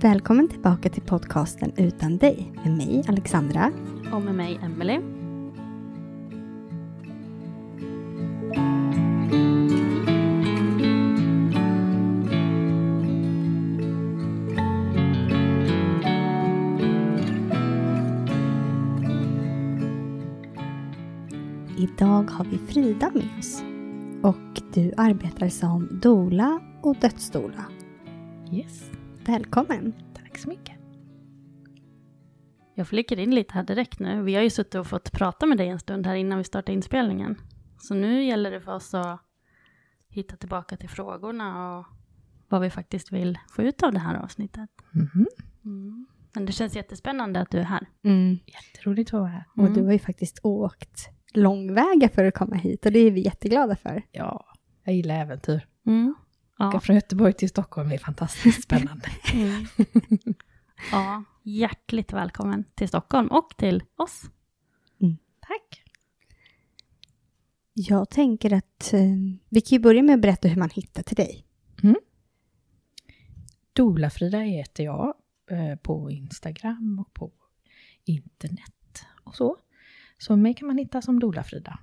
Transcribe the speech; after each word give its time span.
Välkommen 0.00 0.48
tillbaka 0.48 0.88
till 0.88 1.02
podcasten 1.02 1.72
Utan 1.76 2.18
dig 2.18 2.52
med 2.64 2.76
mig 2.76 3.04
Alexandra. 3.08 3.72
Och 4.12 4.22
med 4.22 4.34
mig 4.34 4.60
Emelie. 4.62 5.00
Idag 21.78 22.30
har 22.30 22.44
vi 22.44 22.58
Frida 22.58 23.10
med 23.14 23.38
oss. 23.38 23.62
Och 24.22 24.62
du 24.74 24.92
arbetar 24.96 25.48
som 25.48 26.00
dola 26.02 26.60
och 26.82 26.96
dödsdola. 27.00 27.64
Yes. 28.52 28.97
Välkommen! 29.28 29.94
Tack 30.14 30.38
så 30.38 30.48
mycket. 30.48 30.76
Jag 32.74 32.88
flickar 32.88 33.18
in 33.18 33.34
lite 33.34 33.54
här 33.54 33.62
direkt 33.62 33.98
nu. 33.98 34.22
Vi 34.22 34.34
har 34.34 34.42
ju 34.42 34.50
suttit 34.50 34.74
och 34.74 34.86
fått 34.86 35.12
prata 35.12 35.46
med 35.46 35.58
dig 35.58 35.68
en 35.68 35.78
stund 35.78 36.06
här 36.06 36.14
innan 36.14 36.38
vi 36.38 36.44
startade 36.44 36.72
inspelningen. 36.72 37.40
Så 37.78 37.94
nu 37.94 38.24
gäller 38.24 38.50
det 38.50 38.60
för 38.60 38.74
oss 38.74 38.94
att 38.94 39.20
hitta 40.08 40.36
tillbaka 40.36 40.76
till 40.76 40.88
frågorna 40.88 41.78
och 41.78 41.86
vad 42.48 42.60
vi 42.60 42.70
faktiskt 42.70 43.12
vill 43.12 43.38
få 43.50 43.62
ut 43.62 43.82
av 43.82 43.92
det 43.92 43.98
här 43.98 44.14
avsnittet. 44.14 44.70
Mhm. 44.90 45.26
Mm. 45.64 46.06
Men 46.34 46.46
det 46.46 46.52
känns 46.52 46.76
jättespännande 46.76 47.40
att 47.40 47.50
du 47.50 47.58
är 47.58 47.64
här. 47.64 47.86
Mm. 48.04 48.38
Jätteroligt 48.46 49.14
att 49.14 49.20
vara 49.20 49.28
här. 49.28 49.44
Och 49.56 49.70
du 49.70 49.84
har 49.84 49.92
ju 49.92 49.98
faktiskt 49.98 50.40
åkt 50.42 51.08
långväga 51.34 52.08
för 52.08 52.24
att 52.24 52.34
komma 52.34 52.56
hit 52.56 52.86
och 52.86 52.92
det 52.92 52.98
är 52.98 53.10
vi 53.10 53.20
jätteglada 53.20 53.76
för. 53.76 54.02
Ja, 54.12 54.44
jag 54.84 54.94
gillar 54.94 55.14
äventyr. 55.14 55.66
Mm. 55.86 56.14
Åka 56.58 56.76
Ja. 56.76 56.80
från 56.80 56.96
Göteborg 56.96 57.32
till 57.32 57.48
Stockholm 57.48 57.92
är 57.92 57.98
fantastiskt 57.98 58.62
spännande. 58.62 59.08
Mm. 59.34 59.66
ja, 60.92 61.24
hjärtligt 61.42 62.12
välkommen 62.12 62.64
till 62.74 62.88
Stockholm 62.88 63.28
och 63.28 63.54
till 63.56 63.82
oss. 63.96 64.22
Tack. 65.40 65.82
Jag 67.74 68.10
tänker 68.10 68.52
att 68.52 68.92
eh, 68.92 69.00
vi 69.48 69.60
kan 69.60 69.76
ju 69.76 69.78
börja 69.78 70.02
med 70.02 70.14
att 70.14 70.20
berätta 70.20 70.48
hur 70.48 70.56
man 70.56 70.70
hittar 70.70 71.02
till 71.02 71.16
dig. 71.16 71.44
Dola-Frida 73.72 74.38
heter 74.38 74.84
jag 74.84 75.14
eh, 75.50 75.76
på 75.76 76.10
Instagram 76.10 76.98
och 77.06 77.14
på 77.14 77.32
internet 78.04 79.04
och 79.24 79.34
så. 79.36 79.56
Så 80.18 80.36
mig 80.36 80.54
kan 80.54 80.66
man 80.68 80.78
hitta 80.78 81.02
som 81.02 81.20
Dola-Frida. 81.20 81.78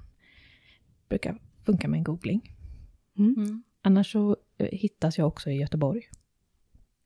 Brukar 1.09 1.37
funka 1.65 1.87
med 1.87 1.97
en 1.97 2.03
googling. 2.03 2.55
Mm. 3.17 3.63
Annars 3.85 4.11
så 4.11 4.37
eh, 4.57 4.67
hittas 4.71 5.17
jag 5.17 5.27
också 5.27 5.49
i 5.49 5.53
Göteborg, 5.53 6.01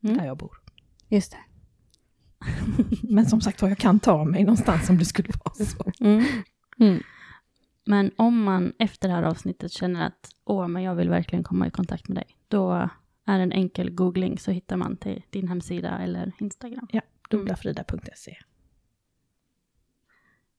Mm. 0.03 0.17
där 0.17 0.25
jag 0.25 0.37
bor. 0.37 0.61
Just 1.07 1.31
det. 1.31 1.37
Men 3.03 3.25
som 3.25 3.41
sagt 3.41 3.61
jag 3.61 3.77
kan 3.77 3.99
ta 3.99 4.23
mig 4.25 4.43
någonstans 4.43 4.89
om 4.89 4.97
det 4.97 5.05
skulle 5.05 5.29
vara 5.45 5.55
så. 5.65 5.91
Mm. 6.05 6.25
Mm. 6.79 7.03
Men 7.85 8.11
om 8.17 8.43
man 8.43 8.73
efter 8.79 9.07
det 9.07 9.13
här 9.13 9.23
avsnittet 9.23 9.71
känner 9.71 10.05
att 10.07 10.29
åh, 10.45 10.67
men 10.67 10.83
jag 10.83 10.95
vill 10.95 11.09
verkligen 11.09 11.43
komma 11.43 11.67
i 11.67 11.71
kontakt 11.71 12.07
med 12.07 12.17
dig, 12.17 12.37
då 12.47 12.89
är 13.25 13.39
en 13.39 13.51
enkel 13.51 13.89
googling 13.91 14.37
så 14.39 14.51
hittar 14.51 14.77
man 14.77 14.97
till 14.97 15.23
din 15.29 15.47
hemsida 15.47 15.99
eller 15.99 16.31
Instagram. 16.39 16.87
Ja, 16.91 17.01
dolafrida.se. 17.29 18.37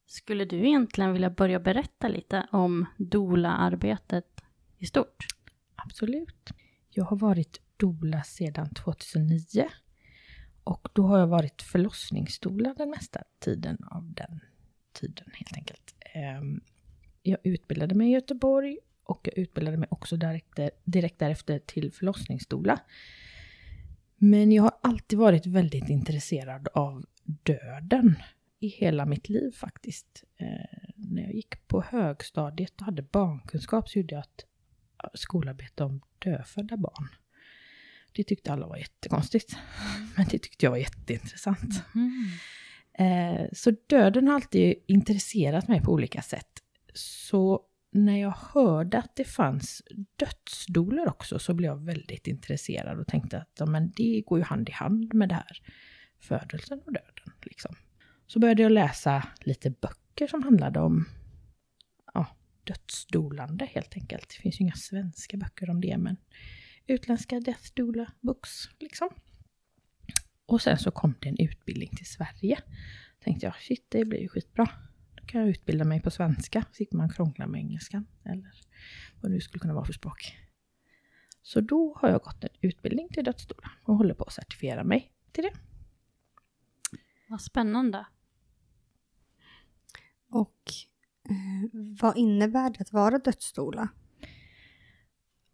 Skulle 0.06 0.44
du 0.44 0.56
egentligen 0.56 1.12
vilja 1.12 1.31
börja 1.31 1.60
berätta 1.60 2.08
lite 2.08 2.47
om 2.52 2.87
doula-arbetet 2.97 4.41
i 4.78 4.87
stort? 4.87 5.26
Absolut. 5.84 6.50
Jag 6.91 7.04
har 7.04 7.16
varit 7.16 7.60
doula 7.76 8.22
sedan 8.22 8.74
2009. 8.74 9.68
Och 10.64 10.88
då 10.92 11.06
har 11.06 11.18
jag 11.18 11.26
varit 11.26 11.62
förlossningsdoula 11.62 12.74
den 12.74 12.91
mesta 12.91 13.22
tiden 13.38 13.78
av 13.90 14.12
den 14.12 14.40
tiden 14.92 15.26
helt 15.32 15.56
enkelt. 15.56 15.94
Ehm, 16.14 16.60
jag 17.22 17.38
utbildade 17.44 17.94
mig 17.94 18.08
i 18.08 18.12
Göteborg 18.12 18.78
och 19.04 19.20
jag 19.22 19.38
utbildade 19.38 19.76
mig 19.76 19.88
också 19.90 20.16
direkt, 20.16 20.58
direkt 20.84 21.19
därefter 21.19 21.58
till 21.58 21.92
förlossningsdoula. 21.92 22.80
Men 24.16 24.52
jag 24.52 24.62
har 24.62 24.72
alltid 24.82 25.19
varit 25.19 25.46
väldigt 25.46 25.88
intresserad 25.88 26.69
av 26.74 27.04
döden 27.24 28.16
i 28.58 28.69
hela 28.69 29.06
mitt 29.06 29.28
liv 29.28 29.52
faktiskt. 29.52 30.24
Ehm, 30.36 30.92
när 30.96 31.22
jag 31.22 31.34
gick 31.34 31.69
på 31.69 31.82
högstadiet 31.82 32.80
och 32.80 32.84
hade 32.86 33.02
barnkunskap 33.02 33.88
så 33.88 33.98
gjorde 33.98 34.14
jag 34.14 34.24
ett 34.24 34.46
skolarbete 35.15 35.84
om 35.84 36.00
dödfödda 36.19 36.77
barn. 36.77 37.09
Det 38.12 38.25
tyckte 38.25 38.53
alla 38.53 38.66
var 38.66 38.77
jättekonstigt. 38.77 39.56
Men 40.16 40.27
det 40.31 40.38
tyckte 40.38 40.66
jag 40.66 40.71
var 40.71 40.78
jätteintressant. 40.78 41.83
Eh, 42.99 43.47
så 43.53 43.72
döden 43.87 44.28
har 44.28 44.34
alltid 44.34 44.75
intresserat 44.87 45.69
mig 45.69 45.81
på 45.83 45.93
olika 45.93 46.22
sätt. 46.22 46.62
Så 46.94 47.61
när 47.93 48.21
jag 48.21 48.34
hörde 48.53 48.99
att 48.99 49.16
det 49.16 49.25
fanns 49.25 49.83
dödsdoler 50.16 51.08
också 51.08 51.38
så 51.38 51.55
blev 51.55 51.70
jag 51.70 51.85
väldigt 51.85 52.26
intresserad 52.26 52.99
och 53.00 53.06
tänkte 53.06 53.38
att 53.38 53.53
ja, 53.58 53.67
men 53.67 53.93
det 53.96 54.23
går 54.26 54.38
ju 54.38 54.44
hand 54.44 54.69
i 54.69 54.73
hand 54.73 55.14
med 55.14 55.29
det 55.29 55.35
här. 55.35 55.62
Födelsen 56.20 56.81
och 56.87 56.93
döden. 56.93 57.35
Liksom. 57.43 57.75
Så 58.26 58.38
började 58.38 58.62
jag 58.62 58.73
läsa 58.73 59.29
lite 59.41 59.70
böcker 59.70 60.26
som 60.26 60.43
handlade 60.43 60.81
om 60.81 61.06
dödsdolande 62.64 63.64
helt 63.64 63.94
enkelt. 63.94 64.28
Det 64.28 64.42
finns 64.42 64.60
ju 64.60 64.64
inga 64.64 64.74
svenska 64.74 65.36
böcker 65.36 65.70
om 65.70 65.80
det 65.80 65.98
men 65.98 66.16
utländska 66.86 67.40
death 67.40 67.74
doula 67.74 68.12
books 68.20 68.68
liksom. 68.78 69.08
Och 70.46 70.62
sen 70.62 70.78
så 70.78 70.90
kom 70.90 71.14
det 71.20 71.28
en 71.28 71.40
utbildning 71.40 71.88
till 71.96 72.06
Sverige. 72.06 72.58
Tänkte 73.20 73.46
jag, 73.46 73.54
shit 73.56 73.86
det 73.88 74.04
blir 74.04 74.20
ju 74.20 74.28
skitbra. 74.28 74.68
Då 75.14 75.26
kan 75.26 75.40
jag 75.40 75.50
utbilda 75.50 75.84
mig 75.84 76.00
på 76.00 76.10
svenska, 76.10 76.62
så 76.62 76.74
slipper 76.74 76.96
man 76.96 77.12
krångla 77.12 77.46
med 77.46 77.58
engelskan. 77.58 78.06
Eller 78.24 78.52
vad 79.20 79.30
det 79.30 79.34
nu 79.34 79.40
skulle 79.40 79.60
kunna 79.60 79.74
vara 79.74 79.84
för 79.84 79.92
språk. 79.92 80.36
Så 81.42 81.60
då 81.60 81.96
har 82.00 82.08
jag 82.08 82.22
gått 82.22 82.44
en 82.44 82.50
utbildning 82.60 83.08
till 83.08 83.24
dödsdoula 83.24 83.70
och 83.84 83.96
håller 83.96 84.14
på 84.14 84.24
att 84.24 84.32
certifiera 84.32 84.84
mig 84.84 85.12
till 85.32 85.44
det. 85.44 85.52
Vad 87.28 87.42
spännande. 87.42 88.06
Och 90.28 90.72
Eh, 91.31 91.71
vad 92.00 92.17
innebär 92.17 92.71
det 92.71 92.81
att 92.81 92.93
vara 92.93 93.19
dödsdoula? 93.19 93.88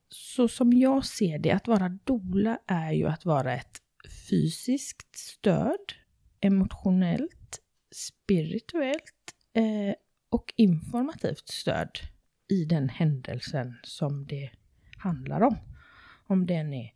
så 0.09 0.49
som 0.49 0.73
jag 0.73 1.05
ser 1.05 1.39
det, 1.39 1.53
att 1.53 1.69
vara 1.69 1.89
dola 1.89 2.59
är 2.67 2.93
ju 2.93 3.07
att 3.07 3.25
vara 3.25 3.55
ett 3.55 3.81
fysiskt 4.29 5.17
stöd, 5.17 5.93
emotionellt, 6.41 7.61
spirituellt 7.95 9.35
eh, 9.55 9.95
och 10.29 10.55
informativt 10.57 11.49
stöd 11.49 11.99
i 12.49 12.65
den 12.65 12.89
händelsen 12.89 13.77
som 13.83 14.27
det 14.27 14.51
handlar 14.99 15.41
om. 15.41 15.57
Om 16.27 16.47
den 16.47 16.75
är 16.75 16.93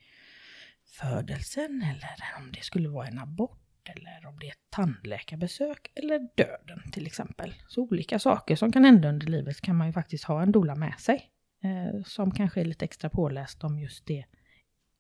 födelsen 1.01 1.83
eller 1.83 2.43
om 2.43 2.53
det 2.53 2.63
skulle 2.65 2.89
vara 2.89 3.07
en 3.07 3.19
abort 3.19 3.60
eller 3.85 4.27
om 4.27 4.39
det 4.39 4.47
är 4.47 4.51
ett 4.51 4.71
tandläkarbesök 4.71 5.91
eller 5.95 6.29
döden 6.35 6.91
till 6.93 7.07
exempel. 7.07 7.55
Så 7.69 7.83
olika 7.83 8.19
saker 8.19 8.57
som 8.57 8.73
kan 8.73 8.85
hända 8.85 9.09
under 9.09 9.27
livet 9.27 9.61
kan 9.61 9.77
man 9.77 9.87
ju 9.87 9.93
faktiskt 9.93 10.25
ha 10.25 10.43
en 10.43 10.53
dola 10.53 10.75
med 10.75 11.01
sig. 11.01 11.31
Eh, 11.63 12.03
som 12.05 12.31
kanske 12.31 12.61
är 12.61 12.65
lite 12.65 12.85
extra 12.85 13.11
påläst 13.11 13.65
om 13.65 13.79
just 13.79 14.07
det. 14.07 14.25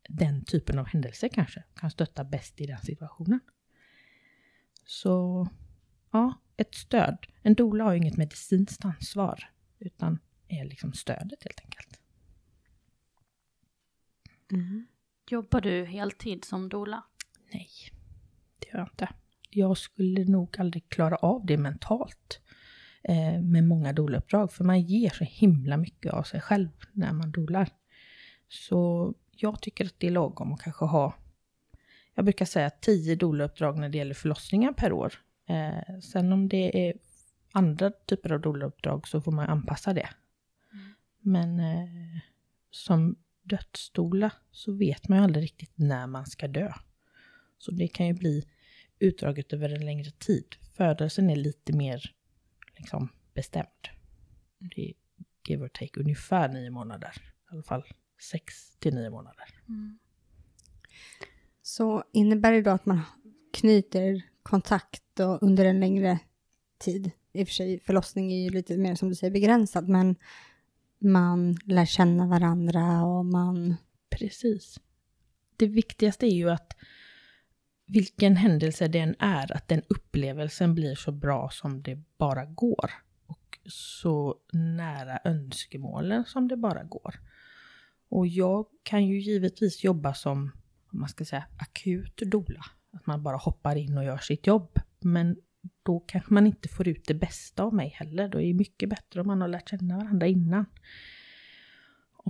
Den 0.08 0.44
typen 0.44 0.78
av 0.78 0.86
händelser 0.86 1.28
kanske 1.28 1.64
kan 1.74 1.90
stötta 1.90 2.24
bäst 2.24 2.60
i 2.60 2.66
den 2.66 2.78
situationen. 2.78 3.40
Så 4.86 5.48
ja, 6.10 6.40
ett 6.56 6.74
stöd. 6.74 7.26
En 7.42 7.54
dola 7.54 7.84
har 7.84 7.92
ju 7.92 7.98
inget 7.98 8.16
medicinskt 8.16 8.84
ansvar 8.84 9.50
utan 9.78 10.18
är 10.48 10.64
liksom 10.64 10.92
stödet 10.92 11.44
helt 11.44 11.60
enkelt. 11.60 12.00
Mm. 14.52 14.86
Jobbar 15.30 15.60
du 15.60 15.84
heltid 15.84 16.44
som 16.44 16.68
dola? 16.68 17.04
Nej, 17.52 17.70
gör 18.72 18.78
jag 18.78 18.88
inte. 18.88 19.08
Jag 19.50 19.76
skulle 19.76 20.24
nog 20.24 20.56
aldrig 20.58 20.88
klara 20.88 21.16
av 21.16 21.46
det 21.46 21.56
mentalt 21.56 22.40
eh, 23.02 23.40
med 23.40 23.64
många 23.64 23.92
doluppdrag, 23.92 24.52
för 24.52 24.64
man 24.64 24.80
ger 24.80 25.10
så 25.10 25.24
himla 25.24 25.76
mycket 25.76 26.12
av 26.12 26.22
sig 26.22 26.40
själv 26.40 26.68
när 26.92 27.12
man 27.12 27.30
dolar. 27.30 27.68
Så 28.48 29.14
jag 29.30 29.62
tycker 29.62 29.84
att 29.84 29.94
det 29.98 30.06
är 30.06 30.10
lagom 30.10 30.52
att 30.52 30.62
kanske 30.62 30.84
ha, 30.84 31.14
jag 32.14 32.24
brukar 32.24 32.44
säga 32.44 32.70
10 32.70 33.16
doluppdrag 33.16 33.78
när 33.78 33.88
det 33.88 33.98
gäller 33.98 34.14
förlossningar 34.14 34.72
per 34.72 34.92
år. 34.92 35.14
Eh, 35.48 35.98
sen 36.00 36.32
om 36.32 36.48
det 36.48 36.88
är 36.88 36.94
andra 37.52 37.90
typer 37.90 38.32
av 38.32 38.40
doluppdrag 38.40 39.08
så 39.08 39.20
får 39.20 39.32
man 39.32 39.48
anpassa 39.48 39.92
det. 39.92 40.08
Mm. 40.72 40.94
Men 41.20 41.60
eh, 41.60 42.20
som 42.70 43.16
dödsdola 43.42 44.32
så 44.50 44.72
vet 44.72 45.08
man 45.08 45.18
ju 45.18 45.24
aldrig 45.24 45.44
riktigt 45.44 45.78
när 45.78 46.06
man 46.06 46.26
ska 46.26 46.48
dö. 46.48 46.72
Så 47.58 47.70
det 47.70 47.88
kan 47.88 48.06
ju 48.06 48.12
bli 48.12 48.44
utdraget 49.00 49.52
över 49.52 49.68
en 49.68 49.84
längre 49.84 50.10
tid. 50.10 50.56
Födelsen 50.76 51.30
är 51.30 51.36
lite 51.36 51.72
mer 51.72 52.14
liksom 52.76 53.08
bestämd. 53.34 53.88
Det 54.58 54.90
är 54.90 54.94
give 55.48 55.64
or 55.64 55.68
take 55.68 56.00
ungefär 56.00 56.48
nio 56.48 56.70
månader. 56.70 57.12
I 57.18 57.54
alla 57.54 57.62
fall 57.62 57.84
sex 58.20 58.76
till 58.78 58.94
nio 58.94 59.10
månader. 59.10 59.44
Mm. 59.68 59.98
Så 61.62 62.04
innebär 62.12 62.52
det 62.52 62.62
då 62.62 62.70
att 62.70 62.86
man 62.86 63.00
knyter 63.52 64.22
kontakt 64.42 65.20
under 65.40 65.64
en 65.64 65.80
längre 65.80 66.18
tid? 66.78 67.10
I 67.32 67.44
och 67.44 67.48
för 67.48 67.54
sig, 67.54 67.80
förlossning 67.80 68.32
är 68.32 68.44
ju 68.44 68.50
lite 68.50 68.76
mer 68.76 68.94
som 68.94 69.08
du 69.08 69.14
säger 69.14 69.30
begränsad, 69.30 69.88
men 69.88 70.16
man 70.98 71.56
lär 71.64 71.86
känna 71.86 72.26
varandra 72.26 73.04
och 73.04 73.26
man... 73.26 73.76
Precis. 74.10 74.80
Det 75.56 75.66
viktigaste 75.66 76.26
är 76.26 76.34
ju 76.34 76.50
att 76.50 76.76
vilken 77.90 78.36
händelse 78.36 78.88
det 78.88 78.98
än 78.98 79.14
är, 79.18 79.56
att 79.56 79.68
den 79.68 79.82
upplevelsen 79.88 80.74
blir 80.74 80.94
så 80.94 81.12
bra 81.12 81.50
som 81.52 81.82
det 81.82 81.98
bara 82.18 82.44
går. 82.44 82.90
Och 83.26 83.58
så 83.66 84.36
nära 84.52 85.18
önskemålen 85.24 86.24
som 86.24 86.48
det 86.48 86.56
bara 86.56 86.82
går. 86.82 87.14
Och 88.08 88.26
jag 88.26 88.66
kan 88.82 89.06
ju 89.06 89.20
givetvis 89.20 89.84
jobba 89.84 90.14
som, 90.14 90.50
om 90.92 91.00
man 91.00 91.08
ska 91.08 91.24
säga, 91.24 91.44
akut 91.58 92.16
dola. 92.16 92.64
Att 92.92 93.06
man 93.06 93.22
bara 93.22 93.36
hoppar 93.36 93.76
in 93.76 93.98
och 93.98 94.04
gör 94.04 94.18
sitt 94.18 94.46
jobb. 94.46 94.78
Men 95.00 95.36
då 95.82 96.00
kanske 96.00 96.34
man 96.34 96.46
inte 96.46 96.68
får 96.68 96.88
ut 96.88 97.04
det 97.06 97.14
bästa 97.14 97.62
av 97.62 97.74
mig 97.74 97.88
heller. 97.88 98.28
Då 98.28 98.40
är 98.40 98.46
det 98.46 98.54
mycket 98.54 98.88
bättre 98.88 99.20
om 99.20 99.26
man 99.26 99.40
har 99.40 99.48
lärt 99.48 99.68
känna 99.68 99.96
varandra 99.96 100.26
innan. 100.26 100.66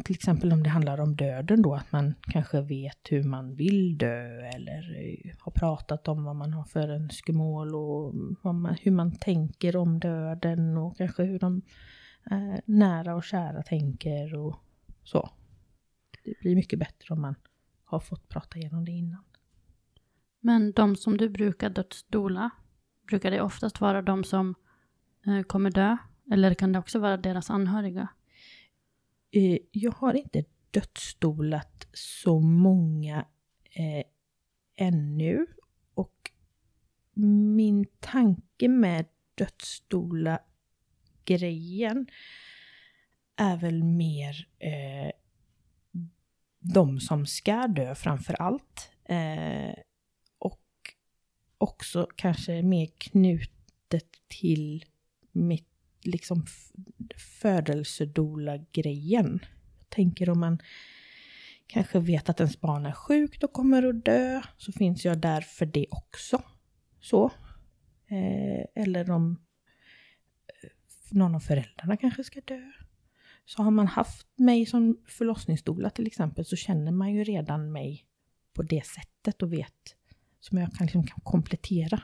Och 0.00 0.06
till 0.06 0.14
exempel 0.14 0.52
om 0.52 0.62
det 0.62 0.70
handlar 0.70 1.00
om 1.00 1.16
döden 1.16 1.62
då, 1.62 1.74
att 1.74 1.92
man 1.92 2.14
kanske 2.20 2.60
vet 2.60 2.98
hur 3.10 3.22
man 3.22 3.54
vill 3.54 3.98
dö 3.98 4.40
eller 4.40 4.96
eh, 4.98 5.32
har 5.38 5.52
pratat 5.52 6.08
om 6.08 6.24
vad 6.24 6.36
man 6.36 6.52
har 6.52 6.64
för 6.64 6.88
önskemål 6.88 7.74
och 7.74 8.14
man, 8.54 8.76
hur 8.80 8.90
man 8.90 9.16
tänker 9.16 9.76
om 9.76 10.00
döden 10.00 10.76
och 10.76 10.96
kanske 10.96 11.22
hur 11.22 11.38
de 11.38 11.62
eh, 12.30 12.60
nära 12.64 13.14
och 13.14 13.24
kära 13.24 13.62
tänker 13.62 14.34
och 14.34 14.56
så. 15.04 15.30
Det 16.24 16.34
blir 16.40 16.54
mycket 16.54 16.78
bättre 16.78 17.14
om 17.14 17.20
man 17.20 17.34
har 17.84 18.00
fått 18.00 18.28
prata 18.28 18.58
igenom 18.58 18.84
det 18.84 18.92
innan. 18.92 19.24
Men 20.40 20.72
de 20.72 20.96
som 20.96 21.16
du 21.16 21.28
brukar 21.28 21.70
dödsdola, 21.70 22.50
brukar 23.08 23.30
det 23.30 23.40
oftast 23.40 23.80
vara 23.80 24.02
de 24.02 24.24
som 24.24 24.54
eh, 25.26 25.42
kommer 25.42 25.70
dö? 25.70 25.96
Eller 26.32 26.54
kan 26.54 26.72
det 26.72 26.78
också 26.78 26.98
vara 26.98 27.16
deras 27.16 27.50
anhöriga? 27.50 28.08
Eh, 29.30 29.58
jag 29.70 29.92
har 29.92 30.14
inte 30.14 30.44
dödsstolat 30.70 31.86
så 31.92 32.40
många 32.40 33.26
eh, 33.72 34.04
ännu. 34.76 35.46
Och 35.94 36.30
min 37.54 37.86
tanke 38.00 38.68
med 38.68 39.06
dödsstola 39.34 40.40
grejen 41.24 42.06
är 43.36 43.56
väl 43.56 43.84
mer 43.84 44.48
eh, 44.58 45.10
de 46.58 47.00
som 47.00 47.26
ska 47.26 47.66
dö 47.66 47.94
framför 47.94 48.34
allt. 48.34 48.90
Eh, 49.04 49.74
och 50.38 50.60
också 51.58 52.06
kanske 52.16 52.62
mer 52.62 52.86
knutet 52.98 54.08
till 54.28 54.84
mitt 55.32 55.69
liksom 56.02 56.46
födelsedola-grejen. 57.16 59.40
Jag 59.78 59.88
tänker 59.88 60.30
om 60.30 60.40
man 60.40 60.58
kanske 61.66 61.98
vet 61.98 62.28
att 62.28 62.40
ens 62.40 62.60
barn 62.60 62.86
är 62.86 62.92
sjukt 62.92 63.44
och 63.44 63.52
kommer 63.52 63.82
att 63.82 64.04
dö, 64.04 64.42
så 64.56 64.72
finns 64.72 65.04
jag 65.04 65.18
där 65.18 65.40
för 65.40 65.66
det 65.66 65.86
också. 65.90 66.42
Så. 67.00 67.24
Eh, 68.06 68.82
eller 68.82 69.10
om 69.10 69.40
eh, 70.62 70.70
någon 71.10 71.34
av 71.34 71.40
föräldrarna 71.40 71.96
kanske 71.96 72.24
ska 72.24 72.40
dö. 72.40 72.70
Så 73.44 73.62
har 73.62 73.70
man 73.70 73.86
haft 73.86 74.38
mig 74.38 74.66
som 74.66 75.04
förlossningsdola 75.06 75.90
till 75.90 76.06
exempel 76.06 76.44
så 76.44 76.56
känner 76.56 76.92
man 76.92 77.12
ju 77.12 77.24
redan 77.24 77.72
mig 77.72 78.06
på 78.52 78.62
det 78.62 78.86
sättet 78.86 79.42
och 79.42 79.52
vet 79.52 79.96
som 80.40 80.58
jag 80.58 80.72
kan, 80.72 80.86
liksom, 80.86 81.06
kan 81.06 81.20
komplettera. 81.22 82.02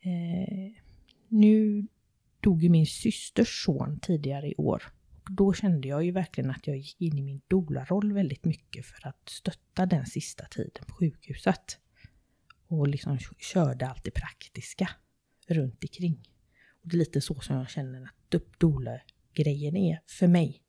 Eh, 0.00 0.72
nu 1.28 1.86
dog 2.42 2.62
ju 2.62 2.68
min 2.68 2.86
systers 2.86 3.64
son 3.64 3.98
tidigare 4.02 4.48
i 4.48 4.54
år. 4.54 4.82
Och 5.24 5.32
då 5.32 5.52
kände 5.52 5.88
jag 5.88 6.04
ju 6.04 6.10
verkligen 6.10 6.50
att 6.50 6.66
jag 6.66 6.76
gick 6.76 7.00
in 7.00 7.18
i 7.18 7.22
min 7.22 7.40
doula-roll 7.48 8.12
väldigt 8.12 8.44
mycket 8.44 8.86
för 8.86 9.08
att 9.08 9.28
stötta 9.28 9.86
den 9.86 10.06
sista 10.06 10.44
tiden 10.44 10.84
på 10.86 10.94
sjukhuset. 10.94 11.78
Och 12.66 12.88
liksom 12.88 13.18
körde 13.38 13.88
allt 13.88 14.04
det 14.04 14.10
praktiska 14.10 14.90
runt 15.48 15.84
omkring. 15.84 16.28
Och 16.82 16.88
det 16.88 16.96
är 16.96 16.98
lite 16.98 17.20
så 17.20 17.40
som 17.40 17.56
jag 17.56 17.70
känner 17.70 18.02
att 18.02 18.58
doula-grejen 18.58 19.76
är 19.76 20.00
för 20.06 20.26
mig. 20.26 20.62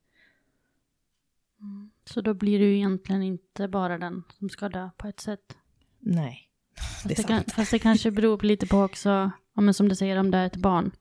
Mm. 1.59 1.91
Så 2.05 2.21
då 2.21 2.33
blir 2.33 2.59
du 2.59 2.75
egentligen 2.75 3.23
inte 3.23 3.67
bara 3.67 3.97
den 3.97 4.23
som 4.39 4.49
ska 4.49 4.69
dö 4.69 4.89
på 4.97 5.07
ett 5.07 5.19
sätt? 5.19 5.57
Nej, 5.99 6.49
det 7.05 7.11
är 7.11 7.15
fast, 7.15 7.27
det 7.27 7.51
fast 7.53 7.71
det 7.71 7.79
kanske 7.79 8.11
beror 8.11 8.41
lite 8.41 8.67
på 8.67 8.77
också, 8.77 9.31
ja, 9.55 9.61
men 9.61 9.73
som 9.73 9.89
du 9.89 9.95
säger, 9.95 10.17
om 10.17 10.31
det 10.31 10.37
är 10.37 10.45
ett 10.45 10.55
barn. 10.55 10.91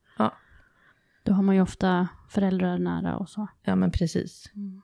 Då 1.23 1.33
har 1.33 1.43
man 1.43 1.55
ju 1.55 1.63
ofta 1.63 2.09
föräldrar 2.29 2.79
nära 2.79 3.17
och 3.17 3.29
så. 3.29 3.47
Ja, 3.63 3.77
men 3.77 3.91
precis. 3.91 4.51
Mm. 4.55 4.83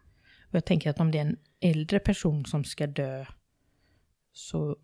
Och 0.48 0.54
jag 0.54 0.64
tänker 0.64 0.90
att 0.90 1.00
om 1.00 1.10
det 1.10 1.18
är 1.18 1.22
en 1.22 1.36
äldre 1.60 1.98
person 1.98 2.44
som 2.44 2.64
ska 2.64 2.86
dö 2.86 3.26
så 4.32 4.76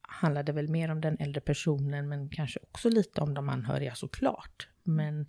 handlar 0.00 0.42
det 0.42 0.52
väl 0.52 0.68
mer 0.68 0.90
om 0.90 1.00
den 1.00 1.16
äldre 1.20 1.40
personen 1.40 2.08
men 2.08 2.28
kanske 2.28 2.60
också 2.62 2.88
lite 2.88 3.20
om 3.20 3.34
de 3.34 3.48
anhöriga 3.48 3.94
såklart. 3.94 4.68
Men 4.82 5.26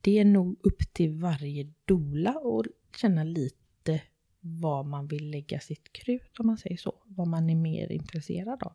det 0.00 0.18
är 0.18 0.24
nog 0.24 0.60
upp 0.62 0.94
till 0.94 1.12
varje 1.12 1.72
dola 1.84 2.30
att 2.30 2.96
känna 2.96 3.24
lite 3.24 4.02
vad 4.40 4.86
man 4.86 5.06
vill 5.06 5.30
lägga 5.30 5.60
sitt 5.60 5.92
krut 5.92 6.38
om 6.38 6.46
man 6.46 6.58
säger 6.58 6.76
så. 6.76 7.02
Vad 7.06 7.28
man 7.28 7.50
är 7.50 7.54
mer 7.54 7.92
intresserad 7.92 8.62
av. 8.62 8.72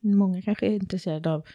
Många 0.00 0.42
kanske 0.42 0.66
är 0.66 0.70
intresserade 0.70 1.30
av 1.30 1.46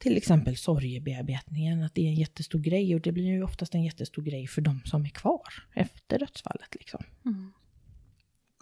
till 0.00 0.16
exempel 0.16 0.56
sorgebearbetningen, 0.56 1.82
att 1.82 1.94
det 1.94 2.00
är 2.00 2.08
en 2.08 2.14
jättestor 2.14 2.58
grej 2.58 2.94
och 2.94 3.00
det 3.00 3.12
blir 3.12 3.24
ju 3.24 3.42
oftast 3.42 3.74
en 3.74 3.84
jättestor 3.84 4.22
grej 4.22 4.46
för 4.46 4.60
de 4.60 4.80
som 4.84 5.04
är 5.04 5.08
kvar 5.08 5.68
efter 5.74 6.18
dödsfallet. 6.18 6.74
Liksom. 6.74 7.04
Mm. 7.24 7.52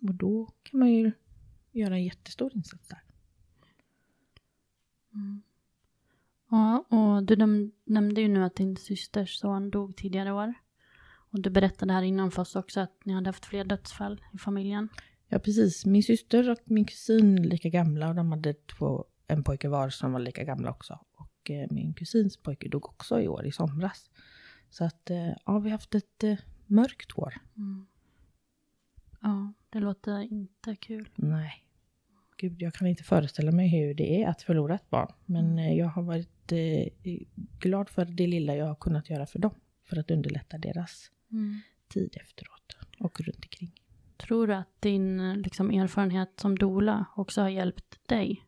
Och 0.02 0.14
då 0.14 0.52
kan 0.62 0.80
man 0.80 0.92
ju 0.92 1.12
göra 1.72 1.94
en 1.94 2.04
jättestor 2.04 2.52
insats 2.54 2.88
där. 2.88 3.02
Mm. 5.14 5.42
Ja, 6.50 6.84
och 6.88 7.22
du 7.22 7.36
näm 7.36 7.72
nämnde 7.84 8.20
ju 8.20 8.28
nu 8.28 8.44
att 8.44 8.56
din 8.56 8.76
systers 8.76 9.38
son 9.38 9.70
dog 9.70 9.96
tidigare 9.96 10.32
år. 10.32 10.54
Och 11.30 11.40
du 11.40 11.50
berättade 11.50 11.92
här 11.92 12.02
innan 12.02 12.30
för 12.30 12.42
oss 12.42 12.56
också 12.56 12.80
att 12.80 13.04
ni 13.04 13.12
hade 13.12 13.28
haft 13.28 13.46
fler 13.46 13.64
dödsfall 13.64 14.20
i 14.34 14.38
familjen. 14.38 14.88
Ja, 15.28 15.38
precis. 15.38 15.86
Min 15.86 16.02
syster 16.02 16.50
och 16.50 16.58
min 16.64 16.84
kusin 16.84 17.38
är 17.38 17.44
lika 17.44 17.68
gamla 17.68 18.08
och 18.08 18.14
de 18.14 18.32
hade 18.32 18.54
två, 18.54 19.04
en 19.26 19.44
pojke 19.44 19.68
var 19.68 19.90
som 19.90 20.12
var 20.12 20.20
lika 20.20 20.44
gamla 20.44 20.70
också. 20.70 20.98
Och 21.16 21.27
eh, 21.50 21.66
min 21.70 21.94
kusins 21.94 22.36
pojke 22.36 22.68
dog 22.68 22.86
också 22.86 23.20
i 23.20 23.28
år, 23.28 23.46
i 23.46 23.52
somras. 23.52 24.10
Så 24.70 24.84
att, 24.84 25.10
eh, 25.10 25.28
ja, 25.46 25.58
vi 25.58 25.70
har 25.70 25.70
haft 25.70 25.94
ett 25.94 26.24
eh, 26.24 26.38
mörkt 26.66 27.18
år. 27.18 27.34
Mm. 27.56 27.86
Ja, 29.20 29.52
det 29.70 29.80
låter 29.80 30.20
inte 30.32 30.76
kul. 30.76 31.08
Nej. 31.14 31.64
Gud, 32.36 32.62
jag 32.62 32.74
kan 32.74 32.86
inte 32.86 33.02
föreställa 33.02 33.52
mig 33.52 33.68
hur 33.68 33.94
det 33.94 34.22
är 34.22 34.28
att 34.28 34.42
förlora 34.42 34.74
ett 34.74 34.90
barn. 34.90 35.12
Men 35.24 35.58
eh, 35.58 35.72
jag 35.72 35.86
har 35.86 36.02
varit 36.02 36.28
glad 37.60 37.88
för 37.88 38.04
det 38.04 38.26
lilla 38.26 38.54
jag 38.56 38.66
har 38.66 38.74
kunnat 38.74 39.10
göra 39.10 39.26
för 39.26 39.38
dem. 39.38 39.54
För 39.84 39.98
att 39.98 40.10
underlätta 40.10 40.58
deras 40.58 41.10
Mm. 41.32 41.60
tid 41.88 42.16
efteråt 42.20 42.76
och 43.00 43.20
runt 43.20 43.44
omkring. 43.44 43.72
Tror 44.16 44.46
du 44.46 44.54
att 44.54 44.80
din 44.82 45.32
liksom, 45.42 45.70
erfarenhet 45.70 46.40
som 46.40 46.58
dola 46.58 47.06
också 47.16 47.40
har 47.40 47.48
hjälpt 47.48 48.08
dig? 48.08 48.44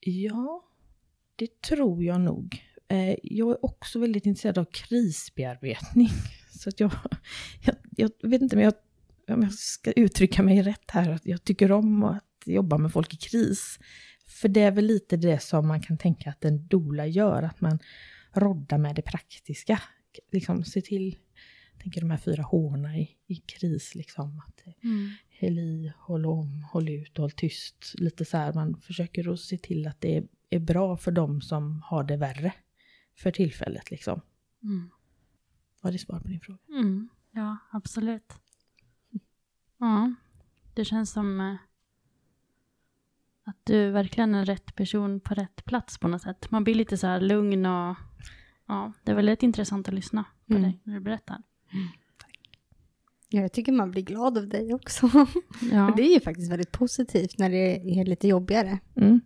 Ja, 0.00 0.64
det 1.42 1.60
tror 1.60 2.04
jag 2.04 2.20
nog. 2.20 2.62
Eh, 2.88 3.14
jag 3.22 3.50
är 3.50 3.64
också 3.64 3.98
väldigt 3.98 4.26
intresserad 4.26 4.58
av 4.58 4.64
krisbearbetning. 4.64 6.08
Så 6.60 6.68
att 6.68 6.80
jag, 6.80 6.92
jag, 7.60 7.76
jag 7.96 8.30
vet 8.30 8.42
inte 8.42 8.56
om 8.56 8.62
jag, 8.62 8.74
om 9.28 9.42
jag 9.42 9.52
ska 9.52 9.92
uttrycka 9.92 10.42
mig 10.42 10.62
rätt 10.62 10.90
här. 10.90 11.10
Att 11.10 11.26
jag 11.26 11.44
tycker 11.44 11.72
om 11.72 12.04
att 12.04 12.24
jobba 12.46 12.78
med 12.78 12.92
folk 12.92 13.14
i 13.14 13.16
kris. 13.16 13.78
För 14.26 14.48
det 14.48 14.60
är 14.60 14.70
väl 14.70 14.86
lite 14.86 15.16
det 15.16 15.42
som 15.42 15.68
man 15.68 15.82
kan 15.82 15.98
tänka 15.98 16.30
att 16.30 16.44
en 16.44 16.66
dola 16.66 17.06
gör. 17.06 17.42
Att 17.42 17.60
man 17.60 17.78
roddar 18.32 18.78
med 18.78 18.96
det 18.96 19.02
praktiska. 19.02 19.82
Liksom 20.32 20.64
se 20.64 20.80
till, 20.80 21.16
tänker 21.82 22.00
de 22.00 22.10
här 22.10 22.18
fyra 22.18 22.42
h 22.42 22.76
i, 22.96 23.10
i 23.26 23.36
kris. 23.36 23.94
Liksom, 23.94 24.42
att 24.46 24.62
Mm. 24.84 25.10
häll 25.30 25.58
i, 25.58 25.92
håll 25.98 26.26
om, 26.26 26.62
håll 26.72 26.88
ut, 26.88 27.18
håll 27.18 27.30
tyst. 27.30 27.94
Lite 27.94 28.24
så 28.24 28.36
här, 28.36 28.52
man 28.52 28.80
försöker 28.80 29.32
att 29.32 29.40
se 29.40 29.58
till 29.58 29.86
att 29.86 30.00
det 30.00 30.16
är, 30.16 30.24
är 30.54 30.60
bra 30.60 30.96
för 30.96 31.12
dem 31.12 31.40
som 31.40 31.82
har 31.84 32.04
det 32.04 32.16
värre 32.16 32.52
för 33.14 33.30
tillfället 33.30 33.90
liksom. 33.90 34.20
Mm. 34.62 34.90
Var 35.80 35.92
det 35.92 35.98
svar 35.98 36.20
på 36.20 36.28
din 36.28 36.40
fråga? 36.40 36.58
Mm. 36.68 37.08
Ja, 37.30 37.56
absolut. 37.70 38.32
Ja, 39.78 40.14
det 40.74 40.84
känns 40.84 41.10
som 41.12 41.40
eh, 41.40 41.54
att 43.44 43.56
du 43.64 43.90
verkligen 43.90 44.34
är 44.34 44.44
rätt 44.44 44.74
person 44.74 45.20
på 45.20 45.34
rätt 45.34 45.64
plats 45.64 45.98
på 45.98 46.08
något 46.08 46.22
sätt. 46.22 46.50
Man 46.50 46.64
blir 46.64 46.74
lite 46.74 46.96
så 46.98 47.06
här 47.06 47.20
lugn 47.20 47.66
och 47.66 47.96
ja, 48.66 48.92
det 49.04 49.10
är 49.12 49.16
väldigt 49.16 49.42
intressant 49.42 49.88
att 49.88 49.94
lyssna 49.94 50.24
på 50.46 50.52
Mm. 50.52 50.62
dig 50.62 50.80
när 50.84 50.94
du 50.94 51.00
berättar. 51.00 51.42
Ja, 53.28 53.40
jag 53.40 53.52
tycker 53.52 53.72
man 53.72 53.90
blir 53.90 54.02
glad 54.02 54.38
av 54.38 54.48
dig 54.48 54.74
också. 54.74 55.10
Ja, 55.72 55.92
det 55.96 56.02
är 56.02 56.14
ju 56.14 56.20
faktiskt 56.20 56.52
väldigt 56.52 56.72
positivt 56.72 57.38
när 57.38 57.50
det 57.50 57.76
är 58.00 58.04
lite 58.04 58.28
jobbigare. 58.28 58.78
Mm. 58.96 59.20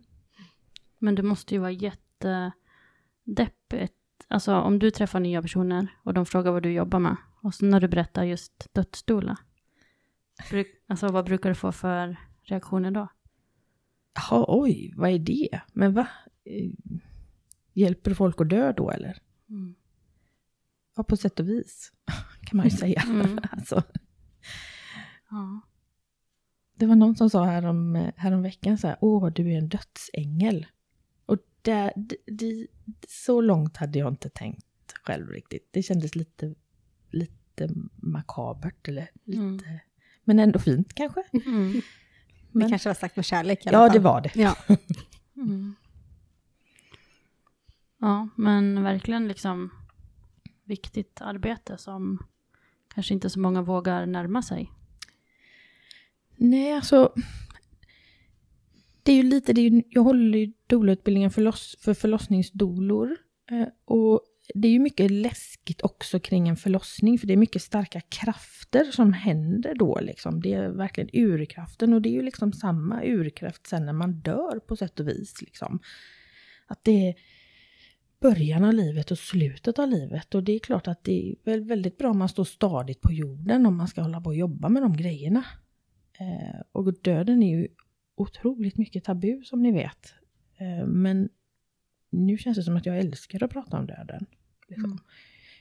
Men 0.99 1.15
det 1.15 1.23
måste 1.23 1.53
ju 1.53 1.59
vara 1.59 1.71
jättedeppigt. 1.71 3.93
Alltså 4.27 4.55
om 4.55 4.79
du 4.79 4.91
träffar 4.91 5.19
nya 5.19 5.41
personer 5.41 5.87
och 6.03 6.13
de 6.13 6.25
frågar 6.25 6.51
vad 6.51 6.63
du 6.63 6.71
jobbar 6.71 6.99
med 6.99 7.15
och 7.41 7.53
så 7.53 7.65
när 7.65 7.79
du 7.79 7.87
berättar 7.87 8.23
just 8.23 8.67
dödsdola. 8.73 9.37
Bruk, 10.49 10.67
alltså 10.87 11.07
vad 11.07 11.25
brukar 11.25 11.49
du 11.49 11.55
få 11.55 11.71
för 11.71 12.17
reaktioner 12.43 12.91
då? 12.91 13.07
Jaha, 14.13 14.45
oj, 14.47 14.93
vad 14.97 15.09
är 15.09 15.19
det? 15.19 15.61
Men 15.73 15.93
va? 15.93 16.07
Hjälper 17.73 18.13
folk 18.13 18.41
att 18.41 18.49
dö 18.49 18.73
då 18.73 18.91
eller? 18.91 19.17
Mm. 19.49 19.75
Ja, 20.95 21.03
på 21.03 21.17
sätt 21.17 21.39
och 21.39 21.49
vis. 21.49 21.91
Kan 22.41 22.57
man 22.57 22.65
ju 22.65 22.71
säga. 22.71 23.01
Mm. 23.01 23.39
alltså, 23.51 23.83
Ja. 25.29 25.61
det 26.75 26.85
var 26.85 26.95
någon 26.95 27.15
som 27.15 27.29
sa 27.29 27.43
härom, 27.43 27.95
eh, 27.95 28.13
härom 28.15 28.41
veckan 28.41 28.77
så 28.77 28.87
här, 28.87 28.97
åh, 29.01 29.31
du 29.33 29.53
är 29.53 29.57
en 29.57 29.69
dödsängel. 29.69 30.65
Och 31.67 31.73
där, 31.73 31.93
d- 31.95 32.15
d- 32.25 32.67
så 33.07 33.41
långt 33.41 33.77
hade 33.77 33.99
jag 33.99 34.07
inte 34.13 34.29
tänkt 34.29 34.65
själv 35.03 35.29
riktigt. 35.29 35.69
Det 35.71 35.83
kändes 35.83 36.15
lite, 36.15 36.55
lite 37.11 37.69
makabert 37.95 38.87
eller 38.87 39.09
lite, 39.23 39.39
Mm. 39.41 39.59
men 40.23 40.39
ändå 40.39 40.59
fint 40.59 40.93
kanske. 40.93 41.23
Mm. 41.45 41.73
Det 41.73 41.81
Men- 42.51 42.69
kanske 42.69 42.89
var 42.89 42.93
sagt 42.93 43.15
med 43.15 43.25
kärlek 43.25 43.65
i 43.65 43.69
alla 43.69 43.77
Ja, 43.77 43.87
fall. 43.87 43.93
det 43.93 43.99
var 44.03 44.21
det. 44.21 44.31
Ja. 44.35 44.55
Mm. 45.35 45.75
Ja, 47.99 48.27
men 48.35 48.83
verkligen 48.83 49.27
liksom 49.27 49.69
viktigt 50.63 51.21
arbete 51.21 51.77
som 51.77 52.25
kanske 52.93 53.13
inte 53.13 53.29
så 53.29 53.39
många 53.39 53.61
vågar 53.61 54.05
närma 54.05 54.41
sig. 54.41 54.71
Nej, 56.35 56.73
alltså. 56.73 57.13
Det 59.07 59.11
är 59.11 59.15
ju 59.15 59.23
lite, 59.23 59.53
det 59.53 59.61
är 59.61 59.69
ju, 59.69 59.83
jag 59.89 60.03
håller 60.03 60.39
ju 60.39 60.53
doulautbildningen 60.67 61.31
för, 61.31 61.41
loss, 61.41 61.75
för 61.79 61.93
förlossningsdolor. 61.93 63.17
Eh, 63.51 63.67
och 63.85 64.21
det 64.53 64.67
är 64.67 64.71
ju 64.71 64.79
mycket 64.79 65.11
läskigt 65.11 65.81
också 65.81 66.19
kring 66.19 66.47
en 66.47 66.57
förlossning, 66.57 67.19
för 67.19 67.27
det 67.27 67.33
är 67.33 67.37
mycket 67.37 67.61
starka 67.61 68.01
krafter 68.01 68.83
som 68.83 69.13
händer 69.13 69.75
då. 69.75 69.99
Liksom. 70.01 70.41
Det 70.41 70.53
är 70.53 70.69
verkligen 70.69 71.09
urkraften 71.13 71.93
och 71.93 72.01
det 72.01 72.09
är 72.09 72.13
ju 72.13 72.21
liksom 72.21 72.53
samma 72.53 73.03
urkraft 73.03 73.67
sen 73.67 73.85
när 73.85 73.93
man 73.93 74.19
dör 74.19 74.59
på 74.59 74.75
sätt 74.75 74.99
och 74.99 75.07
vis. 75.07 75.41
Liksom. 75.41 75.79
Att 76.67 76.83
det 76.83 77.07
är 77.09 77.15
början 78.21 78.63
av 78.63 78.73
livet 78.73 79.11
och 79.11 79.19
slutet 79.19 79.79
av 79.79 79.87
livet. 79.87 80.35
Och 80.35 80.43
det 80.43 80.51
är 80.51 80.59
klart 80.59 80.87
att 80.87 81.03
det 81.03 81.35
är 81.45 81.59
väldigt 81.59 81.97
bra 81.97 82.09
om 82.09 82.17
man 82.17 82.29
står 82.29 82.43
stadigt 82.43 83.01
på 83.01 83.11
jorden 83.11 83.65
om 83.65 83.77
man 83.77 83.87
ska 83.87 84.01
hålla 84.01 84.21
på 84.21 84.29
och 84.29 84.35
jobba 84.35 84.69
med 84.69 84.81
de 84.81 84.97
grejerna. 84.97 85.43
Eh, 86.19 86.61
och 86.71 87.01
döden 87.01 87.43
är 87.43 87.59
ju 87.59 87.67
otroligt 88.17 88.77
mycket 88.77 89.03
tabu 89.03 89.43
som 89.43 89.61
ni 89.61 89.71
vet. 89.71 90.13
Eh, 90.57 90.87
men 90.87 91.29
nu 92.09 92.37
känns 92.37 92.57
det 92.57 92.63
som 92.63 92.75
att 92.75 92.85
jag 92.85 92.97
älskar 92.97 93.43
att 93.43 93.51
prata 93.51 93.77
om 93.77 93.87
döden. 93.87 94.25
Liksom. 94.67 94.91
Mm. 94.91 95.03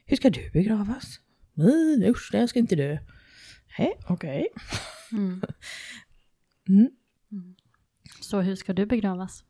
Hur 0.04 0.16
ska 0.16 0.30
du 0.30 0.50
begravas? 0.50 1.20
Nej, 1.54 2.10
usch, 2.10 2.30
jag 2.32 2.48
ska 2.48 2.58
inte 2.58 2.76
dö. 2.76 2.98
Hej, 3.66 3.92
okej. 4.08 4.48
Mm. 5.12 6.90
Mm. 7.30 7.54
Så 8.20 8.40
hur 8.40 8.56
ska 8.56 8.72
du 8.72 8.86
begravas? 8.86 9.44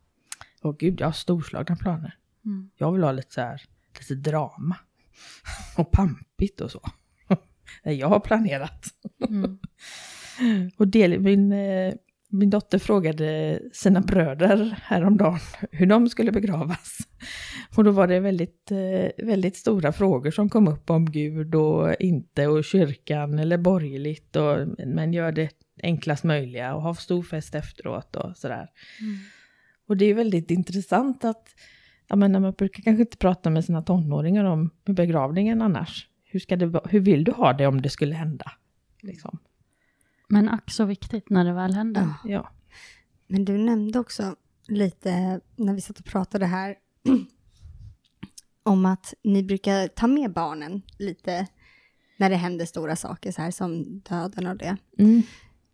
Åh 0.61 0.75
gud, 0.79 1.01
jag 1.01 1.07
har 1.07 1.11
storslagna 1.11 1.75
planer. 1.75 2.17
Mm. 2.45 2.69
Jag 2.75 2.91
vill 2.91 3.03
ha 3.03 3.11
lite 3.11 3.33
så 3.33 3.41
här, 3.41 3.61
lite 3.99 4.15
drama. 4.15 4.77
Och 5.77 5.91
pampigt 5.91 6.61
och 6.61 6.71
så. 6.71 6.81
Jag 7.83 8.07
har 8.07 8.19
planerat. 8.19 8.85
Mm. 9.29 9.59
Och 10.77 10.87
del, 10.87 11.19
min, 11.19 11.51
eh, 11.51 11.93
min 12.29 12.49
dotter 12.49 12.79
frågade 12.79 13.59
sina 13.73 14.01
bröder 14.01 14.79
häromdagen 14.83 15.39
hur 15.71 15.85
de 15.85 16.09
skulle 16.09 16.31
begravas. 16.31 16.97
Och 17.77 17.83
då 17.83 17.91
var 17.91 18.07
det 18.07 18.19
väldigt, 18.19 18.71
eh, 18.71 19.25
väldigt 19.25 19.55
stora 19.55 19.91
frågor 19.93 20.31
som 20.31 20.49
kom 20.49 20.67
upp 20.67 20.89
om 20.89 21.11
Gud 21.11 21.55
och 21.55 21.95
inte 21.99 22.47
och 22.47 22.63
kyrkan 22.63 23.39
eller 23.39 23.57
borgerligt. 23.57 24.35
Och, 24.35 24.67
men 24.87 25.13
gör 25.13 25.31
det 25.31 25.49
enklast 25.83 26.23
möjliga 26.23 26.75
och 26.75 26.81
ha 26.81 26.95
stor 26.95 27.23
fest 27.23 27.55
efteråt 27.55 28.15
och 28.15 28.37
sådär. 28.37 28.69
Mm. 29.01 29.17
Och 29.87 29.97
det 29.97 30.05
är 30.05 30.13
väldigt 30.13 30.51
intressant 30.51 31.25
att, 31.25 31.49
jag 32.07 32.19
menar, 32.19 32.39
man 32.39 32.53
brukar 32.53 32.83
kanske 32.83 33.01
inte 33.01 33.17
prata 33.17 33.49
med 33.49 33.65
sina 33.65 33.81
tonåringar 33.81 34.45
om 34.45 34.69
begravningen 34.85 35.61
annars. 35.61 36.07
Hur, 36.25 36.39
ska 36.39 36.55
det, 36.55 36.81
hur 36.89 36.99
vill 36.99 37.23
du 37.23 37.31
ha 37.31 37.53
det 37.53 37.67
om 37.67 37.81
det 37.81 37.89
skulle 37.89 38.15
hända? 38.15 38.51
Liksom. 39.01 39.39
Men 40.27 40.49
ack 40.49 40.71
så 40.71 40.85
viktigt 40.85 41.29
när 41.29 41.45
det 41.45 41.53
väl 41.53 41.73
händer. 41.73 42.01
Ja. 42.01 42.29
Ja. 42.31 42.51
Men 43.27 43.45
du 43.45 43.57
nämnde 43.57 43.99
också 43.99 44.35
lite 44.67 45.39
när 45.55 45.73
vi 45.73 45.81
satt 45.81 45.99
och 45.99 46.05
pratade 46.05 46.45
här 46.45 46.75
om 48.63 48.85
att 48.85 49.13
ni 49.23 49.43
brukar 49.43 49.87
ta 49.87 50.07
med 50.07 50.33
barnen 50.33 50.81
lite 50.97 51.47
när 52.17 52.29
det 52.29 52.35
händer 52.35 52.65
stora 52.65 52.95
saker 52.95 53.31
så 53.31 53.41
här 53.41 53.51
som 53.51 53.99
döden 53.99 54.47
och 54.47 54.57
det. 54.57 54.77
Mm. 54.97 55.21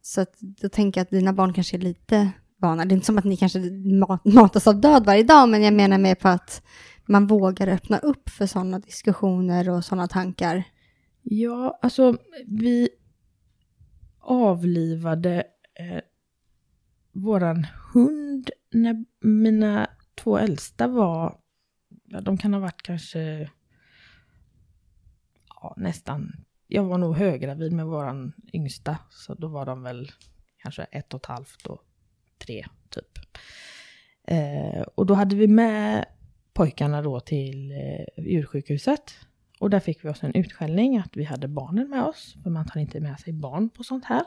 Så 0.01 0.21
att 0.21 0.39
då 0.39 0.69
tänker 0.69 0.99
jag 0.99 1.05
att 1.05 1.11
dina 1.11 1.33
barn 1.33 1.53
kanske 1.53 1.77
är 1.77 1.81
lite 1.81 2.31
vana. 2.57 2.85
Det 2.85 2.93
är 2.93 2.95
inte 2.95 3.05
som 3.05 3.17
att 3.17 3.23
ni 3.23 3.37
kanske 3.37 3.59
mat, 3.99 4.25
matas 4.25 4.67
av 4.67 4.81
död 4.81 5.05
varje 5.05 5.23
dag, 5.23 5.49
men 5.49 5.63
jag 5.63 5.73
menar 5.73 5.97
mer 5.97 6.15
på 6.15 6.27
att 6.27 6.63
man 7.05 7.27
vågar 7.27 7.67
öppna 7.67 7.97
upp 7.97 8.29
för 8.29 8.45
sådana 8.45 8.79
diskussioner 8.79 9.69
och 9.69 9.85
sådana 9.85 10.07
tankar. 10.07 10.63
Ja, 11.21 11.79
alltså 11.81 12.17
vi 12.47 12.89
avlivade 14.23 15.43
eh, 15.75 16.01
våran 17.11 17.67
hund 17.93 18.49
när 18.71 19.05
mina 19.19 19.89
två 20.15 20.37
äldsta 20.37 20.87
var, 20.87 21.37
ja, 22.03 22.21
de 22.21 22.37
kan 22.37 22.53
ha 22.53 22.61
varit 22.61 22.81
kanske 22.81 23.49
ja, 25.49 25.73
nästan, 25.77 26.45
jag 26.67 26.83
var 26.83 26.97
nog 26.97 27.15
höggravid 27.15 27.73
med 27.73 27.85
våran 27.85 28.33
yngsta, 28.53 28.97
så 29.09 29.33
då 29.33 29.47
var 29.47 29.65
de 29.65 29.83
väl 29.83 30.11
kanske 30.57 30.83
ett 30.83 31.13
och 31.13 31.19
ett 31.19 31.25
halvt 31.25 31.65
och 31.65 31.81
tre 32.37 32.65
typ. 32.89 33.19
Eh, 34.27 34.81
och 34.81 35.05
då 35.05 35.13
hade 35.13 35.35
vi 35.35 35.47
med 35.47 36.05
pojkarna 36.53 37.01
då 37.01 37.19
till 37.19 37.71
eh, 37.71 38.23
djursjukhuset. 38.25 39.13
Och 39.63 39.69
där 39.69 39.79
fick 39.79 40.05
vi 40.05 40.09
oss 40.09 40.23
en 40.23 40.35
utskällning 40.35 40.97
att 40.97 41.17
vi 41.17 41.23
hade 41.23 41.47
barnen 41.47 41.89
med 41.89 42.03
oss, 42.03 42.35
för 42.43 42.49
man 42.49 42.67
tar 42.67 42.79
inte 42.79 42.99
med 42.99 43.19
sig 43.19 43.33
barn 43.33 43.69
på 43.69 43.83
sånt 43.83 44.05
här. 44.05 44.23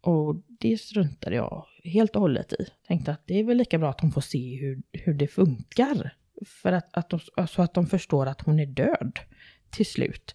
Och 0.00 0.36
det 0.46 0.80
struntade 0.80 1.36
jag 1.36 1.66
helt 1.84 2.16
och 2.16 2.22
hållet 2.22 2.52
i. 2.52 2.66
Tänkte 2.86 3.12
att 3.12 3.22
det 3.26 3.38
är 3.38 3.44
väl 3.44 3.56
lika 3.56 3.78
bra 3.78 3.90
att 3.90 3.98
de 3.98 4.12
får 4.12 4.20
se 4.20 4.56
hur, 4.56 4.82
hur 4.92 5.14
det 5.14 5.26
funkar. 5.28 6.16
För 6.46 6.72
att, 6.72 6.88
att 6.92 7.10
de, 7.10 7.20
så 7.46 7.62
att 7.62 7.74
de 7.74 7.86
förstår 7.86 8.26
att 8.26 8.40
hon 8.40 8.60
är 8.60 8.66
död 8.66 9.18
till 9.70 9.86
slut. 9.86 10.34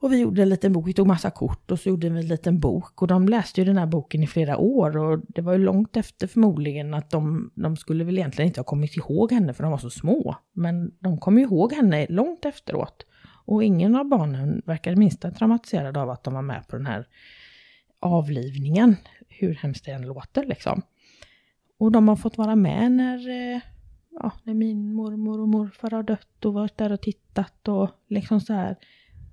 Och 0.00 0.12
vi 0.12 0.18
gjorde 0.18 0.42
en 0.42 0.48
liten 0.48 0.72
bok, 0.72 0.88
vi 0.88 0.92
tog 0.92 1.06
massa 1.06 1.30
kort 1.30 1.70
och 1.70 1.80
så 1.80 1.88
gjorde 1.88 2.08
vi 2.08 2.18
en 2.18 2.28
liten 2.28 2.60
bok. 2.60 3.02
Och 3.02 3.08
de 3.08 3.28
läste 3.28 3.60
ju 3.60 3.64
den 3.64 3.76
här 3.76 3.86
boken 3.86 4.22
i 4.22 4.26
flera 4.26 4.56
år 4.56 4.96
och 4.96 5.20
det 5.28 5.42
var 5.42 5.52
ju 5.52 5.58
långt 5.58 5.96
efter 5.96 6.26
förmodligen 6.26 6.94
att 6.94 7.10
de, 7.10 7.50
de 7.54 7.76
skulle 7.76 8.04
väl 8.04 8.18
egentligen 8.18 8.46
inte 8.46 8.60
ha 8.60 8.64
kommit 8.64 8.96
ihåg 8.96 9.32
henne 9.32 9.54
för 9.54 9.62
de 9.62 9.70
var 9.70 9.78
så 9.78 9.90
små. 9.90 10.36
Men 10.52 10.90
de 10.98 11.18
kom 11.18 11.38
ju 11.38 11.44
ihåg 11.44 11.72
henne 11.72 12.06
långt 12.08 12.44
efteråt. 12.44 13.06
Och 13.44 13.64
ingen 13.64 13.96
av 13.96 14.08
barnen 14.08 14.62
verkade 14.66 14.96
minsta 14.96 15.30
traumatiserad 15.30 15.96
av 15.96 16.10
att 16.10 16.24
de 16.24 16.34
var 16.34 16.42
med 16.42 16.68
på 16.68 16.76
den 16.76 16.86
här 16.86 17.06
avlivningen, 18.00 18.96
hur 19.28 19.54
hemskt 19.54 19.84
det 19.84 19.90
än 19.90 20.02
låter 20.02 20.46
liksom. 20.46 20.82
Och 21.78 21.92
de 21.92 22.08
har 22.08 22.16
fått 22.16 22.38
vara 22.38 22.56
med 22.56 22.92
när, 22.92 23.28
eh, 23.28 23.60
ja, 24.10 24.32
när 24.44 24.54
min 24.54 24.94
mormor 24.94 25.40
och 25.40 25.48
morfar 25.48 25.90
har 25.90 26.02
dött 26.02 26.44
och 26.44 26.54
varit 26.54 26.76
där 26.76 26.92
och 26.92 27.02
tittat 27.02 27.68
och 27.68 27.90
liksom 28.08 28.40
så 28.40 28.52
här. 28.52 28.76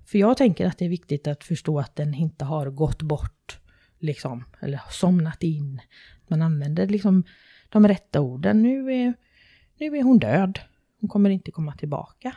För 0.08 0.18
jag 0.18 0.36
tänker 0.36 0.66
att 0.66 0.78
det 0.78 0.84
är 0.84 0.88
viktigt 0.88 1.26
att 1.26 1.44
förstå 1.44 1.78
att 1.78 1.96
den 1.96 2.14
inte 2.14 2.44
har 2.44 2.70
gått 2.70 3.02
bort, 3.02 3.58
liksom, 3.98 4.44
eller 4.60 4.80
somnat 4.90 5.42
in. 5.42 5.80
Man 6.28 6.42
använder 6.42 6.86
liksom 6.86 7.24
de 7.68 7.88
rätta 7.88 8.20
orden. 8.20 8.62
Nu 8.62 8.92
är, 8.92 9.14
nu 9.78 9.86
är 9.86 10.02
hon 10.02 10.18
död. 10.18 10.58
Hon 11.00 11.08
kommer 11.08 11.30
inte 11.30 11.50
komma 11.50 11.72
tillbaka. 11.72 12.36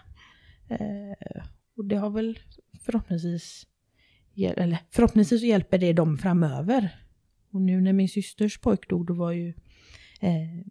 Eh, 0.70 1.44
och 1.78 1.86
det 1.86 1.96
har 1.96 2.10
väl 2.10 2.40
förhoppningsvis 2.82 3.68
eller 4.36 4.78
förhoppningsvis 4.90 5.42
så 5.42 5.48
hjälper 5.48 5.78
det 5.78 5.94
dem 5.94 6.18
framöver. 6.18 7.06
Och 7.52 7.62
nu 7.62 7.82
när 7.82 7.94
min 7.94 8.10
systers 8.10 8.58
pojk 8.58 8.90
dog, 8.90 9.06
då 9.06 9.14
var 9.14 9.32
ju 9.32 9.50
eh, 10.22 10.66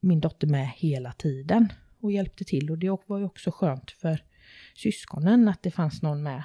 min 0.00 0.20
dotter 0.20 0.46
med 0.46 0.68
hela 0.68 1.12
tiden 1.12 1.72
och 2.00 2.12
hjälpte 2.12 2.44
till. 2.44 2.70
Och 2.70 2.78
det 2.78 2.98
var 3.06 3.18
ju 3.18 3.24
också 3.24 3.50
skönt 3.50 3.90
för 3.90 4.22
syskonen 4.76 5.48
att 5.48 5.62
det 5.62 5.70
fanns 5.70 6.02
någon 6.02 6.22
med 6.22 6.44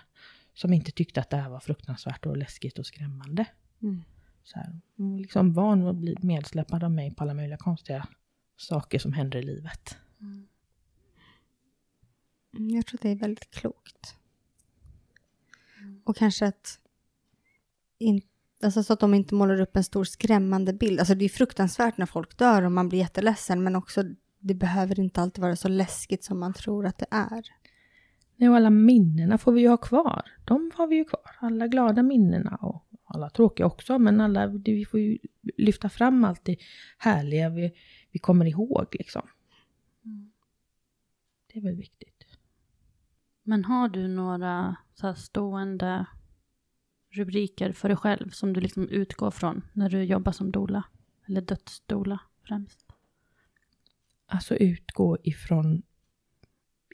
som 0.54 0.74
inte 0.74 0.92
tyckte 0.92 1.20
att 1.20 1.30
det 1.30 1.38
här 1.38 1.50
var 1.50 1.60
fruktansvärt 1.60 2.26
och 2.26 2.38
läskigt 2.38 2.80
och 2.80 2.86
skrämmande. 2.86 3.46
Mm. 3.82 4.04
Så 4.44 4.60
här, 4.60 4.80
liksom 5.18 5.54
van 5.54 5.88
att 5.88 5.96
bli 5.96 6.16
medsläppad 6.22 6.84
av 6.84 6.92
mig 6.92 7.16
på 7.16 7.24
alla 7.24 7.34
möjliga 7.34 7.58
konstiga 7.58 8.08
saker 8.58 9.00
som 9.00 9.14
händer 9.14 9.40
i 9.40 9.44
livet. 9.44 9.98
Mm. 10.22 10.48
Jag 12.54 12.86
tror 12.86 13.00
det 13.02 13.10
är 13.10 13.16
väldigt 13.16 13.52
klokt. 13.52 14.16
Och 16.04 16.18
kanske 16.18 16.48
att, 16.48 16.80
in, 17.98 18.22
alltså 18.64 18.84
så 18.84 18.94
att 18.94 19.00
de 19.00 19.14
inte 19.14 19.36
målar 19.36 19.62
upp 19.62 19.76
en 19.76 19.84
stor 19.84 20.04
skrämmande 20.04 20.74
bild. 20.74 21.00
Alltså 21.00 21.16
det 21.16 21.26
är 21.26 21.30
fruktansvärt 21.30 21.98
när 21.98 22.06
folk 22.06 22.38
dör 22.38 22.62
och 22.62 22.72
man 22.72 22.90
blir 22.90 23.00
jätteledsen, 23.00 23.64
men 23.64 23.76
också 23.76 24.04
det 24.40 24.54
behöver 24.54 25.00
inte 25.00 25.22
alltid 25.22 25.42
vara 25.42 25.56
så 25.56 25.68
läskigt 25.68 26.24
som 26.24 26.40
man 26.40 26.54
tror 26.54 26.86
att 26.86 26.98
det 26.98 27.06
är. 27.12 27.61
Nej, 28.42 28.50
och 28.50 28.56
alla 28.56 28.70
minnena 28.70 29.38
får 29.38 29.52
vi 29.52 29.62
ju 29.62 29.68
ha 29.68 29.78
kvar. 29.78 30.32
De 30.46 30.72
har 30.76 30.88
vi 30.88 30.96
ju 30.96 31.06
kvar. 31.06 31.22
Alla 31.40 31.68
glada 31.68 32.04
minnena 32.04 32.56
och 32.56 32.86
alla 33.04 33.30
tråkiga 33.30 33.66
också, 33.66 34.00
men 34.00 34.22
alla, 34.22 34.48
vi 34.48 34.86
får 34.86 35.00
ju 35.00 35.18
lyfta 35.58 35.90
fram 35.90 36.24
allt 36.24 36.46
det 36.46 36.58
härliga 36.98 37.50
vi, 37.50 37.74
vi 38.12 38.20
kommer 38.20 38.46
ihåg 38.46 38.96
liksom. 39.00 39.28
Mm. 40.06 40.32
Det 41.48 41.60
är 41.60 41.64
väl 41.64 41.76
viktigt. 41.76 42.26
Men 43.44 43.66
har 43.66 43.90
du 43.90 44.08
några 44.08 44.76
så 44.94 45.14
stående 45.14 46.06
rubriker 47.10 47.72
för 47.72 47.90
dig 47.90 47.98
själv 47.98 48.30
som 48.30 48.54
du 48.54 48.62
liksom 48.62 48.90
utgår 48.90 49.32
från 49.32 49.62
när 49.74 49.90
du 49.90 50.04
jobbar 50.04 50.32
som 50.32 50.52
dola? 50.52 50.84
Eller 51.28 51.42
dödsdola 51.42 52.20
främst? 52.48 52.86
Alltså 54.26 54.56
utgå 54.56 55.18
ifrån 55.24 55.84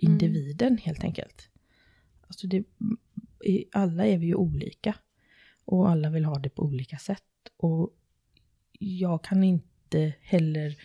Mm. 0.01 0.13
individen 0.13 0.67
mm. 0.67 0.77
helt 0.83 1.03
enkelt. 1.03 1.49
Alltså 2.27 2.47
det, 2.47 2.63
alla 3.71 4.05
är 4.05 4.17
vi 4.17 4.25
ju 4.25 4.35
olika. 4.35 4.95
Och 5.65 5.89
alla 5.89 6.09
vill 6.09 6.25
ha 6.25 6.39
det 6.39 6.49
på 6.49 6.63
olika 6.63 6.97
sätt. 6.97 7.23
Och 7.57 7.89
jag 8.79 9.23
kan 9.23 9.43
inte 9.43 10.13
heller 10.21 10.75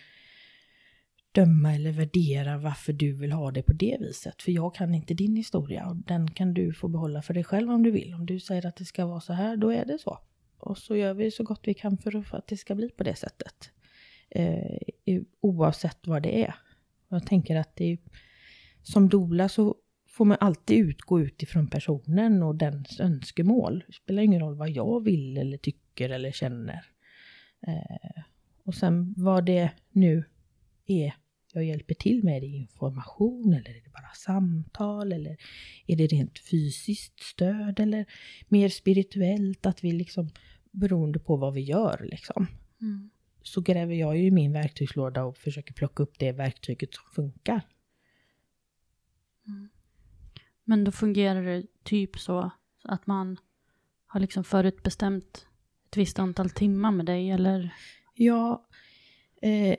döma 1.31 1.75
eller 1.75 1.91
värdera 1.91 2.57
varför 2.57 2.93
du 2.93 3.13
vill 3.13 3.31
ha 3.31 3.51
det 3.51 3.63
på 3.63 3.73
det 3.73 3.97
viset. 3.99 4.41
För 4.41 4.51
jag 4.51 4.75
kan 4.75 4.95
inte 4.95 5.13
din 5.13 5.35
historia 5.35 5.87
och 5.87 5.95
den 5.95 6.31
kan 6.31 6.53
du 6.53 6.73
få 6.73 6.87
behålla 6.87 7.21
för 7.21 7.33
dig 7.33 7.43
själv 7.43 7.71
om 7.71 7.83
du 7.83 7.91
vill. 7.91 8.13
Om 8.13 8.25
du 8.25 8.39
säger 8.39 8.65
att 8.65 8.75
det 8.75 8.85
ska 8.85 9.05
vara 9.05 9.21
så 9.21 9.33
här, 9.33 9.57
då 9.57 9.69
är 9.69 9.85
det 9.85 9.97
så. 9.99 10.19
Och 10.57 10.77
så 10.77 10.95
gör 10.95 11.13
vi 11.13 11.31
så 11.31 11.43
gott 11.43 11.61
vi 11.63 11.73
kan 11.73 11.97
för 11.97 12.35
att 12.35 12.47
det 12.47 12.57
ska 12.57 12.75
bli 12.75 12.89
på 12.89 13.03
det 13.03 13.15
sättet. 13.15 13.71
Eh, 14.29 15.21
oavsett 15.41 16.07
vad 16.07 16.23
det 16.23 16.43
är. 16.43 16.55
Jag 17.09 17.27
tänker 17.27 17.55
att 17.55 17.75
det 17.75 17.91
är, 17.91 17.97
som 18.83 19.09
dola 19.09 19.49
så 19.49 19.75
får 20.07 20.25
man 20.25 20.37
alltid 20.39 20.77
utgå 20.77 21.21
utifrån 21.21 21.67
personen 21.67 22.43
och 22.43 22.55
dens 22.55 22.99
önskemål. 22.99 23.83
Det 23.87 23.93
spelar 23.93 24.23
ingen 24.23 24.41
roll 24.41 24.55
vad 24.55 24.69
jag 24.69 25.03
vill 25.03 25.37
eller 25.37 25.57
tycker 25.57 26.09
eller 26.09 26.31
känner. 26.31 26.85
Eh, 27.67 28.23
och 28.63 28.75
sen 28.75 29.13
vad 29.17 29.45
det 29.45 29.71
nu 29.91 30.23
är 30.85 31.13
jag 31.53 31.65
hjälper 31.65 31.93
till 31.95 32.23
med? 32.23 32.37
Är 32.37 32.41
det 32.41 32.47
information 32.47 33.53
eller 33.53 33.69
är 33.69 33.81
det 33.83 33.89
bara 33.89 34.13
samtal 34.15 35.11
eller 35.11 35.37
är 35.87 35.95
det 35.95 36.07
rent 36.07 36.39
fysiskt 36.39 37.19
stöd 37.23 37.79
eller 37.79 38.05
mer 38.47 38.69
spirituellt 38.69 39.65
att 39.65 39.83
vi 39.83 39.91
liksom 39.91 40.29
beroende 40.71 41.19
på 41.19 41.37
vad 41.37 41.53
vi 41.53 41.61
gör 41.61 42.07
liksom. 42.11 42.47
Mm. 42.81 43.09
Så 43.41 43.61
gräver 43.61 43.95
jag 43.95 44.17
ju 44.17 44.25
i 44.25 44.31
min 44.31 44.53
verktygslåda 44.53 45.23
och 45.23 45.37
försöker 45.37 45.73
plocka 45.73 46.03
upp 46.03 46.19
det 46.19 46.31
verktyget 46.31 46.93
som 46.93 47.03
funkar. 47.15 47.61
Mm. 49.47 49.69
Men 50.63 50.83
då 50.83 50.91
fungerar 50.91 51.43
det 51.43 51.63
typ 51.83 52.19
så 52.19 52.51
att 52.83 53.07
man 53.07 53.37
har 54.05 54.19
liksom 54.19 54.43
förutbestämt 54.43 55.47
ett 55.89 55.97
visst 55.97 56.19
antal 56.19 56.49
timmar 56.49 56.91
med 56.91 57.05
dig 57.05 57.31
eller? 57.31 57.73
Ja, 58.13 58.67
eh, 59.41 59.75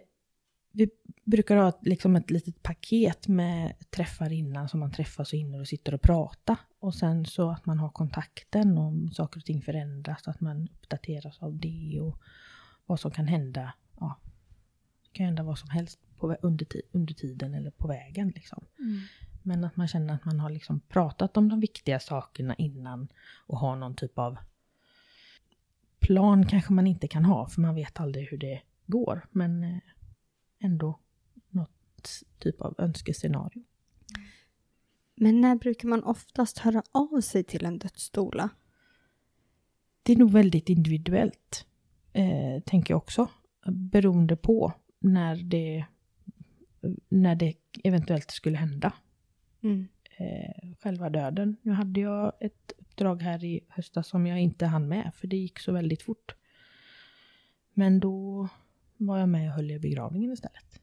vi 0.72 0.90
brukar 1.24 1.57
ha 1.57 1.79
liksom 1.83 2.16
ett 2.16 2.31
litet 2.31 2.62
paket 2.62 3.29
med 3.29 3.74
träffar 3.90 4.33
innan 4.33 4.68
som 4.68 4.81
man 4.81 4.92
träffas 4.92 5.33
och 5.33 5.38
hinner 5.38 5.61
och 5.61 5.68
sitter 5.68 5.94
och 5.94 6.03
pratar. 6.03 6.57
Och 6.79 6.94
sen 6.94 7.27
så 7.27 7.50
att 7.50 7.66
man 7.66 7.79
har 7.79 7.88
kontakten 7.88 8.79
om 8.79 9.11
saker 9.12 9.40
och 9.40 9.44
ting 9.44 9.62
förändras, 9.62 10.29
att 10.29 10.40
man 10.40 10.68
uppdateras 10.68 11.42
av 11.42 11.57
det 11.57 12.00
och 12.00 12.20
vad 12.87 13.00
som 13.00 13.11
kan 13.11 13.27
hända. 13.27 13.74
Ja, 14.00 14.20
det 15.03 15.11
kan 15.12 15.27
hända 15.27 15.42
vad 15.42 15.59
som 15.59 15.70
helst 15.70 15.98
på, 16.18 16.37
under, 16.42 16.66
under 16.92 17.14
tiden 17.14 17.55
eller 17.55 17.70
på 17.70 17.88
vägen. 17.88 18.33
Liksom. 18.35 18.64
Mm. 18.79 19.00
Men 19.47 19.65
att 19.65 19.77
man 19.77 19.89
känner 19.89 20.15
att 20.15 20.25
man 20.25 20.41
har 20.41 20.51
liksom 20.51 20.81
pratat 20.81 21.37
om 21.37 21.49
de 21.49 21.61
viktiga 21.61 22.01
sakerna 22.01 22.55
innan 22.55 23.09
och 23.47 23.59
har 23.59 23.77
någon 23.77 23.95
typ 23.95 24.19
av 24.19 24.37
plan 25.99 26.47
kanske 26.47 26.73
man 26.73 26.87
inte 26.87 27.09
kan 27.09 27.25
ha 27.25 27.49
för 27.49 27.61
man 27.61 27.75
vet 27.75 28.01
aldrig 28.01 28.29
hur 28.29 28.39
det 28.39 28.63
går. 28.87 29.27
Men 29.31 29.65
eh, 29.65 29.79
ändå 30.59 30.99
något 31.51 32.23
typ 32.39 32.61
av 32.61 32.75
önskescenario. 32.79 33.65
Men 35.15 35.41
när 35.41 35.57
brukar 35.57 35.89
man 35.89 36.05
oftast 36.05 36.59
höra 36.59 36.83
av 36.93 37.21
sig 37.21 37.45
till 37.45 37.65
en 37.65 37.79
dödsstola? 37.79 38.51
Det 40.03 40.13
är 40.13 40.17
nog 40.17 40.31
väldigt 40.31 40.69
individuellt, 40.69 41.67
eh, 42.13 42.63
tänker 42.67 42.95
jag 42.95 42.99
också. 42.99 43.29
Beroende 43.67 44.37
på 44.37 44.73
när 44.99 45.37
det, 45.37 45.87
när 47.09 47.35
det 47.35 47.55
eventuellt 47.85 48.31
skulle 48.31 48.59
hända. 48.59 48.93
Mm. 49.64 49.88
Eh, 50.16 50.74
själva 50.81 51.11
döden. 51.11 51.57
Nu 51.62 51.72
hade 51.72 52.00
jag 52.00 52.33
ett 52.40 52.72
uppdrag 52.79 53.22
här 53.22 53.44
i 53.44 53.61
höstas 53.68 54.09
som 54.09 54.27
jag 54.27 54.40
inte 54.40 54.66
hann 54.66 54.88
med, 54.88 55.11
för 55.14 55.27
det 55.27 55.37
gick 55.37 55.59
så 55.59 55.72
väldigt 55.72 56.03
fort. 56.03 56.35
Men 57.74 58.00
då 58.00 58.48
var 58.96 59.18
jag 59.18 59.29
med 59.29 59.48
och 59.48 59.55
höll 59.55 59.70
i 59.70 59.79
begravningen 59.79 60.33
istället. 60.33 60.81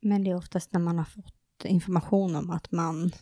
Men 0.00 0.24
det 0.24 0.30
är 0.30 0.36
oftast 0.36 0.72
när 0.72 0.80
man 0.80 0.98
har 0.98 1.04
fått 1.04 1.64
information 1.64 2.36
om 2.36 2.50
att 2.50 2.72
man 2.72 3.12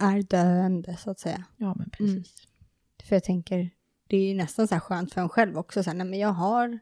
är 0.00 0.22
döende, 0.22 0.96
så 0.96 1.10
att 1.10 1.18
säga. 1.18 1.44
Ja, 1.56 1.74
men 1.74 1.90
precis. 1.90 2.46
Mm. 2.46 3.08
För 3.08 3.16
jag 3.16 3.24
tänker, 3.24 3.70
det 4.06 4.16
är 4.16 4.28
ju 4.28 4.34
nästan 4.34 4.68
så 4.68 4.74
här 4.74 4.80
skönt 4.80 5.12
för 5.12 5.20
en 5.20 5.28
själv 5.28 5.58
också, 5.58 5.82
så 5.82 5.90
här, 5.90 5.96
nej 5.96 6.06
men 6.06 6.18
jag 6.18 6.32
har 6.32 6.78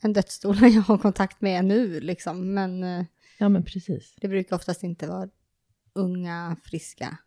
en 0.00 0.12
dödsstol 0.12 0.56
jag 0.60 0.82
har 0.82 0.98
kontakt 0.98 1.40
med 1.40 1.64
nu, 1.64 2.00
liksom. 2.00 2.54
Men, 2.54 2.84
eh, 2.84 3.04
ja, 3.38 3.48
men 3.48 3.64
precis. 3.64 4.14
Det 4.20 4.28
brukar 4.28 4.56
oftast 4.56 4.82
inte 4.82 5.06
vara 5.06 5.28
unga, 5.94 6.56
friska 6.62 7.18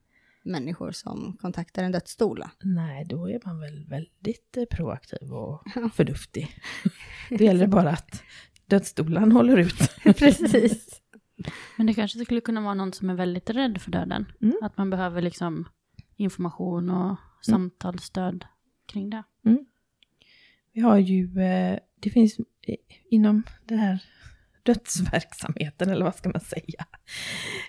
människor 0.44 0.92
som 0.92 1.38
kontaktar 1.42 1.84
en 1.84 1.92
dödsstola. 1.92 2.52
Nej, 2.64 3.06
då 3.06 3.30
är 3.30 3.40
man 3.46 3.60
väl 3.60 3.86
väldigt 3.86 4.58
eh, 4.58 4.66
proaktiv 4.66 5.34
och 5.34 5.64
förnuftig. 5.94 6.50
Det 7.30 7.44
gäller 7.44 7.68
bara 7.68 7.90
att 7.90 8.24
dödsstolen 8.66 9.32
håller 9.32 9.58
ut. 9.58 9.96
Precis. 10.04 11.02
Men 11.78 11.88
det 11.88 11.94
kanske 11.94 12.20
skulle 12.20 12.42
kunna 12.42 12.62
vara 12.62 12.74
någon 12.74 12.94
som 12.94 13.10
är 13.10 13.16
väldigt 13.16 13.50
rädd 13.50 13.82
för 13.82 13.92
döden. 13.92 14.26
Mm. 14.42 14.56
Att 14.62 14.78
man 14.78 14.90
behöver 14.90 15.22
liksom 15.22 15.68
information 16.16 16.90
och 16.90 17.18
samtalsstöd 17.42 18.46
kring 18.86 19.10
det. 19.10 19.24
Vi 20.76 20.82
har 20.82 20.98
ju, 20.98 21.42
eh, 21.42 21.80
det 22.00 22.10
finns 22.10 22.38
inom 23.10 23.44
den 23.66 23.80
här 23.80 24.04
dödsverksamheten, 24.66 25.90
eller 25.90 26.06
vad 26.06 26.16
ska 26.16 26.30
man 26.30 26.42
säga, 26.42 26.86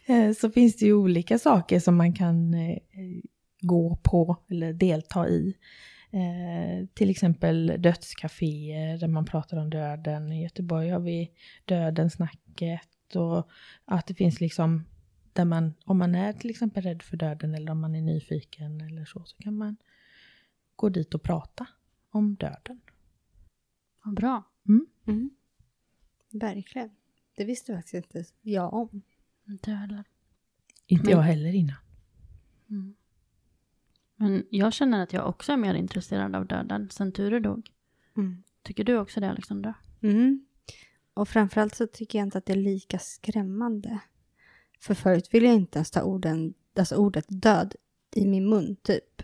eh, 0.06 0.32
så 0.32 0.50
finns 0.50 0.76
det 0.76 0.84
ju 0.84 0.92
olika 0.94 1.38
saker 1.38 1.80
som 1.80 1.96
man 1.96 2.12
kan 2.12 2.54
eh, 2.54 2.78
gå 3.60 3.96
på 4.02 4.36
eller 4.48 4.72
delta 4.72 5.28
i. 5.28 5.54
Eh, 6.10 6.86
till 6.94 7.10
exempel 7.10 7.74
dödscaféer 7.78 8.98
där 8.98 9.08
man 9.08 9.24
pratar 9.24 9.56
om 9.56 9.70
döden. 9.70 10.32
I 10.32 10.42
Göteborg 10.42 10.88
har 10.88 11.00
vi 11.00 11.30
Dödensnacket 11.64 13.16
och 13.16 13.48
att 13.84 14.06
det 14.06 14.14
finns 14.14 14.40
liksom 14.40 14.84
där 15.32 15.44
man, 15.44 15.74
om 15.84 15.98
man 15.98 16.14
är 16.14 16.32
till 16.32 16.50
exempel 16.50 16.82
rädd 16.82 17.02
för 17.02 17.16
döden 17.16 17.54
eller 17.54 17.72
om 17.72 17.80
man 17.80 17.94
är 17.94 18.02
nyfiken 18.02 18.80
eller 18.80 19.04
så, 19.04 19.24
så 19.24 19.36
kan 19.36 19.56
man 19.56 19.76
gå 20.76 20.88
dit 20.88 21.14
och 21.14 21.22
prata 21.22 21.66
om 22.10 22.34
döden. 22.34 22.80
Vad 24.04 24.14
bra. 24.14 24.42
Mm. 24.68 24.86
Verkligen. 26.38 26.90
Det 27.36 27.44
visste 27.44 27.76
faktiskt 27.76 27.94
inte 27.94 28.28
jag 28.42 28.74
om. 28.74 29.02
Inte 29.48 29.70
jag 29.70 29.76
heller. 29.78 30.04
Inte 30.86 31.04
Men- 31.04 31.12
jag 31.12 31.22
heller 31.22 31.54
innan. 31.54 31.76
Men 34.16 34.46
jag 34.50 34.72
känner 34.72 35.02
att 35.02 35.12
jag 35.12 35.28
också 35.28 35.52
är 35.52 35.56
mer 35.56 35.74
intresserad 35.74 36.36
av 36.36 36.46
döden 36.46 36.90
sen 36.90 37.12
Ture 37.12 37.40
dog. 37.40 37.70
Mm. 38.16 38.42
Tycker 38.62 38.84
du 38.84 38.98
också 38.98 39.20
det 39.20 39.30
Alexandra? 39.30 39.74
Mm. 40.02 40.46
Och 41.14 41.28
framförallt 41.28 41.74
så 41.74 41.86
tycker 41.86 42.18
jag 42.18 42.26
inte 42.26 42.38
att 42.38 42.46
det 42.46 42.52
är 42.52 42.56
lika 42.56 42.98
skrämmande. 42.98 43.98
För 44.80 44.94
förut 44.94 45.34
ville 45.34 45.46
jag 45.46 45.56
inte 45.56 45.78
ens 45.78 45.90
ta 45.90 46.02
orden, 46.02 46.54
alltså 46.76 46.96
ordet 46.96 47.24
död 47.28 47.74
i 48.14 48.26
min 48.26 48.48
mun, 48.48 48.76
typ. 48.76 49.22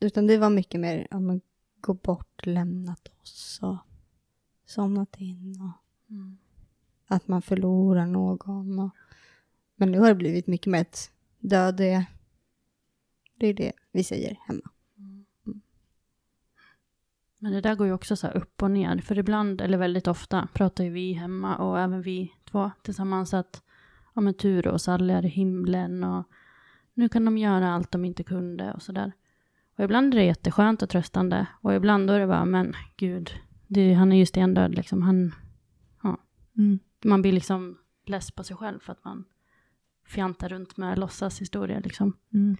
Utan 0.00 0.26
det 0.26 0.38
var 0.38 0.50
mycket 0.50 0.80
mer, 0.80 1.06
ja 1.10 1.20
men 1.20 1.40
gå 1.80 1.94
bort, 1.94 2.46
lämnat 2.46 3.08
oss 3.22 3.58
och 3.62 3.76
somnat 4.66 5.16
in 5.16 5.60
och 5.60 5.89
att 7.06 7.28
man 7.28 7.42
förlorar 7.42 8.06
någon. 8.06 8.78
Och, 8.78 8.90
men 9.76 9.92
nu 9.92 9.98
har 9.98 10.08
det 10.08 10.14
blivit 10.14 10.46
mycket 10.46 10.66
mer 10.66 10.80
att 10.80 11.10
död 11.38 11.80
är, 11.80 12.04
det 13.34 13.46
är 13.46 13.54
det 13.54 13.72
vi 13.92 14.04
säger 14.04 14.38
hemma. 14.46 14.70
Men 17.38 17.52
det 17.52 17.60
där 17.60 17.74
går 17.74 17.86
ju 17.86 17.92
också 17.92 18.16
så 18.16 18.26
här 18.26 18.36
upp 18.36 18.62
och 18.62 18.70
ner. 18.70 18.98
För 18.98 19.18
ibland, 19.18 19.60
eller 19.60 19.78
väldigt 19.78 20.08
ofta, 20.08 20.48
pratar 20.52 20.84
ju 20.84 20.90
vi 20.90 21.12
hemma 21.12 21.56
och 21.56 21.80
även 21.80 22.02
vi 22.02 22.32
två 22.50 22.70
tillsammans 22.82 23.34
att 23.34 23.62
ja 24.14 24.20
men 24.20 24.34
Ture 24.34 24.70
och 24.70 24.80
Sally 24.80 25.12
är 25.12 25.24
i 25.24 25.28
himlen 25.28 26.04
och 26.04 26.24
nu 26.94 27.08
kan 27.08 27.24
de 27.24 27.38
göra 27.38 27.72
allt 27.72 27.90
de 27.90 28.04
inte 28.04 28.22
kunde 28.22 28.72
och 28.72 28.82
sådär. 28.82 29.12
Och 29.76 29.84
ibland 29.84 30.14
är 30.14 30.18
det 30.18 30.24
jätteskönt 30.24 30.82
och 30.82 30.88
tröstande 30.88 31.46
och 31.60 31.74
ibland 31.74 32.08
då 32.08 32.12
är 32.12 32.20
det 32.20 32.26
bara, 32.26 32.44
men 32.44 32.74
gud, 32.96 33.30
det, 33.66 33.94
han 33.94 34.12
är 34.12 34.16
ju 34.16 34.26
stendöd 34.26 34.74
liksom. 34.74 35.02
Han, 35.02 35.34
ja. 36.60 36.78
Man 37.04 37.22
blir 37.22 37.32
liksom 37.32 37.78
less 38.06 38.30
på 38.30 38.44
sig 38.44 38.56
själv 38.56 38.80
för 38.80 38.92
att 38.92 39.04
man 39.04 39.24
fjantar 40.06 40.48
runt 40.48 40.76
med 40.76 40.98
låtsashistorier 40.98 41.80
liksom. 41.80 42.16
Mm. 42.32 42.56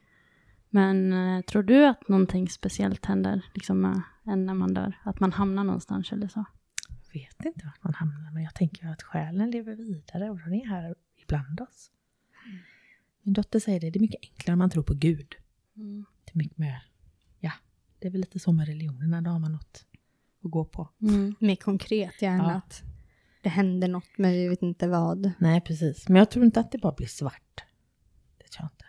Men 0.71 1.13
eh, 1.13 1.41
tror 1.43 1.63
du 1.63 1.87
att 1.87 2.09
någonting 2.09 2.49
speciellt 2.49 3.07
händer 3.07 3.45
liksom 3.55 3.81
med 3.81 4.03
en 4.25 4.47
när 4.47 4.55
man 4.55 4.75
dör? 4.75 4.99
Att 5.03 5.21
man 5.21 5.33
hamnar 5.33 5.65
någonstans 5.65 6.13
eller 6.13 6.29
så? 6.29 6.45
vet 7.13 7.45
inte 7.45 7.65
vart 7.67 7.85
man 7.85 7.95
hamnar, 7.95 8.31
men 8.31 8.43
jag 8.43 8.55
tänker 8.55 8.87
att 8.87 9.03
själen 9.03 9.51
lever 9.51 9.77
vidare 9.77 10.31
och 10.31 10.39
den 10.39 10.55
är 10.55 10.67
här 10.67 10.95
ibland 11.17 11.61
oss. 11.61 11.91
Min 13.23 13.33
dotter 13.33 13.59
säger 13.59 13.81
det, 13.81 13.91
det 13.91 13.99
är 13.99 14.01
mycket 14.01 14.21
enklare 14.23 14.53
om 14.53 14.59
man 14.59 14.71
tror 14.71 14.83
på 14.83 14.95
Gud. 14.95 15.35
Det 16.25 16.33
är 16.33 16.39
mycket 16.39 16.59
mer, 16.59 16.83
ja, 17.39 17.53
det 17.99 18.07
är 18.07 18.11
väl 18.11 18.21
lite 18.21 18.39
så 18.39 18.53
med 18.53 18.67
religionerna, 18.67 19.21
då 19.21 19.31
har 19.31 19.39
man 19.39 19.53
något 19.53 19.87
att 20.45 20.51
gå 20.51 20.65
på. 20.65 20.89
Mm. 21.01 21.35
Mer 21.39 21.57
konkret 21.57 22.23
gärna 22.23 22.45
Ja. 22.45 22.51
att 22.51 22.83
det 23.41 23.49
händer 23.49 23.89
något 23.89 24.19
men 24.19 24.33
vi 24.33 24.49
vet 24.49 24.63
inte 24.63 24.89
vad. 24.89 25.33
Nej, 25.39 25.61
precis. 25.61 26.09
Men 26.09 26.17
jag 26.17 26.31
tror 26.31 26.45
inte 26.45 26.61
att 26.61 26.73
det 26.73 26.79
bara 26.79 26.93
blir 26.93 27.07
svart. 27.07 27.65
Det 28.39 28.49
tror 28.49 28.65
jag 28.65 28.71
inte. 28.75 28.85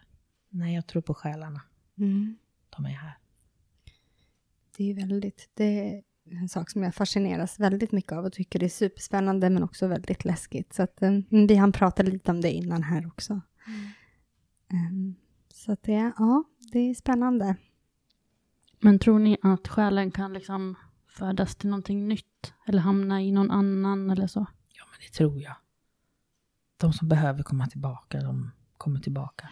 Nej, 0.50 0.76
jag 0.76 0.88
tror 0.88 1.02
på 1.02 1.14
själarna. 1.14 1.62
Mm. 1.98 2.38
De 2.70 2.86
är 2.86 2.90
här. 2.90 3.18
Det 4.78 4.92
är 4.92 4.96
väldigt, 4.96 5.50
det 5.54 5.64
är 5.64 6.04
en 6.26 6.50
sak 6.50 6.70
som 6.70 6.84
jag 6.84 6.96
fascineras 6.96 7.60
väldigt 7.60 7.92
mycket 7.92 8.12
av 8.12 8.26
och 8.26 8.34
tycker 8.34 8.60
det 8.60 8.66
är 8.66 8.70
superspännande 8.70 9.50
men 9.50 9.64
också 9.64 9.88
väldigt 9.88 10.26
läskigt. 10.26 10.74
Så 10.74 10.84
att 10.84 11.02
eh, 11.02 11.12
vi 11.30 11.56
hann 11.56 11.72
prata 11.72 12.04
lite 12.04 12.32
om 12.32 12.42
det 12.42 12.52
innan 12.52 12.84
här 12.84 13.08
också. 13.08 13.42
Em, 14.70 15.16
så 15.54 15.72
att 15.72 15.84
det, 15.84 16.14
ja, 16.18 16.44
det 16.72 16.80
är 16.80 16.94
spännande. 16.94 17.56
Men 18.80 19.00
tror 19.00 19.20
ni 19.20 19.38
att 19.42 19.68
själen 19.68 20.12
kan 20.12 20.34
liksom 20.34 20.76
födas 21.12 21.56
till 21.56 21.70
någonting 21.70 22.08
nytt? 22.08 22.54
Eller 22.68 22.80
hamna 22.80 23.22
i 23.22 23.32
någon 23.32 23.52
annan 23.52 24.10
eller 24.10 24.28
så? 24.28 24.46
Ja, 24.74 24.84
men 24.92 25.00
det 25.08 25.14
tror 25.18 25.42
jag. 25.42 25.56
De 26.78 26.94
som 26.94 27.08
behöver 27.08 27.44
komma 27.44 27.68
tillbaka, 27.68 28.22
de 28.22 28.52
kommer 28.78 29.00
tillbaka. 29.00 29.50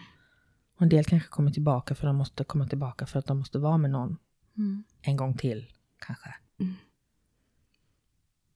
Och 0.76 0.82
en 0.82 0.90
del 0.90 1.06
kanske 1.06 1.30
kommer 1.30 1.52
tillbaka 1.52 1.96
för 1.96 2.08
att 2.08 2.10
de 2.10 2.16
måste 2.18 2.44
komma 2.44 2.68
tillbaka 2.68 3.06
för 3.06 3.20
att 3.20 3.26
de 3.26 3.38
måste 3.40 3.60
vara 3.60 3.78
med 3.78 3.92
någon 3.92 4.18
Mm. 4.58 4.84
en 5.02 5.18
gång 5.18 5.38
till, 5.38 5.72
kanske. 6.00 6.36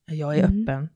Jag 0.05 0.37
är 0.37 0.43
Mm. 0.43 0.61
öppen. 0.61 0.89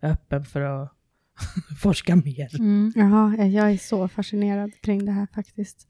Jag 0.00 0.08
är 0.10 0.14
öppen 0.14 0.44
för 0.44 0.60
att 0.60 0.92
forska 1.82 2.16
mer. 2.16 2.60
Mm. 2.60 2.92
Jaha, 2.96 3.36
jag 3.46 3.70
är 3.72 3.78
så 3.78 4.08
fascinerad 4.08 4.80
kring 4.80 5.04
det 5.04 5.12
här 5.12 5.26
faktiskt. 5.34 5.88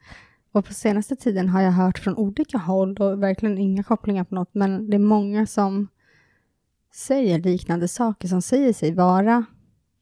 Och 0.54 0.64
på 0.64 0.74
senaste 0.74 1.16
tiden 1.16 1.48
har 1.48 1.62
jag 1.62 1.72
hört 1.72 1.98
från 1.98 2.16
olika 2.16 2.58
håll 2.58 2.96
och 2.96 3.22
verkligen 3.22 3.58
inga 3.58 3.82
kopplingar 3.82 4.24
på 4.24 4.34
något, 4.34 4.54
men 4.54 4.90
det 4.90 4.96
är 4.96 4.98
många 4.98 5.46
som 5.46 5.88
säger 6.92 7.38
liknande 7.38 7.88
saker, 7.88 8.28
som 8.28 8.42
säger 8.42 8.72
sig 8.72 8.94
vara 8.94 9.44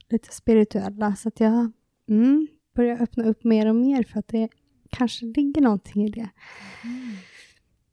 lite 0.08 0.34
spirituella. 0.34 1.16
Så 1.16 1.28
att 1.28 1.40
jag 1.40 1.72
mm, 2.08 2.48
börjar 2.74 3.02
öppna 3.02 3.24
upp 3.24 3.44
mer 3.44 3.66
och 3.66 3.76
mer 3.76 4.02
för 4.02 4.18
att 4.18 4.28
det 4.28 4.48
kanske 4.90 5.24
ligger 5.24 5.60
någonting 5.62 6.04
i 6.04 6.10
det. 6.10 6.28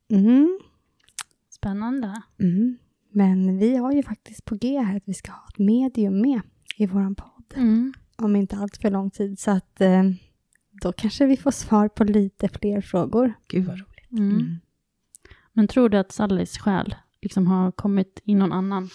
Mm. 0.10 0.60
Spännande. 1.50 2.22
Mm. 2.40 2.78
Men 3.12 3.58
vi 3.58 3.76
har 3.76 3.92
ju 3.92 4.04
faktiskt 4.04 4.46
på 4.46 4.56
G 4.56 4.80
här 4.80 4.98
att 4.98 5.04
vi 5.06 5.14
ska 5.14 5.32
ha 5.32 5.48
ett 5.54 5.60
medium 5.60 6.22
med 6.22 6.42
i 6.78 6.86
våran 6.86 7.16
podd 7.16 7.54
Mm. 7.56 7.94
om 8.16 8.36
inte 8.36 8.58
allt 8.58 8.78
för 8.78 8.92
lång 8.92 9.12
tid. 9.12 9.40
Så 9.40 9.52
att 9.52 9.82
eh, 9.82 10.04
då 10.82 10.92
kanske 10.92 11.26
vi 11.26 11.38
får 11.38 11.52
svar 11.52 11.88
på 11.88 12.04
lite 12.04 12.50
fler 12.50 12.82
frågor. 12.82 13.34
Gud 13.48 13.66
vad 13.66 13.76
roligt. 13.80 14.12
Mm. 14.12 14.60
Men 15.54 15.68
tror 15.68 15.90
du 15.90 15.98
att 15.98 16.12
Sallys 16.12 16.58
själ 16.58 16.96
liksom 17.22 17.48
har 17.48 17.72
kommit 17.72 18.22
i 18.24 18.36
någon 18.36 18.52
annan? 18.52 18.90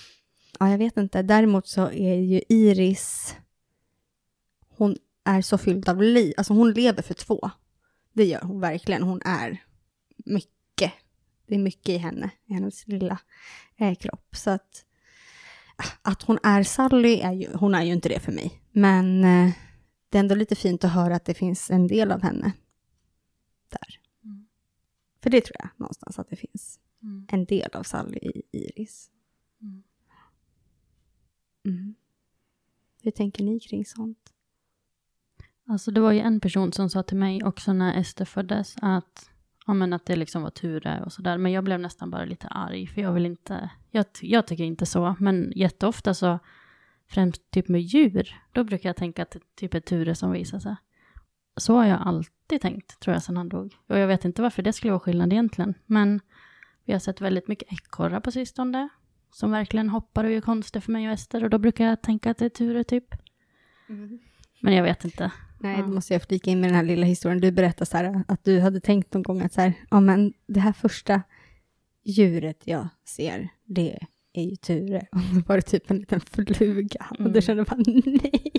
Ja, 0.59 0.71
jag 0.71 0.79
vet 0.79 0.97
inte. 0.97 1.23
Däremot 1.23 1.69
så 1.69 1.91
är 1.91 2.15
ju 2.15 2.43
Iris, 2.49 3.37
hon 4.69 4.97
är 5.25 5.43
så 5.43 5.59
fylld 5.59 5.89
av 5.89 6.03
liv. 6.03 6.35
Alltså 6.37 6.53
hon 6.53 6.73
lever 6.73 7.03
för 7.03 7.15
två. 7.15 7.51
Det 8.13 8.25
gör 8.25 8.41
hon 8.41 8.61
verkligen. 8.61 9.03
Hon 9.03 9.21
är 9.25 9.63
mycket. 10.17 10.93
Det 11.47 11.55
är 11.55 11.59
mycket 11.59 11.89
i 11.89 11.97
henne, 11.97 12.31
i 12.47 12.55
hennes 12.55 12.87
lilla 12.87 13.19
eh, 13.77 13.95
kropp. 13.95 14.37
Så 14.37 14.51
att, 14.51 14.85
att 16.03 16.23
hon 16.23 16.39
är 16.43 16.63
Sally, 16.63 17.21
är 17.21 17.33
ju, 17.33 17.49
hon 17.55 17.75
är 17.75 17.83
ju 17.83 17.93
inte 17.93 18.09
det 18.09 18.21
för 18.21 18.33
mig. 18.33 18.61
Men 18.73 19.25
eh, 19.25 19.53
det 20.15 20.19
är 20.19 20.21
ändå 20.21 20.35
lite 20.35 20.55
fint 20.55 20.85
att 20.85 20.93
höra 20.93 21.17
att 21.17 21.25
det 21.25 21.35
finns 21.35 21.71
en 21.71 21.87
del 21.87 22.13
av 22.13 22.23
henne 22.23 22.53
där. 23.69 24.01
För 25.23 25.31
det 25.31 25.41
tror 25.41 25.57
jag 25.59 25.69
någonstans 25.77 26.19
att 26.19 26.29
det 26.29 26.37
finns 26.37 26.81
en 27.29 27.45
del 27.45 27.71
av 27.73 27.83
Sally 27.83 28.19
i 28.19 28.43
Iris. 28.53 29.11
Mm. 31.65 31.95
Hur 33.03 33.11
tänker 33.11 33.45
ni 33.45 33.61
kring 33.61 33.85
sånt? 33.85 34.33
Alltså 35.69 35.91
det 35.91 36.01
var 36.01 36.13
ju 36.13 36.21
en 36.21 36.41
person 36.41 36.73
som 36.73 36.91
sa 36.91 37.03
till 37.03 37.17
mig 37.17 37.45
också 37.45 37.73
när 37.73 38.01
Ester 38.01 38.25
föddes 38.25 38.77
att, 38.83 39.31
ja, 39.67 39.75
men 39.75 39.93
att 39.93 40.07
det 40.07 40.17
liksom 40.17 40.43
var 40.43 40.51
Ture 40.51 41.03
och 41.05 41.13
sådär. 41.13 41.39
Men 41.39 41.53
jag 41.53 41.65
blev 41.65 41.81
nästan 41.81 42.11
bara 42.11 42.25
lite 42.25 42.49
arg 42.49 42.87
för 42.87 43.01
jag 43.01 43.13
vill 43.13 43.27
inte, 43.27 43.71
jag, 43.91 44.07
jag 44.21 44.47
tycker 44.47 44.65
inte 44.65 44.87
så. 44.87 45.17
Men 45.19 45.53
jätteofta 45.57 46.15
så, 46.15 46.39
främst 47.09 47.51
typ 47.51 47.69
med 47.69 47.81
djur, 47.81 48.41
då 48.53 48.65
brukar 48.65 48.89
jag 48.89 48.97
tänka 48.97 49.23
att 49.23 49.31
det 49.31 49.41
typ 49.57 49.75
är 49.75 49.81
Ture 49.81 50.15
som 50.15 50.33
visar 50.33 50.59
sig. 50.59 50.77
Så 51.57 51.75
har 51.75 51.87
jag 51.87 52.01
alltid 52.05 52.61
tänkt, 52.61 53.01
tror 53.01 53.15
jag, 53.15 53.23
sedan 53.23 53.37
han 53.37 53.49
dog. 53.49 53.75
Och 53.89 53.99
jag 53.99 54.07
vet 54.07 54.25
inte 54.25 54.43
varför 54.43 54.63
det 54.63 54.73
skulle 54.73 54.91
vara 54.91 55.01
skillnad 55.01 55.33
egentligen. 55.33 55.75
Men 55.87 56.21
vi 56.85 56.93
har 56.93 57.01
sett 57.01 57.21
väldigt 57.21 57.49
mycket 57.49 57.73
ekorrar 57.73 58.21
på 58.21 58.31
sistone. 58.31 58.89
Som 59.31 59.51
verkligen 59.51 59.89
hoppar 59.89 60.25
och 60.25 60.31
gör 60.31 60.41
konster 60.41 60.81
för 60.81 60.93
mig 60.93 61.09
och 61.09 61.15
Ester. 61.15 61.45
Och 61.45 61.51
då 61.51 61.59
brukar 61.59 61.87
jag 61.87 62.03
tänka 62.03 62.31
att 62.31 62.39
det 62.39 62.45
är 62.45 62.49
Ture 62.49 62.85
typ. 62.85 63.15
Men 64.61 64.75
jag 64.75 64.83
vet 64.83 65.05
inte. 65.05 65.33
Nej, 65.61 65.79
då 65.83 65.89
måste 65.89 66.13
jag 66.15 66.23
flika 66.23 66.51
in 66.51 66.61
med 66.61 66.71
den 66.71 66.77
här 66.77 66.83
lilla 66.85 67.07
historien. 67.07 67.41
Du 67.41 67.53
berättade 67.53 67.87
så 67.87 67.97
här 67.97 68.25
att 68.29 68.45
du 68.45 68.61
hade 68.61 68.81
tänkt 68.81 69.15
någon 69.15 69.23
gång 69.23 69.41
att 69.41 69.53
så 69.53 69.61
här, 69.61 69.73
ja 69.91 70.01
men 70.01 70.33
det 70.47 70.61
här 70.61 70.73
första 70.73 71.23
djuret 72.05 72.67
jag 72.67 72.89
ser, 73.05 73.49
det 73.65 73.99
är 74.35 74.43
ju 74.43 74.57
Ture. 74.57 74.99
Och 75.13 75.21
då 75.35 75.41
var 75.47 75.57
det 75.57 75.63
typ 75.63 75.91
en 75.91 75.99
liten 75.99 76.21
fluga. 76.21 77.07
Och 77.19 77.31
då 77.31 77.41
kände 77.41 77.65
man 77.71 77.85
nej. 78.05 78.53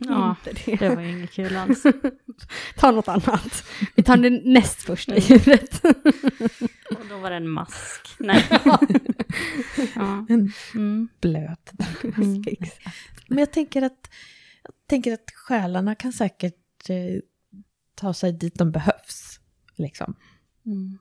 Ja, 0.00 0.36
inte 0.46 0.60
det. 0.70 0.76
det 0.76 0.94
var 0.94 1.02
ju 1.02 1.10
inget 1.18 1.30
kul 1.32 1.56
alls. 1.56 1.82
Ta 2.76 2.90
något 2.90 3.08
annat. 3.08 3.64
Vi 3.96 4.02
tar 4.02 4.16
det 4.16 4.30
näst 4.30 4.82
första 4.82 5.16
djuret. 5.18 5.84
Och 6.98 7.06
då 7.10 7.18
var 7.18 7.30
det 7.30 7.36
en 7.36 7.48
mask. 7.48 8.06
Nej. 8.18 8.44
ja. 9.94 10.26
En 10.28 10.52
Mm. 10.74 11.08
blöt. 11.20 11.72
Mm. 12.16 12.42
Men 13.28 13.38
jag 13.38 13.52
tänker 13.52 13.82
att, 13.82 14.10
jag 14.62 14.72
tänker 14.86 15.12
att 15.12 15.30
själarna 15.34 15.94
kan 15.94 16.12
säkert 16.12 16.90
eh, 16.90 17.20
ta 17.94 18.14
sig 18.14 18.32
dit 18.32 18.54
de 18.54 18.70
behövs. 18.72 19.40
Liksom. 19.76 20.14
Mm. 20.66 20.98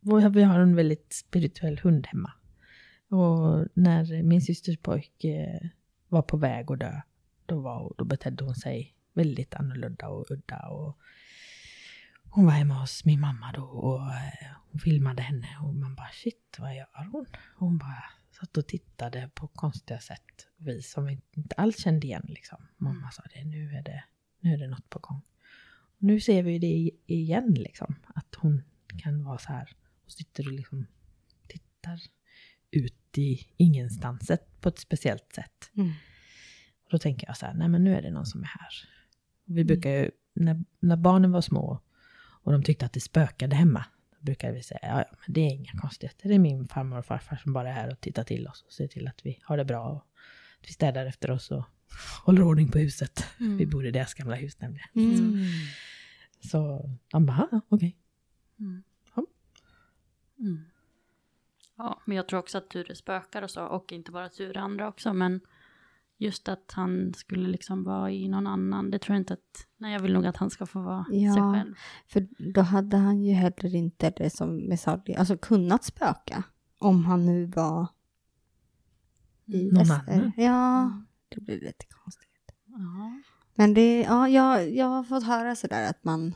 Vi 0.00 0.10
har- 0.22 0.30
Vi 0.30 0.42
har 0.42 0.60
en 0.60 0.76
väldigt 0.76 1.12
spirituell 1.12 1.80
hund 1.82 2.06
hemma. 2.06 2.32
Och 3.12 3.68
när 3.74 4.22
min 4.22 4.42
systers 4.42 4.78
pojke 4.78 5.70
var 6.08 6.22
på 6.22 6.36
väg 6.36 6.70
att 6.70 6.80
dö, 6.80 7.00
då, 7.46 7.60
var, 7.60 7.94
då 7.98 8.04
betedde 8.04 8.44
hon 8.44 8.54
sig 8.54 8.94
väldigt 9.12 9.54
annorlunda 9.54 10.08
och 10.08 10.30
udda. 10.30 10.68
Och 10.68 10.98
hon 12.24 12.44
var 12.46 12.52
hemma 12.52 12.74
hos 12.74 13.04
min 13.04 13.20
mamma 13.20 13.52
då 13.52 13.62
och 13.62 14.00
eh, 14.00 14.56
hon 14.70 14.80
filmade 14.80 15.22
henne 15.22 15.48
och 15.62 15.74
man 15.74 15.94
bara 15.94 16.08
shit, 16.12 16.56
vad 16.58 16.76
gör 16.76 17.08
hon? 17.12 17.26
Och 17.54 17.66
hon 17.66 17.78
bara 17.78 18.04
satt 18.30 18.56
och 18.56 18.66
tittade 18.66 19.30
på 19.34 19.48
konstiga 19.48 20.00
sätt. 20.00 20.48
Vi 20.56 20.82
som 20.82 21.06
vi 21.06 21.20
inte 21.32 21.54
alls 21.54 21.78
kände 21.78 22.06
igen 22.06 22.26
liksom. 22.28 22.66
Mamma 22.76 23.10
sa 23.10 23.22
det, 23.34 23.44
nu 23.44 23.74
är 23.74 23.82
det, 23.82 24.04
nu 24.40 24.54
är 24.54 24.58
det 24.58 24.68
något 24.68 24.90
på 24.90 24.98
gång. 24.98 25.22
Och 25.96 26.02
nu 26.02 26.20
ser 26.20 26.42
vi 26.42 26.58
det 26.58 26.90
igen 27.06 27.54
liksom, 27.54 27.94
att 28.14 28.34
hon 28.34 28.62
kan 29.02 29.24
vara 29.24 29.38
så 29.38 29.48
här 29.48 29.68
och 30.04 30.12
sitter 30.12 30.46
och 30.46 30.52
liksom 30.52 30.86
tittar 31.48 32.00
ut 32.72 33.18
i 33.18 33.46
ingenstanset 33.56 34.60
på 34.60 34.68
ett 34.68 34.78
speciellt 34.78 35.32
sätt. 35.34 35.70
Mm. 35.76 35.88
Och 36.84 36.90
då 36.90 36.98
tänker 36.98 37.26
jag 37.26 37.36
så 37.36 37.46
här, 37.46 37.54
nej 37.54 37.68
men 37.68 37.84
nu 37.84 37.94
är 37.94 38.02
det 38.02 38.10
någon 38.10 38.26
som 38.26 38.42
är 38.42 38.46
här. 38.46 38.88
Och 39.48 39.58
vi 39.58 39.64
brukar 39.64 39.90
ju, 39.90 40.10
när, 40.34 40.64
när 40.80 40.96
barnen 40.96 41.32
var 41.32 41.40
små 41.40 41.80
och 42.42 42.52
de 42.52 42.62
tyckte 42.62 42.86
att 42.86 42.92
det 42.92 43.00
spökade 43.00 43.56
hemma, 43.56 43.84
då 44.10 44.24
brukade 44.24 44.52
vi 44.52 44.62
säga, 44.62 44.80
ja, 44.82 44.98
ja 45.10 45.16
men 45.26 45.34
det 45.34 45.40
är 45.40 45.50
inga 45.54 45.72
konstigheter, 45.72 46.28
det 46.28 46.34
är 46.34 46.38
min 46.38 46.68
farmor 46.68 46.98
och 46.98 47.06
farfar 47.06 47.36
som 47.36 47.52
bara 47.52 47.68
är 47.68 47.72
här 47.72 47.92
och 47.92 48.00
tittar 48.00 48.24
till 48.24 48.48
oss 48.48 48.62
och 48.66 48.72
ser 48.72 48.88
till 48.88 49.08
att 49.08 49.26
vi 49.26 49.38
har 49.42 49.56
det 49.56 49.64
bra 49.64 49.88
och 49.90 49.96
att 50.60 50.68
vi 50.68 50.72
städar 50.72 51.06
efter 51.06 51.30
oss 51.30 51.50
och 51.50 51.64
håller 52.24 52.42
ordning 52.42 52.68
på 52.68 52.78
huset. 52.78 53.26
Vi 53.58 53.66
bor 53.66 53.86
i 53.86 53.90
deras 53.90 54.14
gamla 54.14 54.34
hus 54.34 54.60
nämligen. 54.60 54.88
Mm. 54.94 55.44
Så 56.50 56.90
de 57.10 57.26
bara, 57.26 57.48
"Ah, 57.52 57.60
okej. 57.68 57.96
Mm. 58.60 58.82
Ja, 59.16 59.22
men 62.04 62.16
jag 62.16 62.28
tror 62.28 62.38
också 62.40 62.58
att 62.58 62.68
Ture 62.70 62.94
spökar 62.94 63.42
och 63.42 63.50
så, 63.50 63.64
och 63.64 63.92
inte 63.92 64.12
bara 64.12 64.28
Ture, 64.28 64.60
andra 64.60 64.88
också, 64.88 65.12
men 65.12 65.40
just 66.18 66.48
att 66.48 66.72
han 66.72 67.14
skulle 67.14 67.48
liksom 67.48 67.84
vara 67.84 68.10
i 68.10 68.28
någon 68.28 68.46
annan, 68.46 68.90
det 68.90 68.98
tror 68.98 69.14
jag 69.14 69.20
inte 69.20 69.32
att, 69.34 69.66
nej 69.76 69.92
jag 69.92 70.00
vill 70.00 70.12
nog 70.12 70.26
att 70.26 70.36
han 70.36 70.50
ska 70.50 70.66
få 70.66 70.80
vara 70.82 71.06
Ja. 71.10 71.32
sig 71.34 71.42
själv. 71.42 71.74
För 72.06 72.28
då 72.52 72.60
hade 72.60 72.96
han 72.96 73.22
ju 73.22 73.32
heller 73.32 73.74
inte 73.74 74.10
det 74.10 74.30
som 74.30 74.56
med 74.56 74.80
Sally, 74.80 75.14
alltså 75.14 75.36
kunnat 75.36 75.84
spöka. 75.84 76.42
Om 76.78 77.04
han 77.04 77.26
nu 77.26 77.46
var 77.46 77.86
i 79.46 79.70
Någon 79.72 79.82
Ester. 79.82 80.12
annan? 80.12 80.32
Ja, 80.36 80.92
det 81.28 81.40
blir 81.40 81.60
lite 81.60 81.86
konstigt. 82.04 82.28
Ja. 82.66 83.20
Men 83.54 83.74
det, 83.74 84.00
ja, 84.00 84.28
jag, 84.28 84.70
jag 84.74 84.86
har 84.86 85.04
fått 85.04 85.24
höra 85.26 85.56
sådär 85.56 85.90
att 85.90 86.04
man 86.04 86.34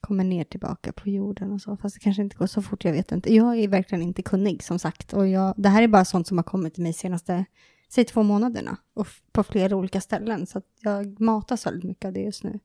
kommer 0.00 0.24
ner 0.24 0.44
tillbaka 0.44 0.92
på 0.92 1.08
jorden 1.08 1.52
och 1.52 1.60
så. 1.62 1.76
Fast 1.76 1.94
det 1.94 2.00
kanske 2.00 2.22
inte 2.22 2.36
går 2.36 2.46
så 2.46 2.62
fort, 2.62 2.84
jag 2.84 2.92
vet 2.92 3.12
inte. 3.12 3.34
Jag 3.34 3.58
är 3.58 3.68
verkligen 3.68 4.02
inte 4.02 4.22
kunnig 4.22 4.62
som 4.62 4.78
sagt. 4.78 5.12
Och 5.12 5.28
jag, 5.28 5.54
det 5.56 5.68
här 5.68 5.82
är 5.82 5.88
bara 5.88 6.04
sånt 6.04 6.26
som 6.26 6.38
har 6.38 6.42
kommit 6.44 6.74
till 6.74 6.82
mig 6.82 6.92
senaste, 6.92 7.44
säg 7.88 8.04
två 8.04 8.22
månaderna. 8.22 8.76
Och 8.94 9.06
på 9.32 9.42
flera 9.42 9.76
olika 9.76 10.00
ställen. 10.00 10.46
Så 10.46 10.62
jag 10.80 11.20
matas 11.20 11.66
väldigt 11.66 11.84
mycket 11.84 12.04
av 12.04 12.12
det 12.12 12.20
just 12.20 12.44
nu. 12.44 12.58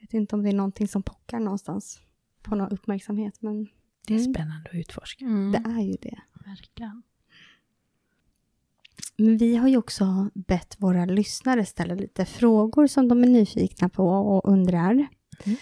Vet 0.00 0.14
inte 0.14 0.36
om 0.36 0.42
det 0.42 0.48
är 0.48 0.54
någonting 0.54 0.88
som 0.88 1.02
pockar 1.02 1.40
någonstans 1.40 2.00
på 2.42 2.54
någon 2.54 2.68
uppmärksamhet. 2.70 3.42
Men 3.42 3.68
Det 4.06 4.14
är 4.14 4.18
Mm. 4.18 4.34
spännande 4.34 4.70
att 4.70 4.74
utforska. 4.76 5.24
Mm. 5.24 5.52
det 5.52 5.70
är 5.70 5.80
ju 5.82 5.96
det. 6.00 6.18
Verkligen. 6.46 7.02
Men 9.16 9.36
vi 9.38 9.56
har 9.56 9.68
ju 9.68 9.76
också 9.76 10.30
bett 10.34 10.76
våra 10.78 11.04
lyssnare 11.04 11.64
ställa 11.66 11.94
lite 11.94 12.24
frågor 12.24 12.86
som 12.86 13.08
de 13.08 13.22
är 13.24 13.28
nyfikna 13.28 13.88
på 13.88 14.08
och 14.08 14.48
undrar. 14.52 14.90
Mm. 14.92 15.58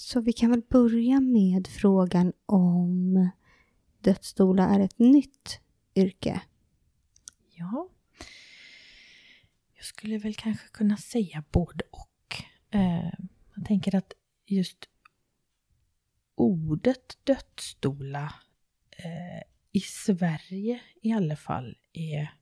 Så 0.00 0.20
vi 0.20 0.32
kan 0.32 0.50
väl 0.50 0.62
börja 0.68 1.20
med 1.20 1.66
frågan 1.66 2.32
om 2.46 3.28
dödsstolar 3.98 4.74
är 4.74 4.84
ett 4.84 4.98
nytt 4.98 5.60
yrke. 5.94 6.42
Ja. 7.54 7.88
Jag 9.72 9.84
skulle 9.84 10.18
väl 10.18 10.34
kanske 10.34 10.68
kunna 10.68 10.96
säga 10.96 11.44
både 11.50 11.84
och. 11.90 12.44
Eh, 12.70 13.12
jag 13.54 13.66
tänker 13.66 13.94
att 13.94 14.12
just 14.46 14.88
ordet 16.34 17.18
dödsstola 17.24 18.34
eh, 18.90 19.42
i 19.72 19.80
Sverige 19.80 20.80
i 21.02 21.12
alla 21.12 21.36
fall 21.36 21.76
är 21.92 22.34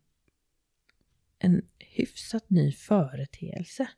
en 1.38 1.68
hyfsat 1.78 2.50
ny 2.50 2.72
företeelse. 2.72 3.88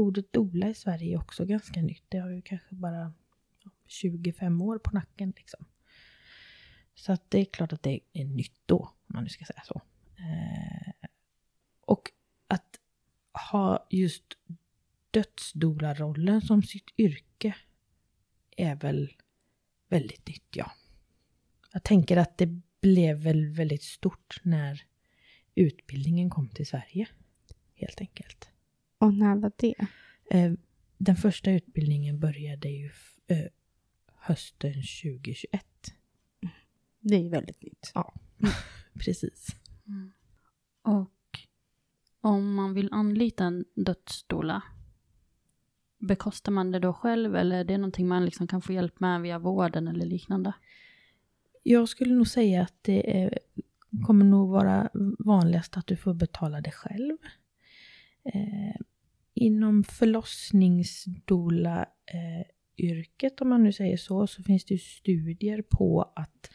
Ordet 0.00 0.32
dola 0.32 0.68
i 0.68 0.74
Sverige 0.74 1.14
är 1.14 1.20
också 1.20 1.44
ganska 1.44 1.82
nytt. 1.82 2.04
Det 2.08 2.18
har 2.18 2.30
ju 2.30 2.42
kanske 2.42 2.74
bara 2.74 3.12
25 3.86 4.62
år 4.62 4.78
på 4.78 4.90
nacken 4.90 5.32
liksom. 5.36 5.64
Så 6.94 7.12
att 7.12 7.30
det 7.30 7.38
är 7.38 7.44
klart 7.44 7.72
att 7.72 7.82
det 7.82 8.00
är 8.12 8.24
nytt 8.24 8.60
då, 8.66 8.78
om 8.78 9.14
man 9.14 9.22
nu 9.22 9.28
ska 9.28 9.44
säga 9.44 9.62
så. 9.64 9.80
Eh, 10.18 11.08
och 11.80 12.12
att 12.46 12.80
ha 13.50 13.86
just 13.90 14.24
dödsdolarrollen 15.10 16.40
som 16.42 16.62
sitt 16.62 16.90
yrke 16.98 17.54
är 18.56 18.76
väl 18.76 19.12
väldigt 19.88 20.28
nytt, 20.28 20.56
ja. 20.56 20.72
Jag 21.72 21.82
tänker 21.82 22.16
att 22.16 22.38
det 22.38 22.46
blev 22.80 23.16
väl 23.16 23.46
väldigt 23.46 23.82
stort 23.82 24.40
när 24.42 24.82
utbildningen 25.54 26.30
kom 26.30 26.48
till 26.48 26.66
Sverige, 26.66 27.08
helt 27.74 28.00
enkelt. 28.00 28.49
Och 29.00 29.14
när 29.14 29.36
var 29.36 29.52
det? 29.56 29.74
Eh, 30.30 30.52
den 30.98 31.16
första 31.16 31.50
utbildningen 31.50 32.20
började 32.20 32.68
ju 32.68 32.90
eh, 33.26 33.46
hösten 34.06 34.72
2021. 34.72 35.66
Det 37.00 37.14
är 37.14 37.20
ju 37.20 37.28
väldigt 37.28 37.62
nytt. 37.62 37.92
Ja, 37.94 38.14
precis. 39.04 39.56
Och 40.82 41.10
om 42.20 42.54
man 42.54 42.74
vill 42.74 42.88
anlita 42.92 43.44
en 43.44 43.64
dödsdoula, 43.74 44.62
bekostar 45.98 46.52
man 46.52 46.70
det 46.70 46.78
då 46.78 46.92
själv 46.92 47.36
eller 47.36 47.60
är 47.60 47.64
det 47.64 47.78
någonting 47.78 48.08
man 48.08 48.24
liksom 48.24 48.46
kan 48.46 48.62
få 48.62 48.72
hjälp 48.72 49.00
med 49.00 49.20
via 49.20 49.38
vården 49.38 49.88
eller 49.88 50.06
liknande? 50.06 50.52
Jag 51.62 51.88
skulle 51.88 52.14
nog 52.14 52.28
säga 52.28 52.62
att 52.62 52.74
det 52.82 53.22
är, 53.22 53.38
kommer 54.06 54.24
nog 54.24 54.50
vara 54.50 54.90
vanligast 55.18 55.76
att 55.76 55.86
du 55.86 55.96
får 55.96 56.14
betala 56.14 56.60
det 56.60 56.70
själv. 56.70 57.16
Eh, 58.24 58.80
inom 59.40 59.84
förlossningsdoula 59.84 61.86
eh, 62.06 62.46
yrket, 62.76 63.40
om 63.40 63.48
man 63.48 63.62
nu 63.62 63.72
säger 63.72 63.96
så, 63.96 64.26
så 64.26 64.42
finns 64.42 64.64
det 64.64 64.74
ju 64.74 64.78
studier 64.78 65.62
på 65.62 66.12
att 66.16 66.50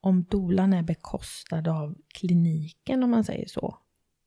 om 0.00 0.24
dolan 0.24 0.72
är 0.72 0.82
bekostad 0.82 1.70
av 1.70 1.98
kliniken, 2.08 3.02
om 3.02 3.10
man 3.10 3.24
säger 3.24 3.48
så, 3.48 3.78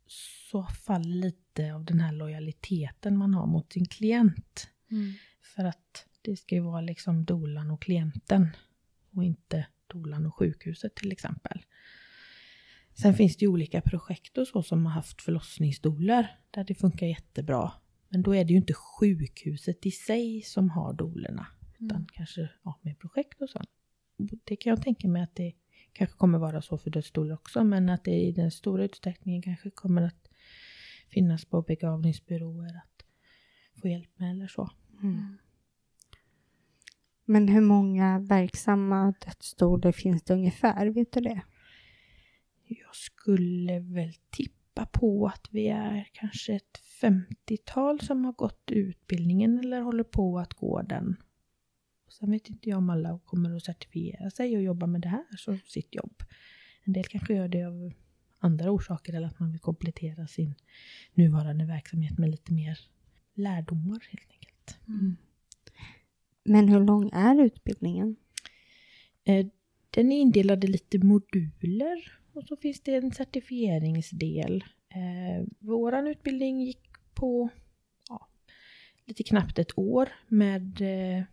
så 0.07 0.63
faller 0.63 1.15
lite 1.15 1.73
av 1.73 1.85
den 1.85 1.99
här 1.99 2.11
lojaliteten 2.11 3.17
man 3.17 3.33
har 3.33 3.47
mot 3.47 3.73
sin 3.73 3.85
klient. 3.85 4.69
För 5.41 5.65
att 5.65 6.05
det 6.21 6.35
ska 6.35 6.55
ju 6.55 6.61
vara 6.61 6.81
liksom 6.81 7.25
dolan 7.25 7.71
och 7.71 7.81
klienten 7.81 8.47
och 9.11 9.23
inte 9.23 9.67
dolan 9.87 10.25
och 10.25 10.35
sjukhuset 10.35 10.95
till 10.95 11.11
exempel. 11.11 11.61
Sen 13.01 13.13
finns 13.13 13.37
det 13.37 13.45
ju 13.45 13.51
olika 13.51 13.81
projekt 13.81 14.37
och 14.37 14.47
så 14.47 14.63
som 14.63 14.85
har 14.85 14.93
haft 14.93 15.21
förlossningsdolar 15.21 16.39
där 16.51 16.63
det 16.63 16.75
funkar 16.75 17.07
jättebra. 17.07 17.71
Men 18.09 18.21
då 18.21 18.35
är 18.35 18.45
det 18.45 18.51
ju 18.53 18.57
inte 18.57 18.73
sjukhuset 18.73 19.85
i 19.85 19.91
sig 19.91 20.41
som 20.41 20.69
har 20.69 20.93
dolerna 20.93 21.47
utan 21.79 22.07
kanske 22.13 22.49
ja, 22.63 22.79
med 22.81 22.99
projekt 22.99 23.41
och 23.41 23.49
så. 23.49 23.61
Det 24.43 24.55
kan 24.55 24.69
jag 24.69 24.81
tänka 24.81 25.07
mig 25.07 25.21
att 25.21 25.35
det 25.35 25.53
kanske 25.93 26.17
kommer 26.17 26.39
vara 26.39 26.61
så 26.61 26.77
för 26.77 26.89
dödsstolar 26.89 27.33
också 27.35 27.63
men 27.63 27.89
att 27.89 28.03
det 28.03 28.11
i 28.11 28.31
den 28.31 28.51
stora 28.51 28.83
utsträckningen 28.83 29.41
kanske 29.41 29.69
kommer 29.69 30.01
att 30.01 30.29
finnas 31.09 31.45
på 31.45 31.61
begravningsbyråer 31.61 32.77
att 32.77 33.05
få 33.81 33.87
hjälp 33.87 34.19
med 34.19 34.31
eller 34.31 34.47
så. 34.47 34.71
Men 37.25 37.47
hur 37.47 37.61
många 37.61 38.19
verksamma 38.19 39.13
dödsstolar 39.25 39.91
finns 39.91 40.23
det 40.23 40.33
ungefär? 40.33 40.87
Vet 40.87 41.11
du 41.11 41.19
det? 41.19 41.41
Jag 42.71 42.95
skulle 42.95 43.79
väl 43.79 44.13
tippa 44.29 44.85
på 44.85 45.27
att 45.27 45.47
vi 45.51 45.67
är 45.67 46.09
kanske 46.13 46.55
ett 46.55 46.81
50-tal 47.01 47.99
som 47.99 48.25
har 48.25 48.33
gått 48.33 48.71
utbildningen 48.71 49.59
eller 49.59 49.81
håller 49.81 50.03
på 50.03 50.39
att 50.39 50.53
gå 50.53 50.81
den. 50.81 51.15
Och 52.05 52.13
sen 52.13 52.31
vet 52.31 52.49
inte 52.49 52.69
jag 52.69 52.77
om 52.77 52.89
alla 52.89 53.19
kommer 53.25 53.55
att 53.55 53.63
certifiera 53.63 54.29
sig 54.29 54.57
och 54.57 54.63
jobba 54.63 54.87
med 54.87 55.01
det 55.01 55.09
här 55.09 55.37
som 55.37 55.59
sitt 55.65 55.95
jobb. 55.95 56.23
En 56.83 56.93
del 56.93 57.03
kanske 57.03 57.33
gör 57.33 57.47
det 57.47 57.63
av 57.63 57.91
andra 58.39 58.71
orsaker 58.71 59.13
eller 59.13 59.27
att 59.27 59.39
man 59.39 59.51
vill 59.51 59.61
komplettera 59.61 60.27
sin 60.27 60.55
nuvarande 61.13 61.65
verksamhet 61.65 62.17
med 62.17 62.29
lite 62.29 62.53
mer 62.53 62.79
lärdomar 63.33 64.07
helt 64.09 64.31
enkelt. 64.31 64.77
Mm. 64.87 65.15
Men 66.43 66.69
hur 66.69 66.79
lång 66.79 67.09
är 67.13 67.43
utbildningen? 67.43 68.15
Eh, 69.23 69.47
den 69.89 70.11
är 70.11 70.21
indelad 70.21 70.63
i 70.63 70.67
lite 70.67 70.99
moduler 70.99 72.19
och 72.39 72.47
så 72.47 72.55
finns 72.55 72.81
det 72.81 72.95
en 72.95 73.11
certifieringsdel. 73.11 74.63
Eh, 74.89 75.47
Vår 75.59 76.07
utbildning 76.07 76.61
gick 76.61 76.89
på 77.13 77.49
ja, 78.09 78.27
lite 79.05 79.23
knappt 79.23 79.59
ett 79.59 79.77
år 79.77 80.09
med 80.27 80.81
eh, 80.81 81.23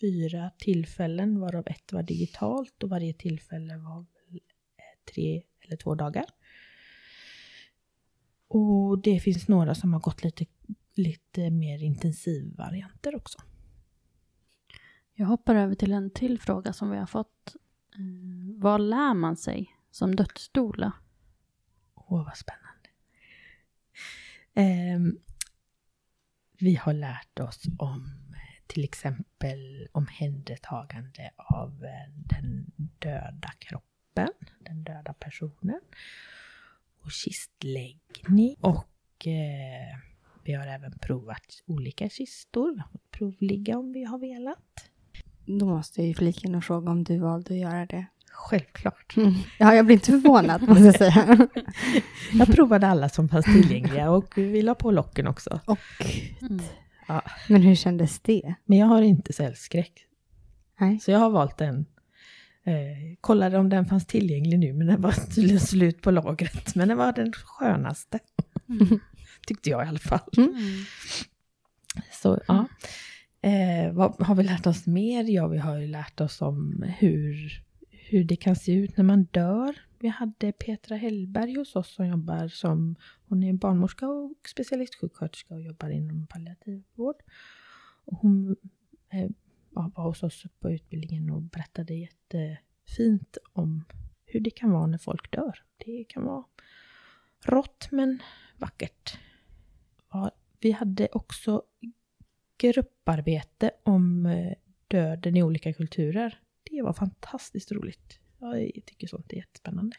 fyra 0.00 0.50
tillfällen 0.58 1.40
varav 1.40 1.66
ett 1.66 1.92
var 1.92 2.02
digitalt 2.02 2.82
och 2.82 2.90
varje 2.90 3.12
tillfälle 3.12 3.76
var 3.76 4.00
eh, 4.00 4.38
tre 5.14 5.42
eller 5.60 5.76
två 5.76 5.94
dagar. 5.94 6.24
Och 8.48 8.98
det 8.98 9.20
finns 9.20 9.48
några 9.48 9.74
som 9.74 9.92
har 9.92 10.00
gått 10.00 10.24
lite, 10.24 10.46
lite 10.94 11.50
mer 11.50 11.82
intensivvarianter 11.82 13.16
också. 13.16 13.38
Jag 15.14 15.26
hoppar 15.26 15.54
över 15.54 15.74
till 15.74 15.92
en 15.92 16.10
till 16.10 16.40
fråga 16.40 16.72
som 16.72 16.90
vi 16.90 16.96
har 16.96 17.06
fått. 17.06 17.56
Eh, 17.94 18.60
vad 18.60 18.80
lär 18.80 19.14
man 19.14 19.36
sig 19.36 19.73
som 19.94 20.16
dödsdoula? 20.16 20.92
Åh, 21.94 22.24
vad 22.24 22.36
spännande. 22.36 22.88
Eh, 24.54 25.14
vi 26.58 26.74
har 26.74 26.92
lärt 26.92 27.40
oss 27.40 27.62
om 27.78 28.24
till 28.66 28.84
exempel 28.84 29.88
omhändertagande 29.92 31.30
av 31.36 31.84
eh, 31.84 32.12
den 32.14 32.72
döda 32.76 33.50
kroppen, 33.58 34.28
den 34.60 34.84
döda 34.84 35.12
personen. 35.12 35.80
Och 37.00 37.10
kistläggning. 37.10 38.56
Och 38.60 39.26
eh, 39.26 39.98
vi 40.44 40.52
har 40.52 40.66
även 40.66 40.98
provat 40.98 41.62
olika 41.66 42.08
kistor. 42.08 42.72
Vi 42.72 42.80
har 42.80 42.88
fått 42.88 43.10
provligga 43.10 43.78
om 43.78 43.92
vi 43.92 44.04
har 44.04 44.18
velat. 44.18 44.90
Då 45.46 45.66
måste 45.66 46.00
jag 46.00 46.08
ju 46.08 46.14
flika 46.14 46.48
in 46.48 46.54
och 46.54 46.64
fråga 46.64 46.90
om 46.90 47.04
du 47.04 47.18
valde 47.18 47.54
att 47.54 47.60
göra 47.60 47.86
det. 47.86 48.06
Självklart. 48.36 49.16
Mm. 49.16 49.34
Ja, 49.58 49.74
jag 49.74 49.86
blir 49.86 49.96
inte 49.96 50.06
förvånad 50.10 50.68
måste 50.68 50.84
jag 50.84 50.98
säga. 50.98 51.48
Jag 52.32 52.48
provade 52.48 52.86
alla 52.86 53.08
som 53.08 53.28
fanns 53.28 53.44
tillgängliga 53.44 54.10
och 54.10 54.32
vi 54.38 54.62
la 54.62 54.74
på 54.74 54.90
locken 54.90 55.26
också. 55.26 55.60
Och, 55.64 55.78
Mm. 56.40 56.60
Ja. 57.08 57.22
men 57.48 57.62
hur 57.62 57.74
kändes 57.74 58.20
det? 58.20 58.54
Men 58.64 58.78
jag 58.78 58.86
har 58.86 59.02
inte 59.02 59.32
cellskräck. 59.32 59.92
Nej. 60.80 60.98
Så 61.00 61.10
jag 61.10 61.18
har 61.18 61.30
valt 61.30 61.58
den. 61.58 61.86
Eh, 62.66 63.16
kollade 63.20 63.58
om 63.58 63.68
den 63.68 63.86
fanns 63.86 64.06
tillgänglig 64.06 64.58
nu, 64.58 64.72
men 64.72 64.86
den 64.86 65.00
var 65.00 65.12
tydligen 65.34 65.60
slut 65.60 66.02
på 66.02 66.10
lagret. 66.10 66.74
Men 66.74 66.88
den 66.88 66.98
var 66.98 67.12
den 67.12 67.32
skönaste. 67.32 68.18
Tyckte 69.46 69.70
jag 69.70 69.84
i 69.86 69.88
alla 69.88 69.98
fall. 69.98 70.20
Mm. 70.36 70.54
Så 72.22 72.40
ja. 72.48 72.66
Eh, 73.42 73.92
vad 73.92 74.26
har 74.26 74.34
vi 74.34 74.42
lärt 74.44 74.66
oss 74.66 74.86
mer? 74.86 75.24
Ja, 75.24 75.46
vi 75.48 75.58
har 75.58 75.78
ju 75.78 75.86
lärt 75.86 76.20
oss 76.20 76.42
om 76.42 76.84
hur, 76.98 77.36
hur 78.14 78.24
det 78.24 78.36
kan 78.36 78.56
se 78.56 78.72
ut 78.72 78.96
när 78.96 79.04
man 79.04 79.24
dör. 79.24 79.78
Vi 79.98 80.08
hade 80.08 80.52
Petra 80.52 80.96
Hellberg 80.96 81.54
hos 81.54 81.76
oss 81.76 81.94
som 81.94 82.06
jobbar 82.06 82.48
som, 82.48 82.96
hon 83.28 83.42
är 83.42 83.52
barnmorska 83.52 84.08
och 84.08 84.48
specialistsjuksköterska 84.48 85.54
och 85.54 85.62
jobbar 85.62 85.90
inom 85.90 86.26
palliativvård. 86.26 87.16
Och 88.04 88.18
hon 88.18 88.56
eh, 89.12 89.30
var 89.70 90.04
hos 90.04 90.22
oss 90.22 90.44
på 90.60 90.70
utbildningen 90.70 91.30
och 91.30 91.42
berättade 91.42 91.94
jättefint 91.94 93.38
om 93.52 93.84
hur 94.24 94.40
det 94.40 94.50
kan 94.50 94.70
vara 94.70 94.86
när 94.86 94.98
folk 94.98 95.32
dör. 95.32 95.58
Det 95.76 96.04
kan 96.04 96.24
vara 96.24 96.44
rått 97.44 97.88
men 97.90 98.22
vackert. 98.58 99.18
Ja, 100.12 100.30
vi 100.60 100.70
hade 100.70 101.08
också 101.12 101.62
grupparbete 102.58 103.70
om 103.82 104.26
eh, 104.26 104.52
döden 104.88 105.36
i 105.36 105.42
olika 105.42 105.72
kulturer. 105.72 106.40
Det 106.74 106.82
var 106.82 106.92
fantastiskt 106.92 107.72
roligt. 107.72 108.18
Jag 108.38 108.70
tycker 108.86 109.06
sånt 109.06 109.32
är 109.32 109.36
jättespännande. 109.36 109.96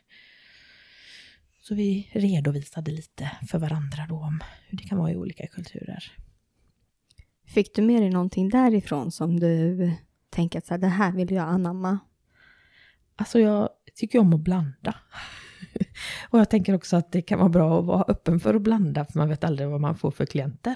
Så 1.61 1.75
vi 1.75 2.09
redovisade 2.11 2.91
lite 2.91 3.31
för 3.47 3.59
varandra 3.59 4.05
då 4.09 4.15
om 4.15 4.43
hur 4.67 4.77
det 4.77 4.83
kan 4.83 4.97
vara 4.97 5.11
i 5.11 5.15
olika 5.15 5.47
kulturer. 5.47 6.11
Fick 7.47 7.75
du 7.75 7.81
med 7.81 8.01
dig 8.01 8.09
någonting 8.09 8.49
därifrån 8.49 9.11
som 9.11 9.39
du 9.39 9.91
tänker 10.29 10.59
att 10.59 10.65
så 10.65 10.73
här, 10.73 10.81
det 10.81 10.87
här 10.87 11.11
vill 11.11 11.31
jag 11.31 11.47
anamma? 11.47 11.99
Alltså 13.15 13.39
jag 13.39 13.69
tycker 13.95 14.19
om 14.19 14.33
att 14.33 14.39
blanda. 14.39 14.95
Och 16.29 16.39
jag 16.39 16.49
tänker 16.49 16.73
också 16.73 16.97
att 16.97 17.11
det 17.11 17.21
kan 17.21 17.39
vara 17.39 17.49
bra 17.49 17.79
att 17.79 17.85
vara 17.85 18.03
öppen 18.07 18.39
för 18.39 18.53
att 18.53 18.61
blanda, 18.61 19.05
för 19.05 19.19
man 19.19 19.29
vet 19.29 19.43
aldrig 19.43 19.69
vad 19.69 19.81
man 19.81 19.97
får 19.97 20.11
för 20.11 20.25
klienter. 20.25 20.75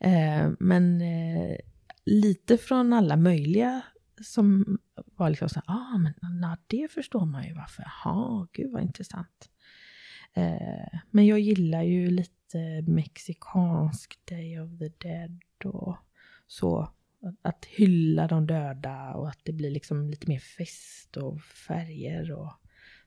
Eh, 0.00 0.50
men 0.58 1.00
eh, 1.00 1.56
lite 2.04 2.58
från 2.58 2.92
alla 2.92 3.16
möjliga 3.16 3.82
som 4.22 4.78
var 4.94 5.30
liksom 5.30 5.48
så 5.48 5.62
här, 5.66 5.74
ah, 5.76 5.98
men 5.98 6.14
na, 6.40 6.58
det 6.66 6.90
förstår 6.90 7.26
man 7.26 7.44
ju 7.46 7.54
varför. 7.54 7.82
Jaha, 8.04 8.48
gud 8.52 8.72
vad 8.72 8.82
intressant. 8.82 9.50
Eh, 10.34 10.98
men 11.10 11.26
jag 11.26 11.40
gillar 11.40 11.82
ju 11.82 12.10
lite 12.10 12.82
mexikansk 12.86 14.18
Day 14.24 14.60
of 14.60 14.78
the 14.78 14.88
Dead 15.08 15.40
och 15.64 15.96
så. 16.46 16.80
Att, 17.22 17.36
att 17.42 17.64
hylla 17.64 18.26
de 18.28 18.46
döda 18.46 19.14
och 19.14 19.28
att 19.28 19.38
det 19.42 19.52
blir 19.52 19.70
liksom 19.70 20.10
lite 20.10 20.28
mer 20.28 20.38
fest 20.38 21.16
och 21.16 21.40
färger 21.42 22.32
och 22.32 22.52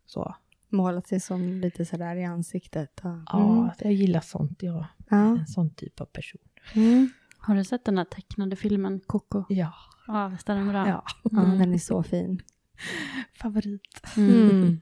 så. 0.06 0.36
Målat 0.70 1.08
sig 1.08 1.20
som 1.20 1.62
lite 1.62 1.86
sådär 1.86 2.16
i 2.16 2.24
ansiktet? 2.26 3.00
Och, 3.06 3.12
Ja, 3.32 3.74
jag 3.80 3.94
gillar 3.94 4.20
sånt. 4.22 4.64
Jag 4.64 4.78
är 4.78 4.88
Ja. 5.10 5.38
en 5.40 5.48
sån 5.48 5.70
typ 5.76 6.02
av 6.02 6.06
person. 6.06 6.42
Mm. 6.76 7.10
Har 7.38 7.56
du 7.56 7.64
sett 7.64 7.86
den 7.86 7.98
här 7.98 8.06
tecknade 8.06 8.56
filmen 8.56 9.00
Coco? 9.08 9.44
Ja. 9.50 9.74
Ja, 10.08 10.28
visst 10.28 10.50
är 10.50 10.56
den 10.56 10.68
bra? 10.68 10.88
ja. 10.88 11.04
ja, 11.24 11.42
den 11.42 11.74
är 11.74 11.78
så 11.78 12.04
fin. 12.04 12.42
Favorit. 13.34 14.02
Mm. 14.18 14.80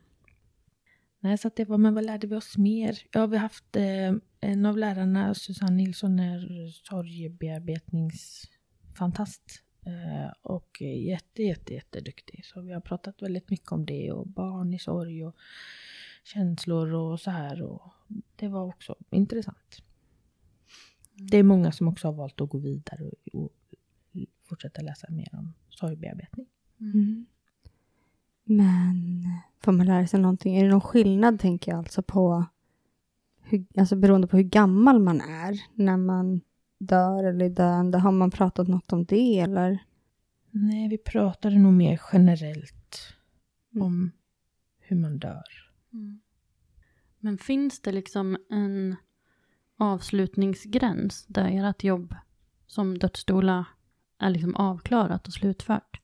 Nej, 1.20 1.38
så 1.38 1.48
att 1.48 1.56
det 1.56 1.66
var, 1.66 1.78
men 1.78 1.94
vad 1.94 2.06
lärde 2.06 2.28
vi 2.28 2.36
oss 2.36 2.58
mer? 2.58 3.00
Ja, 3.12 3.26
vi 3.26 3.38
har 3.38 3.42
haft 3.42 3.76
eh, 3.76 4.14
en 4.40 4.66
av 4.66 4.78
lärarna, 4.78 5.34
Susanne 5.34 5.76
Nilsson, 5.76 6.20
är 6.20 6.72
sorgebearbetningsfantast. 6.72 9.64
Eh, 9.86 10.32
och 10.42 10.82
jätte, 10.82 11.44
jätte, 11.44 11.74
jätteduktig. 11.74 12.46
Så 12.46 12.62
vi 12.62 12.74
har 12.74 12.82
pratat 12.82 13.22
väldigt 13.22 13.50
mycket 13.50 13.72
om 13.72 13.86
det 13.86 14.12
och 14.12 14.28
barn 14.28 14.74
i 14.74 14.80
sorg 14.80 15.26
och 15.26 15.36
känslor 16.24 16.94
och 16.94 17.20
så 17.20 17.32
här. 17.32 17.62
Och 17.62 17.82
det 18.36 18.48
var 18.48 18.64
också 18.64 18.96
intressant. 19.10 19.84
Det 21.14 21.38
är 21.38 21.44
många 21.44 21.72
som 21.72 21.88
också 21.88 22.08
har 22.08 22.14
valt 22.14 22.42
att 22.42 22.50
gå 22.50 22.58
vidare 22.58 23.04
och, 23.04 23.44
och 23.44 23.52
fortsätta 24.44 24.82
läsa 24.82 25.08
mer 25.12 25.30
om 25.34 25.54
sorgbearbetning. 25.70 26.48
Mm. 26.80 27.26
Men 28.44 28.96
får 29.60 29.72
man 29.72 29.86
lära 29.86 30.08
sig 30.08 30.20
någonting? 30.20 30.58
Är 30.58 30.64
det 30.64 30.70
någon 30.70 30.82
skillnad, 30.82 31.40
tänker 31.40 31.72
jag, 31.72 31.78
alltså 31.78 32.04
på 32.04 32.46
hur, 33.42 33.66
alltså 33.78 33.96
beroende 33.96 34.28
på 34.28 34.38
hur 34.38 34.44
gammal 34.44 35.00
man 35.00 35.22
är 35.22 35.62
när 35.74 35.98
man 35.98 36.42
dör 36.78 37.24
eller 37.24 37.46
är 37.46 37.50
döende? 37.50 37.98
Har 37.98 38.12
man 38.12 38.32
pratat 38.32 38.68
något 38.68 38.94
om 38.94 39.06
det 39.06 39.40
eller? 39.40 39.84
Nej, 40.52 40.88
vi 40.90 40.98
pratade 40.98 41.60
nog 41.60 41.74
mer 41.74 42.02
generellt 42.14 43.14
Mm. 43.76 43.86
om 43.86 44.12
hur 44.80 44.96
man 44.96 45.20
dör. 45.20 45.44
Mm. 45.94 46.20
Men 47.20 47.38
finns 47.38 47.80
det 47.82 47.92
liksom 47.92 48.38
en 48.50 48.96
avslutningsgräns 49.78 51.26
där 51.26 51.70
ert 51.70 51.84
jobb 51.84 52.16
som 52.68 52.98
dödsdoula 52.98 53.66
är 54.20 54.30
liksom 54.30 54.56
avklarat 54.56 55.28
och 55.28 55.34
slutfört? 55.34 56.02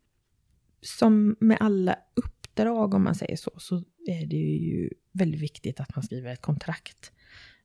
Som 0.82 1.36
med 1.40 1.58
alla 1.60 1.96
uppdrag, 2.16 2.94
om 2.94 3.04
man 3.04 3.16
säger 3.16 3.36
så, 3.36 3.52
så 3.58 3.84
är 4.08 4.26
det 4.26 4.36
ju 4.36 4.90
väldigt 5.12 5.42
viktigt 5.42 5.80
att 5.80 5.96
man 5.96 6.04
skriver 6.04 6.34
ett 6.34 6.42
kontrakt. 6.42 7.12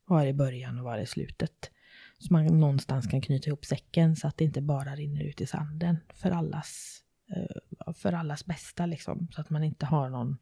Var 0.07 0.27
är 0.27 0.33
början 0.33 0.79
och 0.79 0.85
var 0.85 0.99
är 0.99 1.05
slutet? 1.05 1.71
Så 2.19 2.33
man 2.33 2.47
någonstans 2.47 3.07
kan 3.07 3.21
knyta 3.21 3.49
ihop 3.49 3.65
säcken 3.65 4.17
så 4.17 4.29
att 4.29 4.37
det 4.37 4.45
inte 4.45 4.61
bara 4.61 4.97
rinner 4.97 5.25
ut 5.25 5.41
i 5.41 5.47
sanden 5.47 5.97
för 6.15 6.31
allas, 6.31 7.03
eh, 7.37 7.93
för 7.95 8.13
allas 8.13 8.47
bästa 8.47 8.87
liksom. 8.87 9.29
Så 9.31 9.41
att 9.41 9.51
man 9.51 9.65
inte 9.65 9.87
har 9.87 10.09
någon, 10.09 10.37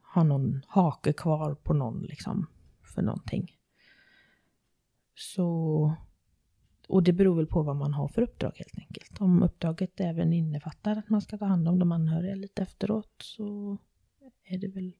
har 0.00 0.24
någon 0.24 0.62
hake 0.68 1.12
kvar 1.12 1.54
på 1.54 1.74
någon 1.74 2.02
liksom 2.02 2.46
för 2.94 3.02
någonting. 3.02 3.52
Så, 5.14 5.96
och 6.86 7.02
det 7.02 7.12
beror 7.12 7.36
väl 7.36 7.46
på 7.46 7.62
vad 7.62 7.76
man 7.76 7.94
har 7.94 8.08
för 8.08 8.22
uppdrag 8.22 8.52
helt 8.54 8.78
enkelt. 8.78 9.20
Om 9.20 9.42
uppdraget 9.42 10.00
även 10.00 10.32
innefattar 10.32 10.96
att 10.96 11.08
man 11.08 11.20
ska 11.20 11.38
ta 11.38 11.44
hand 11.44 11.68
om 11.68 11.78
de 11.78 11.92
anhöriga 11.92 12.34
lite 12.34 12.62
efteråt 12.62 13.14
så 13.18 13.78
är 14.44 14.58
det 14.58 14.68
väl 14.68 14.92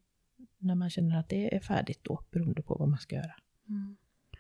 när 0.58 0.74
man 0.74 0.90
känner 0.90 1.18
att 1.18 1.28
det 1.28 1.54
är 1.54 1.60
färdigt 1.60 2.00
då, 2.02 2.22
beroende 2.30 2.62
på 2.62 2.74
vad 2.74 2.88
man 2.88 2.98
ska 2.98 3.16
göra. 3.16 3.34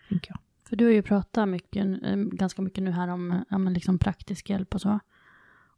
Tänker 0.08 0.30
jag. 0.30 0.38
För 0.68 0.76
du 0.76 0.84
har 0.84 0.92
ju 0.92 1.02
pratat 1.02 1.48
mycket, 1.48 2.02
eh, 2.02 2.16
ganska 2.16 2.62
mycket 2.62 2.84
nu 2.84 2.90
här 2.90 3.08
om 3.08 3.44
ja, 3.50 3.58
liksom 3.58 3.98
praktisk 3.98 4.50
hjälp 4.50 4.74
och 4.74 4.80
så. 4.80 4.98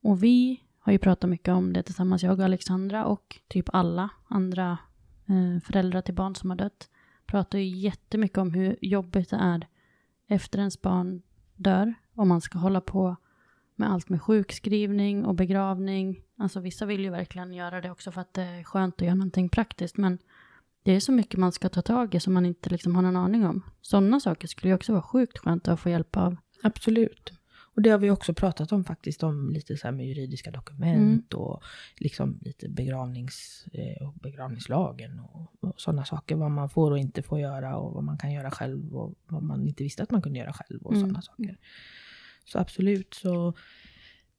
Och 0.02 0.22
vi 0.22 0.60
har 0.78 0.92
ju 0.92 0.98
pratat 0.98 1.30
mycket 1.30 1.48
om 1.48 1.72
det 1.72 1.82
tillsammans, 1.82 2.22
jag 2.22 2.38
och 2.38 2.44
Alexandra 2.44 3.04
och 3.04 3.40
typ 3.48 3.68
alla 3.72 4.10
andra 4.28 4.78
eh, 5.26 5.60
föräldrar 5.62 6.00
till 6.00 6.14
barn 6.14 6.34
som 6.34 6.50
har 6.50 6.56
dött, 6.56 6.90
pratar 7.26 7.58
ju 7.58 7.64
jättemycket 7.64 8.38
om 8.38 8.54
hur 8.54 8.76
jobbigt 8.80 9.30
det 9.30 9.36
är 9.36 9.66
efter 10.26 10.58
ens 10.58 10.82
barn 10.82 11.22
dör. 11.58 11.94
Om 12.14 12.28
man 12.28 12.40
ska 12.40 12.58
hålla 12.58 12.80
på 12.80 13.16
med 13.76 13.92
allt 13.92 14.08
med 14.08 14.22
sjukskrivning 14.22 15.24
och 15.24 15.34
begravning. 15.34 16.22
Alltså 16.38 16.60
vissa 16.60 16.86
vill 16.86 17.00
ju 17.00 17.10
verkligen 17.10 17.52
göra 17.52 17.80
det 17.80 17.90
också 17.90 18.12
för 18.12 18.20
att 18.20 18.34
det 18.34 18.42
är 18.42 18.64
skönt 18.64 18.94
att 18.94 19.06
göra 19.06 19.14
någonting 19.14 19.48
praktiskt. 19.48 19.96
Men 19.96 20.18
det 20.82 20.92
är 20.92 21.00
så 21.00 21.12
mycket 21.12 21.40
man 21.40 21.52
ska 21.52 21.68
ta 21.68 21.82
tag 21.82 22.14
i 22.14 22.20
som 22.20 22.34
man 22.34 22.46
inte 22.46 22.70
liksom 22.70 22.94
har 22.94 23.02
någon 23.02 23.16
aning 23.16 23.46
om. 23.46 23.62
Sådana 23.80 24.20
saker 24.20 24.48
skulle 24.48 24.70
ju 24.70 24.74
också 24.74 24.92
vara 24.92 25.02
sjukt 25.02 25.38
skönt 25.38 25.68
att 25.68 25.80
få 25.80 25.88
hjälp 25.88 26.16
av. 26.16 26.36
Absolut. 26.62 27.32
Och 27.78 27.82
det 27.82 27.90
har 27.90 27.98
vi 27.98 28.10
också 28.10 28.34
pratat 28.34 28.72
om 28.72 28.84
faktiskt, 28.84 29.22
om 29.22 29.50
lite 29.50 29.76
så 29.76 29.86
här 29.86 29.92
med 29.92 30.06
juridiska 30.06 30.50
dokument 30.50 31.34
Mm. 31.34 31.42
och 31.42 31.62
liksom 31.96 32.38
lite 32.42 32.68
begravnings, 32.68 33.64
eh, 33.72 34.12
begravningslagen 34.22 35.20
och, 35.20 35.54
och 35.60 35.80
sådana 35.80 36.04
saker. 36.04 36.36
Vad 36.36 36.50
man 36.50 36.68
får 36.70 36.90
och 36.90 36.98
inte 36.98 37.22
får 37.22 37.40
göra 37.40 37.76
och 37.76 37.94
vad 37.94 38.04
man 38.04 38.18
kan 38.18 38.32
göra 38.32 38.50
själv 38.50 38.96
och 38.96 39.14
vad 39.26 39.42
man 39.42 39.68
inte 39.68 39.82
visste 39.82 40.02
att 40.02 40.10
man 40.10 40.22
kunde 40.22 40.38
göra 40.38 40.52
själv 40.52 40.82
och 40.82 40.92
Mm. 40.92 41.02
sådana 41.06 41.22
saker. 41.22 41.56
Så 42.44 42.58
absolut 42.58 43.14
så 43.14 43.52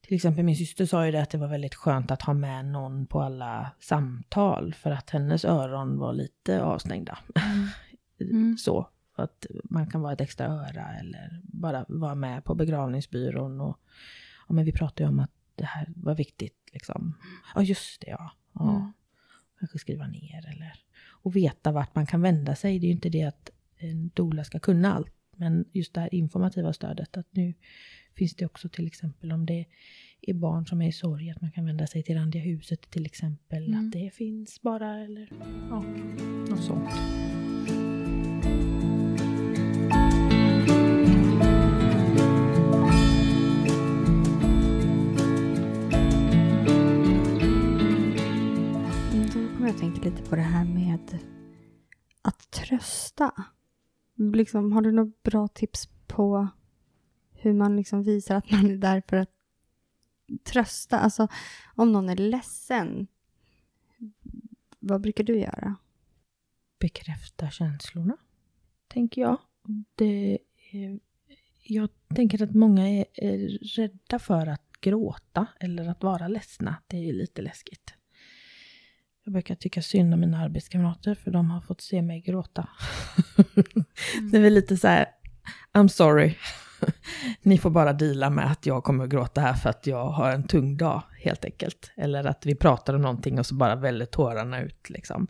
till 0.02 0.16
exempel 0.16 0.44
min 0.46 0.56
syster 0.56 0.86
sa 0.86 1.06
ju 1.06 1.12
det 1.12 1.22
att 1.22 1.30
det 1.30 1.38
var 1.38 1.48
väldigt 1.48 1.76
skönt 1.76 2.12
att 2.12 2.22
ha 2.22 2.34
med 2.34 2.66
någon 2.66 3.06
på 3.06 3.22
alla 3.22 3.72
samtal 3.80 4.74
för 4.74 4.92
att 4.92 5.10
hennes 5.10 5.46
öron 5.46 5.98
var 5.98 6.14
lite 6.14 6.64
avstängda. 6.64 7.18
Mm. 8.22 8.58
Så, 8.58 8.90
att 9.20 9.46
man 9.64 9.88
kan 9.88 10.02
vara 10.02 10.14
ett 10.14 10.22
extra 10.22 10.48
öra 10.48 10.96
eller 11.00 11.42
bara 11.44 11.86
vara 11.88 12.16
med 12.16 12.44
på 12.44 12.56
begravningsbyrån 12.56 13.62
och 13.62 13.80
ja, 14.48 14.54
men 14.54 14.66
vi 14.66 14.72
pratade 14.72 15.04
ju 15.04 15.10
om 15.10 15.20
att 15.20 15.32
det 15.56 15.66
här 15.66 15.88
var 15.96 16.16
viktigt 16.16 16.70
liksom. 16.74 17.16
Ja 17.56 17.64
just 17.64 18.02
det 18.02 18.10
ja. 18.10 18.32
ja. 18.54 18.76
Mm. 18.76 18.92
Kanske 19.60 19.80
skriva 19.80 20.08
ner 20.08 20.48
eller 20.48 20.74
och 21.22 21.36
veta 21.36 21.72
vart 21.72 21.96
man 21.96 22.06
kan 22.06 22.22
vända 22.22 22.56
sig. 22.56 22.80
Det 22.80 22.86
är 22.86 22.88
ju 22.88 22.94
inte 22.96 23.10
det 23.10 23.24
att 23.24 23.50
en 23.78 24.10
doula 24.14 24.44
ska 24.44 24.60
kunna 24.60 24.94
allt. 24.94 25.14
Men 25.36 25.66
just 25.72 25.94
det 25.94 26.02
här 26.02 26.14
informativa 26.14 26.74
stödet 26.74 27.18
att 27.18 27.28
nu 27.32 27.54
finns 28.16 28.36
det 28.36 28.46
också 28.46 28.70
till 28.70 28.88
exempel 28.88 29.32
om 29.32 29.46
det 29.46 29.66
är 30.22 30.34
barn 30.34 30.66
som 30.66 30.82
är 30.82 30.88
i 30.88 30.92
sorg 30.92 31.30
att 31.30 31.42
man 31.42 31.52
kan 31.52 31.66
vända 31.66 31.88
sig 31.88 32.04
till 32.04 32.16
Randiga 32.16 32.42
huset 32.42 32.90
till 32.90 33.06
exempel. 33.06 33.68
Mm. 33.68 33.86
Att 33.86 33.92
det 33.92 34.14
finns 34.14 34.62
bara 34.62 35.00
eller 35.00 35.30
ja, 35.70 35.84
något 36.50 36.64
sånt. 36.64 36.90
Jag 49.70 49.78
att 49.78 50.04
lite 50.04 50.24
på 50.24 50.36
det 50.36 50.42
här 50.42 50.66
med 50.66 51.20
att 52.22 52.52
trösta. 52.52 53.32
Liksom, 54.16 54.72
har 54.72 54.82
du 54.82 54.92
några 54.92 55.12
bra 55.24 55.48
tips 55.48 55.90
på 56.08 56.48
hur 57.32 57.54
man 57.54 57.76
liksom 57.76 58.04
visar 58.04 58.36
att 58.36 58.52
man 58.52 58.72
är 58.72 58.78
där 58.78 59.04
för 59.08 59.18
att 59.18 59.32
trösta? 60.44 61.00
Alltså 61.00 61.28
om 61.76 61.92
någon 61.92 62.10
är 62.10 62.16
ledsen, 62.16 63.08
vad 64.80 65.02
brukar 65.02 65.24
du 65.24 65.40
göra? 65.40 65.76
bekräfta 66.80 67.50
känslorna, 67.50 68.18
tänker 68.88 69.22
jag. 69.22 69.38
Det 69.96 70.40
är, 70.72 71.00
jag 71.64 71.90
tänker 72.16 72.44
att 72.44 72.56
många 72.56 72.90
är, 72.90 73.06
är 73.14 73.48
rädda 73.76 74.20
för 74.20 74.48
att 74.48 74.72
gråta 74.82 75.48
eller 75.60 75.88
att 75.88 76.04
vara 76.04 76.28
ledsna. 76.28 76.76
Det 76.88 77.10
är 77.10 77.14
lite 77.14 77.42
läskigt. 77.42 77.94
Jag 79.24 79.34
brukar 79.34 79.56
tycka 79.56 79.82
synd 79.82 80.14
om 80.14 80.20
mina 80.20 80.38
arbetskamrater 80.40 81.16
för 81.16 81.32
de 81.32 81.52
har 81.52 81.62
fått 81.62 81.82
se 81.82 82.02
mig 82.02 82.22
gråta. 82.22 82.68
det 84.32 84.38
är 84.38 84.42
väl 84.42 84.54
lite 84.54 84.78
så 84.78 84.88
här, 84.88 85.06
I'm 85.74 85.88
sorry. 85.88 86.36
Ni 87.42 87.58
får 87.58 87.70
bara 87.70 87.94
deala 87.94 88.30
med 88.30 88.52
att 88.52 88.66
jag 88.66 88.84
kommer 88.84 89.04
att 89.04 89.10
gråta 89.10 89.42
här 89.42 89.54
för 89.54 89.70
att 89.70 89.88
jag 89.88 90.06
har 90.06 90.32
en 90.32 90.48
tung 90.48 90.78
dag, 90.78 91.04
helt 91.22 91.46
enkelt. 91.46 91.92
Eller 91.98 92.24
att 92.24 92.46
vi 92.46 92.56
pratar 92.56 92.94
om 92.94 93.02
någonting 93.02 93.40
och 93.40 93.46
så 93.46 93.56
bara 93.56 93.76
väller 93.76 94.06
tårarna 94.06 94.62
ut, 94.62 94.90
liksom. 94.90 95.28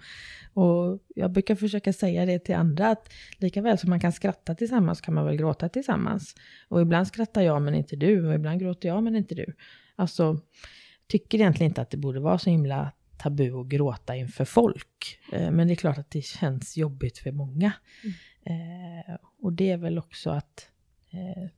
Och 0.53 0.99
jag 1.15 1.31
brukar 1.31 1.55
försöka 1.55 1.93
säga 1.93 2.25
det 2.25 2.39
till 2.39 2.55
andra, 2.55 2.89
att 2.89 3.13
lika 3.37 3.61
väl 3.61 3.77
som 3.77 3.89
man 3.89 3.99
kan 3.99 4.11
skratta 4.11 4.55
tillsammans 4.55 5.01
kan 5.01 5.13
man 5.13 5.25
väl 5.25 5.35
gråta 5.35 5.69
tillsammans. 5.69 6.35
Och 6.67 6.81
ibland 6.81 7.07
skrattar 7.07 7.41
jag 7.41 7.61
men 7.61 7.75
inte 7.75 7.95
du, 7.95 8.27
och 8.27 8.33
ibland 8.33 8.59
gråter 8.59 8.89
jag 8.89 9.03
men 9.03 9.15
inte 9.15 9.35
du. 9.35 9.55
Alltså, 9.95 10.39
tycker 11.07 11.37
egentligen 11.37 11.71
inte 11.71 11.81
att 11.81 11.89
det 11.89 11.97
borde 11.97 12.19
vara 12.19 12.39
så 12.39 12.49
himla 12.49 12.91
tabu 13.19 13.61
att 13.61 13.67
gråta 13.67 14.15
inför 14.15 14.45
folk. 14.45 15.19
Eh, 15.31 15.51
Men 15.51 15.67
det 15.67 15.73
är 15.73 15.75
klart 15.75 15.97
att 15.97 16.11
det 16.11 16.21
känns 16.21 16.77
jobbigt 16.77 17.17
för 17.17 17.31
många. 17.31 17.73
Eh, 18.43 19.15
och 19.41 19.53
det 19.53 19.71
är 19.71 19.77
väl 19.77 19.97
också 19.97 20.29
att 20.29 20.69
eh, 21.11 21.49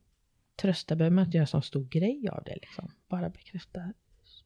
trösta 0.56 0.96
behöver 0.96 1.14
man 1.14 1.24
inte 1.24 1.36
göra 1.36 1.48
en 1.56 1.62
stor 1.62 1.84
grej 1.84 2.28
av 2.32 2.42
det. 2.44 2.54
Liksom. 2.54 2.90
Bara 3.08 3.28
bekräfta 3.30 3.92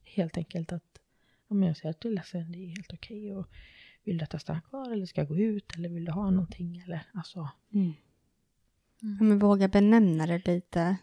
helt 0.04 0.36
enkelt 0.36 0.72
att 0.72 1.00
om 1.48 1.62
jag 1.62 1.76
säger 1.76 1.90
att 1.90 2.00
du 2.00 2.08
är 2.08 2.12
ledsen, 2.12 2.52
det 2.52 2.58
är 2.58 2.68
helt 2.68 2.92
okej. 2.92 3.34
och 3.34 3.46
vill 4.04 4.18
du 4.18 4.24
att 4.24 4.32
jag 4.32 4.42
stannar 4.42 4.60
kvar 4.60 4.92
eller 4.92 5.06
ska 5.06 5.20
jag 5.20 5.28
gå 5.28 5.36
ut 5.38 5.74
eller 5.76 5.88
vill 5.88 6.04
du 6.04 6.12
ha 6.12 6.30
någonting? 6.30 6.78
Eller, 6.78 7.02
alltså, 7.14 7.48
Ja, 9.00 9.22
men 9.24 9.38
våga 9.38 9.68
benämna 9.68 10.26
det 10.26 10.46
lite. 10.46 10.96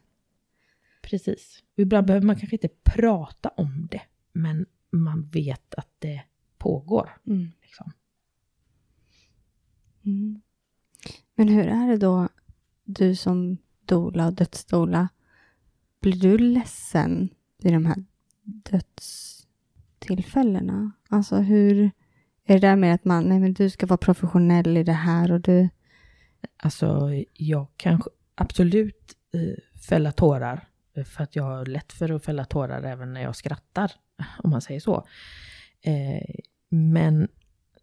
precis. 1.01 1.64
Och 1.74 1.80
ibland 1.80 2.07
behöver 2.07 2.26
man 2.26 2.36
kanske 2.36 2.55
inte 2.55 2.70
prata 2.84 3.49
om 3.49 3.88
det, 3.91 4.01
men 4.32 4.66
man 4.98 5.24
vet 5.24 5.74
att 5.74 5.89
det 6.00 6.24
pågår. 6.58 7.18
Mm. 7.28 7.52
Liksom. 7.62 7.91
Mm. 10.06 10.41
Men 11.36 11.48
hur 11.48 11.68
är 11.68 11.88
det 11.88 11.98
då, 11.98 12.30
du 12.84 13.16
som 13.16 13.58
dola 13.86 14.28
och 14.28 14.34
dödsdola, 14.34 15.10
blir 16.02 16.20
du 16.20 16.38
ledsen 16.38 17.30
vid 17.58 17.74
de 17.74 17.86
här 17.86 18.06
dödstillfällena? 18.44 20.91
Alltså 21.10 21.36
hur, 21.36 21.91
är 22.46 22.54
det 22.54 22.60
där 22.68 22.76
med 22.76 22.96
att 22.96 23.06
man, 23.06 23.24
nej 23.24 23.39
men 23.39 23.54
du 23.54 23.70
ska 23.70 23.86
vara 23.86 23.98
professionell 23.98 24.78
i 24.78 24.84
det 24.84 24.91
här 24.94 25.32
och 25.32 25.41
du, 25.41 25.70
Alltså, 26.58 27.10
jag 27.34 27.68
kan 27.78 28.02
absolut 28.36 29.18
eh, 29.34 29.82
fälla 29.89 30.12
tårar. 30.12 30.68
eh, 30.94 31.04
För 31.04 31.24
att 31.24 31.36
jag 31.36 31.44
har 31.44 31.66
lätt 31.66 31.94
för 31.94 32.12
att 32.12 32.26
fälla 32.26 32.46
tårar 32.46 32.84
även 32.84 33.14
när 33.14 33.22
jag 33.22 33.36
skrattar, 33.36 33.91
om 34.43 34.49
man 34.49 34.61
säger 34.61 34.80
så. 34.80 35.07
Eh, 35.82 36.36
men 36.70 37.28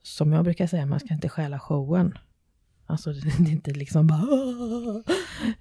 som 0.03 0.33
jag 0.33 0.45
brukar 0.45 0.67
säga, 0.67 0.87
man 0.87 1.01
ska 1.01 1.15
inte 1.15 1.29
stjäla 1.29 1.59
showen. 1.59 2.19
Alltså 2.87 3.13
det 3.39 3.49
är 3.49 3.51
inte 3.51 3.71
liksom 3.71 4.07
bara... 4.07 5.03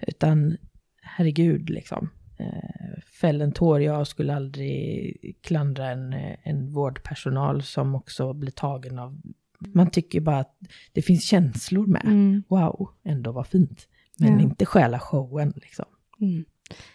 Utan 0.08 0.58
herregud 1.02 1.70
liksom. 1.70 2.10
Eh, 2.38 3.02
fäll 3.22 3.42
en 3.42 3.52
tår, 3.52 3.82
jag 3.82 4.08
skulle 4.08 4.36
aldrig 4.36 5.18
klandra 5.42 5.90
en, 5.92 6.14
en 6.44 6.70
vårdpersonal 6.74 7.64
som 7.64 7.96
också 7.96 8.34
blir 8.34 8.52
tagen 8.52 9.00
av... 9.00 9.22
Man 9.60 9.90
tycker 9.92 10.22
bara 10.22 10.40
att 10.40 10.58
det 10.94 11.02
finns 11.02 11.24
känslor 11.24 11.88
med. 11.88 12.06
Mm. 12.06 12.44
Wow, 12.48 12.90
ändå 13.04 13.32
var 13.32 13.44
fint. 13.44 13.88
Men 14.20 14.34
Ja. 14.34 14.42
inte 14.42 14.66
stjäla 14.66 15.00
showen 15.00 15.54
liksom. 15.56 15.86
Mm. 16.22 16.46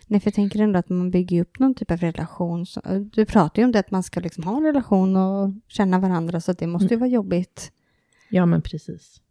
Nej, 0.06 0.20
för 0.20 0.26
jag 0.26 0.34
tänker 0.34 0.60
ändå 0.60 0.78
att 0.78 0.88
man 0.88 1.10
bygger 1.10 1.40
upp 1.40 1.58
någon 1.58 1.74
typ 1.74 1.90
av 1.90 1.96
relation. 1.96 2.66
Så, 2.66 2.80
du 3.12 3.26
pratar 3.26 3.62
ju 3.62 3.66
om 3.66 3.72
det 3.72 3.78
att 3.78 3.90
man 3.90 4.02
ska 4.02 4.20
liksom 4.20 4.44
ha 4.44 4.56
en 4.56 4.62
relation 4.62 5.16
och 5.16 5.54
känna 5.68 5.98
varandra, 5.98 6.40
så 6.40 6.52
det 6.52 6.66
måste 6.66 6.94
ju 6.94 7.00
vara 7.00 7.10
jobbigt 7.10 7.72
Ja 8.28 8.46
men 8.46 8.62
precis. 8.62 9.22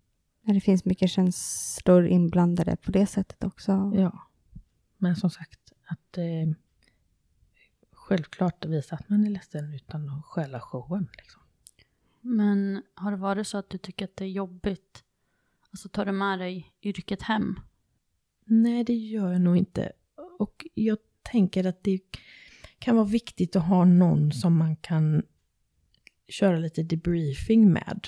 när 0.42 0.54
det 0.54 0.62
finns 0.62 0.86
mycket 0.86 1.10
känslor 1.10 2.06
inblandade 2.06 2.76
på 2.76 2.92
det 2.92 3.08
sättet 3.08 3.44
också. 3.44 3.92
Ja. 3.96 4.28
Men 4.98 5.16
som 5.16 5.30
sagt, 5.30 5.60
att 5.86 6.18
eh, 6.18 6.56
självklart 7.92 8.66
visa 8.66 8.96
att 8.96 9.10
man 9.10 9.26
är 9.26 9.30
ledsen 9.30 9.74
utan 9.74 10.10
att 10.10 10.26
stjäla 10.26 10.60
showen. 10.60 11.10
Liksom. 11.18 11.42
Men 12.22 12.84
har 12.96 13.12
det 13.12 13.18
varit 13.18 13.48
så 13.48 13.58
att 13.58 13.70
du 13.70 13.78
tycker 13.78 14.06
att 14.06 14.16
det 14.18 14.26
är 14.26 14.30
jobbigt? 14.30 15.04
Alltså 15.72 15.90
tar 15.90 16.06
du 16.06 16.12
med 16.12 16.40
dig 16.40 16.74
yrket 16.82 17.22
hem? 17.22 17.60
Nej, 18.46 18.84
det 18.84 18.94
gör 18.94 19.32
jag 19.32 19.42
nog 19.42 19.58
inte. 19.58 19.92
Och 20.40 20.68
jag 20.74 20.98
tänker 21.32 21.66
att 21.68 21.84
det 21.84 22.00
kan 22.80 22.96
vara 22.96 23.06
viktigt 23.06 23.56
att 23.56 23.68
ha 23.68 23.86
någon 23.86 24.32
som 24.32 24.58
man 24.58 24.76
kan 24.76 25.24
köra 26.28 26.58
lite 26.58 26.84
debriefing 26.84 27.72
med. 27.74 28.08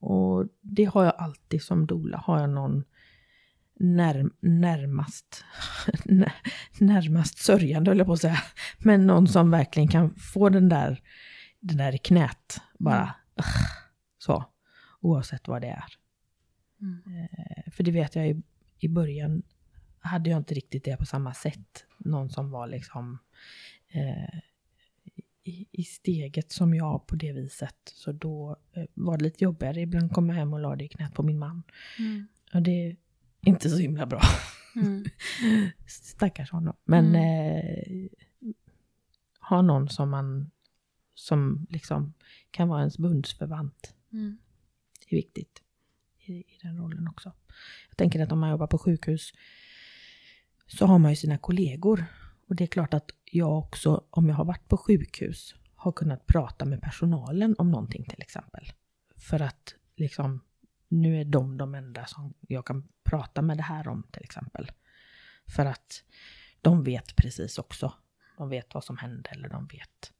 Och 0.00 0.46
det 0.60 0.84
har 0.84 1.04
jag 1.04 1.14
alltid 1.18 1.62
som 1.62 1.86
dola. 1.86 2.16
Har 2.18 2.40
jag 2.40 2.50
någon 2.50 2.84
när, 3.80 4.30
närmast, 4.40 5.44
närmast 6.80 7.38
sörjande, 7.38 7.90
höll 7.90 7.98
jag 7.98 8.06
på 8.06 8.12
att 8.12 8.20
säga. 8.20 8.38
Men 8.78 9.06
någon 9.06 9.28
som 9.28 9.50
verkligen 9.50 9.88
kan 9.88 10.14
få 10.14 10.48
den 10.48 10.68
där, 10.68 11.02
den 11.60 11.76
där 11.76 11.94
i 11.94 11.98
knät. 11.98 12.60
Bara 12.78 13.14
"Ugh", 13.36 13.46
så. 14.18 14.44
Oavsett 15.00 15.48
vad 15.48 15.62
det 15.62 15.68
är. 15.68 15.84
Eh, 16.82 17.72
För 17.72 17.84
det 17.84 17.90
vet 17.90 18.16
jag 18.16 18.28
i, 18.28 18.42
i 18.78 18.88
början 18.88 19.42
hade 20.08 20.30
jag 20.30 20.36
inte 20.40 20.54
riktigt 20.54 20.84
det 20.84 20.96
på 20.96 21.06
samma 21.06 21.34
sätt. 21.34 21.84
Någon 21.98 22.30
som 22.30 22.50
var 22.50 22.66
liksom 22.66 23.18
eh, 23.88 24.38
i, 25.44 25.66
i 25.72 25.82
steget 25.84 26.52
som 26.52 26.74
jag 26.74 27.06
på 27.06 27.16
det 27.16 27.32
viset. 27.32 27.76
Så 27.84 28.12
då 28.12 28.56
eh, 28.72 28.84
var 28.94 29.18
det 29.18 29.24
lite 29.24 29.44
jobbigare. 29.44 29.80
Ibland 29.80 30.12
kom 30.12 30.28
jag 30.28 30.36
hem 30.36 30.52
och 30.52 30.60
la 30.60 30.76
det 30.76 30.84
i 30.84 30.88
knät 30.88 31.14
på 31.14 31.22
min 31.22 31.38
man. 31.38 31.62
Mm. 31.98 32.26
Och 32.54 32.62
det 32.62 32.70
är 32.90 32.96
inte 33.42 33.70
så 33.70 33.76
himla 33.78 34.06
bra. 34.06 34.20
Mm. 34.76 35.04
Stackars 35.86 36.50
honom. 36.50 36.76
Men 36.84 37.06
Mm. 37.14 38.04
eh, 38.04 38.10
ha 39.48 39.62
någon 39.62 39.88
som 39.88 40.10
man 40.10 40.50
som 41.14 41.66
liksom 41.70 42.14
kan 42.50 42.68
vara 42.68 42.80
ens 42.80 42.98
bundsförvant 42.98 43.94
Mm. 44.12 44.38
är 45.08 45.16
viktigt 45.16 45.62
i, 46.18 46.32
i 46.32 46.58
den 46.62 46.76
rollen 46.78 47.08
också. 47.08 47.32
Jag 47.88 47.96
tänker 47.96 48.20
att 48.20 48.32
om 48.32 48.38
man 48.40 48.50
jobbar 48.50 48.66
på 48.66 48.78
sjukhus 48.78 49.32
så 50.66 50.86
har 50.86 50.98
man 50.98 51.12
ju 51.12 51.16
sina 51.16 51.38
kollegor. 51.38 52.04
Och 52.48 52.56
det 52.56 52.64
är 52.64 52.68
klart 52.68 52.94
att 52.94 53.10
jag 53.24 53.58
också, 53.58 54.04
om 54.10 54.28
jag 54.28 54.36
har 54.36 54.44
varit 54.44 54.68
på 54.68 54.76
sjukhus, 54.76 55.54
har 55.74 55.92
kunnat 55.92 56.26
prata 56.26 56.64
med 56.64 56.82
personalen 56.82 57.54
om 57.58 57.70
någonting 57.70 58.04
till 58.04 58.22
exempel. 58.22 58.72
För 59.16 59.42
att 59.42 59.74
liksom, 59.96 60.40
nu 60.88 61.20
är 61.20 61.24
de 61.24 61.56
de 61.56 61.74
enda 61.74 62.06
som 62.06 62.34
jag 62.40 62.66
kan 62.66 62.88
prata 63.04 63.42
med 63.42 63.56
det 63.56 63.62
här 63.62 63.88
om 63.88 64.02
till 64.12 64.22
exempel. 64.22 64.72
För 65.46 65.66
att 65.66 66.04
de 66.60 66.84
vet 66.84 67.16
precis 67.16 67.58
också. 67.58 67.94
De 68.38 68.48
vet 68.48 68.74
vad 68.74 68.84
som 68.84 68.96
hände 68.96 69.30
eller 69.30 69.48
de 69.48 69.66
vet. 69.66 70.12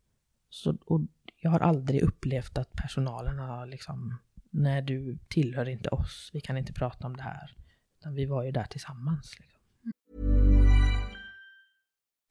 Så, 0.50 0.76
och 0.86 1.00
jag 1.40 1.50
har 1.50 1.60
aldrig 1.60 2.02
upplevt 2.02 2.58
att 2.58 2.72
personalen 2.72 3.38
har 3.38 3.66
liksom, 3.66 4.18
nej 4.50 4.82
du 4.82 5.18
tillhör 5.28 5.68
inte 5.68 5.88
oss, 5.88 6.30
vi 6.32 6.40
kan 6.40 6.56
inte 6.56 6.72
prata 6.72 7.06
om 7.06 7.16
det 7.16 7.22
här. 7.22 7.56
Utan 7.98 8.14
vi 8.14 8.26
var 8.26 8.42
ju 8.42 8.50
där 8.50 8.64
tillsammans. 8.64 9.38
Liksom. 9.40 9.53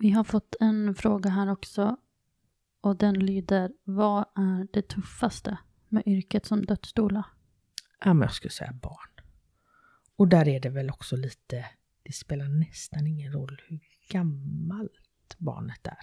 Vi 0.00 0.10
har 0.10 0.24
fått 0.24 0.54
en 0.60 0.94
fråga 0.94 1.30
här 1.30 1.50
också. 1.50 1.96
Och 2.80 2.96
den 2.96 3.14
lyder, 3.14 3.72
vad 3.84 4.24
är 4.34 4.66
det 4.72 4.88
tuffaste 4.88 5.58
med 5.88 6.02
yrket 6.06 6.46
som 6.46 6.64
dödsdoula? 6.64 7.24
Ja, 8.04 8.14
men 8.14 8.22
jag 8.22 8.32
skulle 8.34 8.52
säga 8.52 8.72
barn. 8.72 9.10
Och 10.16 10.28
där 10.28 10.48
är 10.48 10.60
det 10.60 10.68
väl 10.68 10.90
också 10.90 11.16
lite, 11.16 11.66
det 12.02 12.12
spelar 12.12 12.48
nästan 12.48 13.06
ingen 13.06 13.32
roll 13.32 13.62
hur 13.68 13.80
gammalt 14.10 15.38
barnet 15.38 15.86
är. 15.86 15.98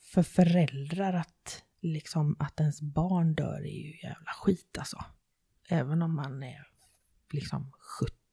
För 0.00 0.22
föräldrar 0.22 1.12
att 1.12 1.64
liksom 1.80 2.36
att 2.38 2.60
ens 2.60 2.82
barn 2.82 3.34
dör 3.34 3.60
är 3.60 3.84
ju 3.84 3.96
jävla 4.02 4.32
skit 4.32 4.78
alltså. 4.78 5.04
Även 5.68 6.02
om 6.02 6.14
man 6.14 6.42
är 6.42 6.66
liksom 7.30 7.72
70. 8.00 8.23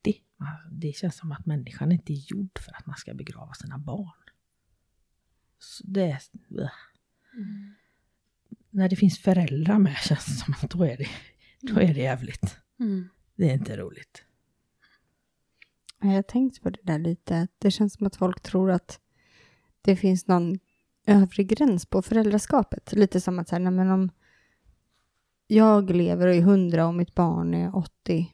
Det 0.72 0.96
känns 0.96 1.18
som 1.18 1.32
att 1.32 1.46
människan 1.46 1.92
inte 1.92 2.14
är 2.14 2.32
gjord 2.32 2.60
för 2.60 2.72
att 2.78 2.86
man 2.86 2.98
ska 2.98 3.14
begrava 3.14 3.54
sina 3.54 3.78
barn. 3.78 4.30
Så 5.60 5.84
det 5.88 6.02
är... 6.04 6.22
När 8.70 8.90
det 8.90 8.96
finns 8.96 9.20
föräldrar 9.20 9.80
med 9.80 9.98
känns 10.08 10.26
det 10.26 10.32
som 10.32 10.54
att 10.54 10.70
då 10.72 10.84
är 10.84 10.98
det, 10.98 11.08
då 11.62 11.80
är 11.80 11.94
det 11.94 12.02
jävligt. 12.02 12.58
Mm. 12.80 13.10
Det 13.36 13.50
är 13.50 13.54
inte 13.54 13.78
roligt. 13.78 14.26
Ja, 16.00 16.08
Jag 16.08 16.16
har 16.16 16.22
tänkt 16.22 16.62
på 16.62 16.70
det 16.70 16.80
där 16.84 17.00
lite. 17.00 17.48
Det 17.58 17.72
känns 17.72 17.94
som 17.94 18.08
att 18.08 18.16
folk 18.16 18.42
tror 18.42 18.72
att 18.72 19.00
det 19.82 19.96
finns 19.96 20.28
någon 20.28 20.60
övre 21.06 21.44
gräns 21.44 21.86
på 21.86 22.02
föräldraskapet. 22.02 22.94
Lite 22.94 23.22
som 23.22 23.40
att 23.40 23.50
så 23.50 23.56
här, 23.56 23.60
nej, 23.60 23.72
men 23.74 23.90
om 23.90 24.10
jag 25.48 25.92
lever 25.92 26.28
och 26.28 26.34
är 26.34 26.40
100 26.40 26.88
och 26.88 26.96
mitt 26.96 27.16
barn 27.16 27.54
är 27.54 27.76
80 27.76 28.32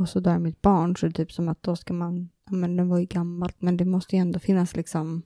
och 0.00 0.08
så 0.08 0.20
dör 0.20 0.38
mitt 0.38 0.62
barn 0.62 0.96
så 0.96 1.06
är 1.06 1.10
det 1.10 1.14
typ 1.16 1.32
som 1.32 1.48
att 1.48 1.62
då 1.62 1.76
ska 1.76 1.92
man, 1.92 2.30
ja 2.46 2.52
men 2.52 2.76
den 2.76 2.88
var 2.88 2.98
ju 2.98 3.04
gammalt 3.06 3.60
men 3.62 3.76
det 3.76 3.84
måste 3.84 4.16
ju 4.16 4.20
ändå 4.20 4.38
finnas 4.38 4.76
liksom 4.76 5.22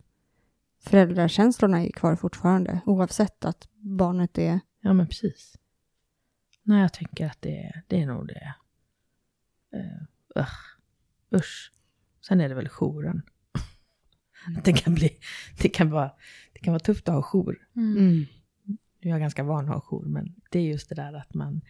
föräldrakänslorna 0.81 1.81
är 1.81 1.85
ju 1.85 1.93
kvar 1.93 2.17
fortfarande 2.17 2.81
oavsett 2.87 3.45
att 3.45 3.69
barnet 3.75 4.39
är 4.39 4.61
Ja 4.81 4.93
men 4.93 5.07
precis. 5.09 5.57
Nej 6.63 6.81
jag 6.81 6.93
tänker 6.93 7.27
att 7.27 7.43
det, 7.43 7.59
är- 7.59 7.83
det 7.87 8.03
är 8.03 8.07
nog 8.07 8.27
det. 8.27 8.55
Uh, 10.39 10.47
usch. 11.35 11.73
Sen 12.29 12.41
är 12.41 12.49
det 12.49 12.55
väl 12.55 12.69
jouren. 12.69 13.23
Det 14.65 14.73
kan 14.73 14.95
bli, 14.95 15.19
det 15.63 15.69
kan 15.69 15.91
vara, 15.91 16.11
det 16.53 16.59
kan 16.59 16.73
vara 16.73 16.81
tufft 16.81 17.09
att 17.09 17.15
ha 17.15 17.23
jour. 17.23 17.69
mm. 17.77 18.27
Jag 19.01 19.15
är 19.17 19.21
ganska 19.21 19.43
van 19.45 19.65
att 19.69 19.75
ha 19.75 19.81
jour 19.81 20.05
men 20.05 20.35
det 20.51 20.59
är 20.59 20.63
just 20.63 20.89
det 20.89 20.95
där 20.95 21.13
att 21.13 21.35
man 21.35 21.61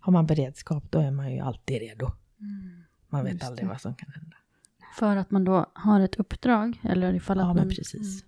har 0.00 0.12
man 0.12 0.26
beredskap 0.26 0.84
då 0.90 0.98
är 0.98 1.10
man 1.10 1.32
ju 1.32 1.38
alltid 1.38 1.78
redo. 1.80 2.10
Man 3.08 3.24
vet 3.24 3.32
Just 3.32 3.44
aldrig 3.44 3.64
det. 3.66 3.68
vad 3.68 3.80
som 3.80 3.94
kan 3.94 4.10
hända. 4.12 4.36
För 4.94 5.16
att 5.16 5.30
man 5.30 5.44
då 5.44 5.66
har 5.74 6.00
ett 6.00 6.14
uppdrag? 6.14 6.80
Eller 6.84 7.14
ifall 7.14 7.38
att 7.38 7.42
Ja 7.42 7.46
man... 7.46 7.56
men 7.56 7.68
precis. 7.68 8.24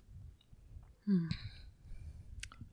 Mm. 1.07 1.29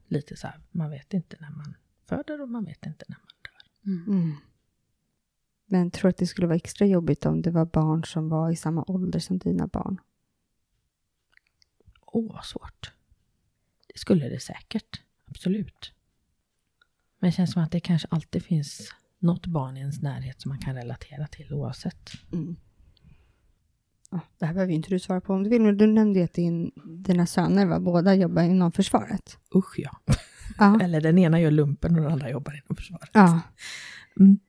Lite 0.07 0.35
så 0.37 0.47
här, 0.47 0.59
man 0.71 0.89
vet 0.89 1.13
inte 1.13 1.37
när 1.39 1.51
man 1.51 1.73
föder 2.05 2.41
och 2.41 2.49
man 2.49 2.65
vet 2.65 2.85
inte 2.85 3.05
när 3.07 3.17
man 3.17 3.27
dör. 3.41 4.11
Mm. 4.13 4.35
Men 5.65 5.91
tror 5.91 6.09
att 6.09 6.17
det 6.17 6.27
skulle 6.27 6.47
vara 6.47 6.55
extra 6.55 6.87
jobbigt 6.87 7.25
om 7.25 7.41
det 7.41 7.51
var 7.51 7.65
barn 7.65 8.03
som 8.03 8.29
var 8.29 8.51
i 8.51 8.55
samma 8.55 8.83
ålder 8.87 9.19
som 9.19 9.37
dina 9.37 9.67
barn? 9.67 10.01
Åh, 12.05 12.33
vad 12.33 12.45
svårt. 12.45 12.91
Det 13.93 13.99
skulle 13.99 14.29
det 14.29 14.39
säkert. 14.39 15.01
Absolut. 15.25 15.93
Men 17.19 17.27
det 17.27 17.31
känns 17.31 17.51
som 17.53 17.63
att 17.63 17.71
det 17.71 17.79
kanske 17.79 18.07
alltid 18.11 18.43
finns 18.43 18.93
något 19.23 19.45
barn 19.45 19.77
i 19.77 19.79
ens 19.79 20.01
närhet 20.01 20.41
som 20.41 20.49
man 20.49 20.59
kan 20.59 20.75
relatera 20.75 21.27
till 21.27 21.53
oavsett. 21.53 22.11
Mm. 22.33 22.55
Ja, 24.11 24.19
det 24.39 24.45
här 24.45 24.53
behöver 24.53 24.73
inte 24.73 24.89
du 24.89 24.99
svara 24.99 25.21
på 25.21 25.33
om 25.33 25.43
du 25.43 25.49
vill, 25.49 25.61
men 25.61 25.77
du 25.77 25.87
nämnde 25.87 26.19
ju 26.19 26.25
att 26.25 26.33
din, 26.33 26.71
dina 26.85 27.25
söner 27.25 27.65
var 27.65 27.79
båda 27.79 28.15
jobbar 28.15 28.43
inom 28.43 28.71
försvaret. 28.71 29.37
Usch 29.55 29.73
ja. 29.77 29.91
Ja. 30.57 30.79
Eller 30.81 31.01
den 31.01 31.17
ena 31.17 31.39
gör 31.41 31.51
lumpen 31.51 31.95
och 31.95 32.01
den 32.01 32.11
andra 32.11 32.29
jobbar 32.29 32.53
inom 32.53 32.75
försvaret. 32.75 33.09
ja. 33.13 33.41
Mm. 34.19 34.39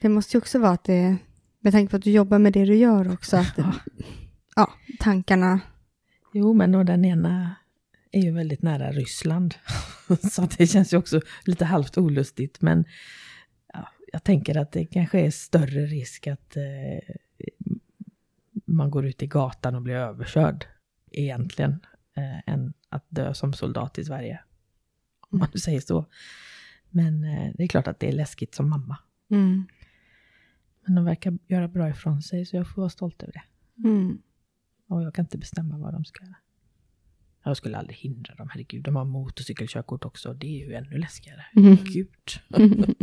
Det 0.00 0.08
måste 0.08 0.36
ju 0.36 0.38
också 0.38 0.58
vara 0.58 0.72
att 0.72 0.84
det, 0.84 1.16
med 1.60 1.72
tanke 1.72 1.90
på 1.90 1.96
att 1.96 2.02
du 2.02 2.10
jobbar 2.10 2.38
med 2.38 2.52
det 2.52 2.64
du 2.64 2.76
gör 2.76 3.12
också, 3.12 3.36
att 3.36 3.52
Ja. 3.56 3.74
ja, 4.56 4.70
tankarna, 4.98 5.60
Jo, 6.32 6.52
men 6.54 6.74
och 6.74 6.84
den 6.84 7.04
ena 7.04 7.54
är 8.12 8.20
ju 8.22 8.32
väldigt 8.32 8.62
nära 8.62 8.92
Ryssland. 8.92 9.54
Så 10.30 10.48
det 10.58 10.66
känns 10.66 10.92
ju 10.92 10.96
också 10.96 11.20
lite 11.44 11.64
halvt 11.64 11.98
olustigt. 11.98 12.60
Men 12.60 12.84
jag 14.12 14.24
tänker 14.24 14.56
att 14.56 14.72
det 14.72 14.84
kanske 14.84 15.20
är 15.20 15.30
större 15.30 15.86
risk 15.86 16.26
att 16.26 16.56
eh, 16.56 17.14
man 18.64 18.90
går 18.90 19.06
ut 19.06 19.22
i 19.22 19.26
gatan 19.26 19.74
och 19.74 19.82
blir 19.82 19.94
överkörd 19.94 20.66
egentligen. 21.10 21.86
Eh, 22.16 22.54
än 22.54 22.72
att 22.88 23.06
dö 23.08 23.34
som 23.34 23.52
soldat 23.52 23.98
i 23.98 24.04
Sverige. 24.04 24.40
Om 25.20 25.38
man 25.38 25.48
nu 25.54 25.60
säger 25.60 25.80
så. 25.80 26.06
Men 26.90 27.24
eh, 27.24 27.52
det 27.54 27.62
är 27.62 27.68
klart 27.68 27.88
att 27.88 28.00
det 28.00 28.08
är 28.08 28.12
läskigt 28.12 28.54
som 28.54 28.68
mamma. 28.70 28.98
mm. 29.30 29.66
Men 30.86 30.94
de 30.94 31.04
verkar 31.04 31.38
göra 31.46 31.68
bra 31.68 31.88
ifrån 31.88 32.22
sig 32.22 32.46
så 32.46 32.56
jag 32.56 32.68
får 32.68 32.82
vara 32.82 32.90
stolt 32.90 33.22
över 33.22 33.32
det. 33.32 33.42
Mm. 33.88 34.22
Och 34.88 35.02
jag 35.02 35.14
kan 35.14 35.24
inte 35.24 35.38
bestämma 35.38 35.78
vad 35.78 35.92
de 35.92 36.04
ska 36.04 36.24
göra. 36.24 36.36
Jag 37.44 37.56
skulle 37.56 37.78
aldrig 37.78 37.98
hindra 37.98 38.34
dem, 38.34 38.48
herregud. 38.50 38.84
De 38.84 38.96
har 38.96 39.04
motorcykelkörkort 39.04 40.04
också. 40.04 40.34
Det 40.34 40.46
är 40.46 40.66
ju 40.66 40.74
ännu 40.74 40.98
läskigare. 40.98 41.44
Mm. 41.56 41.76
Gud. 41.76 42.08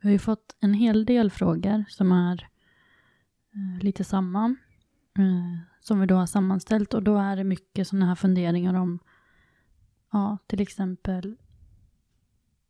Vi 0.00 0.08
har 0.08 0.12
ju 0.12 0.18
fått 0.18 0.56
en 0.60 0.74
hel 0.74 1.04
del 1.04 1.30
frågor 1.30 1.84
som 1.88 2.12
är 2.12 2.48
eh, 3.54 3.84
lite 3.84 4.04
samma. 4.04 4.56
Eh, 5.18 5.58
som 5.80 6.00
vi 6.00 6.06
då 6.06 6.14
har 6.14 6.26
sammanställt 6.26 6.94
och 6.94 7.02
då 7.02 7.16
är 7.16 7.36
det 7.36 7.44
mycket 7.44 7.88
sådana 7.88 8.06
här 8.06 8.14
funderingar 8.14 8.74
om 8.74 8.98
ja, 10.12 10.38
till 10.46 10.60
exempel 10.60 11.36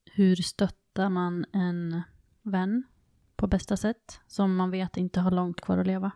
hur 0.04 0.36
stöttar 0.36 1.08
man 1.08 1.44
en 1.52 2.02
vän 2.42 2.82
på 3.36 3.46
bästa 3.46 3.76
sätt 3.76 4.20
som 4.26 4.56
man 4.56 4.70
vet 4.70 4.96
inte 4.96 5.20
har 5.20 5.30
långt 5.30 5.60
kvar 5.60 5.78
att 5.78 5.86
leva. 5.86 6.10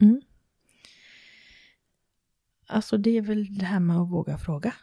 Mm. 0.00 0.20
Alltså 2.66 2.98
det 2.98 3.10
är 3.10 3.22
väl 3.22 3.58
det 3.58 3.64
här 3.64 3.80
med 3.80 3.96
att 3.96 4.10
våga 4.10 4.38
fråga. 4.38 4.74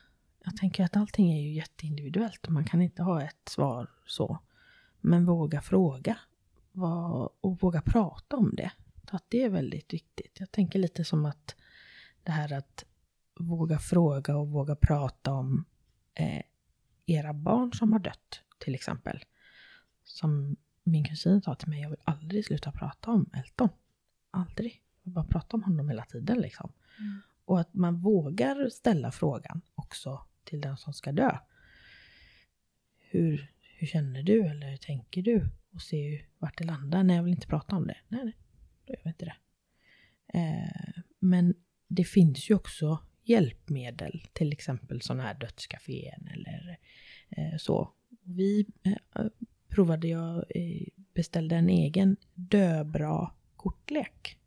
Jag 0.44 0.58
tänker 0.58 0.84
att 0.84 0.98
allting 0.98 1.32
är 1.32 1.42
ju 1.42 1.54
jätteindividuellt 1.54 2.46
och 2.46 2.52
man 2.52 2.66
kan 2.66 2.82
inte 2.82 3.04
ha 3.04 3.24
ett 3.24 3.50
svar 3.50 3.90
så. 4.06 4.40
Men 5.02 5.26
våga 5.26 5.62
fråga 5.62 6.18
och 7.42 7.60
våga 7.62 7.82
prata 7.82 8.38
om 8.38 8.56
det. 8.56 8.72
Att 9.12 9.24
det 9.28 9.44
är 9.44 9.50
väldigt 9.50 9.94
viktigt. 9.94 10.40
Jag 10.40 10.52
tänker 10.52 10.80
lite 10.80 11.04
som 11.04 11.26
att 11.26 11.56
det 12.24 12.32
här 12.32 12.54
att 12.54 12.86
våga 13.40 13.80
fråga 13.80 14.38
och 14.38 14.50
våga 14.50 14.76
prata 14.76 15.34
om 15.34 15.66
eh, 16.14 16.42
era 17.06 17.34
barn 17.34 17.74
som 17.74 17.92
har 17.92 18.00
dött 18.00 18.42
till 18.58 18.76
exempel. 18.76 19.26
Som 20.04 20.56
min 20.84 21.06
kusin 21.06 21.42
sa 21.42 21.56
till 21.56 21.70
mig, 21.70 21.82
jag 21.82 21.90
vill 21.90 22.02
aldrig 22.04 22.46
sluta 22.46 22.72
prata 22.72 23.12
om 23.12 23.30
Elton. 23.34 23.70
Aldrig. 24.32 24.84
Jag 24.98 25.04
vill 25.04 25.14
bara 25.14 25.26
prata 25.26 25.58
om 25.58 25.64
honom 25.64 25.90
hela 25.90 26.06
tiden 26.06 26.38
liksom. 26.38 26.72
Mm. 27.00 27.22
Och 27.46 27.60
att 27.60 27.74
man 27.74 28.02
vågar 28.02 28.70
ställa 28.70 29.12
frågan 29.12 29.62
också 29.76 30.26
till 30.44 30.62
den 30.62 30.78
som 30.78 30.94
ska 30.94 31.12
dö. 31.12 31.38
Hur, 33.00 33.52
hur 33.78 33.88
känner 33.88 34.24
du 34.24 34.48
eller 34.48 34.70
hur 34.70 34.78
tänker 34.78 35.22
du? 35.22 35.50
Och 35.74 35.82
se 35.82 36.26
vart 36.38 36.58
det 36.58 36.64
landar. 36.64 37.04
Nej, 37.04 37.16
jag 37.16 37.24
vill 37.24 37.34
inte 37.34 37.48
prata 37.48 37.76
om 37.76 37.88
det. 37.88 37.98
Nej, 38.08 38.24
nej, 38.24 38.38
då 38.86 38.94
gör 38.94 39.02
vi 39.04 39.10
inte 39.10 39.26
det. 39.26 39.36
Eh, 40.40 41.02
men 41.20 41.56
det 41.88 42.04
finns 42.04 42.50
ju 42.50 42.56
också 42.56 43.00
hjälpmedel, 43.24 44.24
till 44.34 44.54
exempel 44.54 45.02
sådana 45.02 45.24
här 45.24 45.34
dödscafén 45.34 46.28
eller 46.34 46.78
eh, 47.30 47.58
så. 47.58 47.94
Vi 48.24 48.66
eh, 48.84 49.26
provade, 49.70 50.08
jag 50.08 50.38
eh, 50.38 50.88
beställde 51.14 51.56
en 51.56 51.70
egen 51.70 52.18
döbra 52.34 53.32
kortlek. 53.56 54.38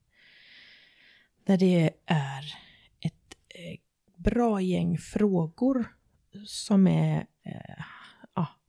Där 1.45 1.57
det 1.57 1.91
är 2.07 2.55
ett 3.01 3.37
eh, 3.49 3.81
bra 4.17 4.61
gäng 4.61 4.99
frågor 4.99 5.97
som 6.47 6.87
är 6.87 7.27
eh, 7.43 7.85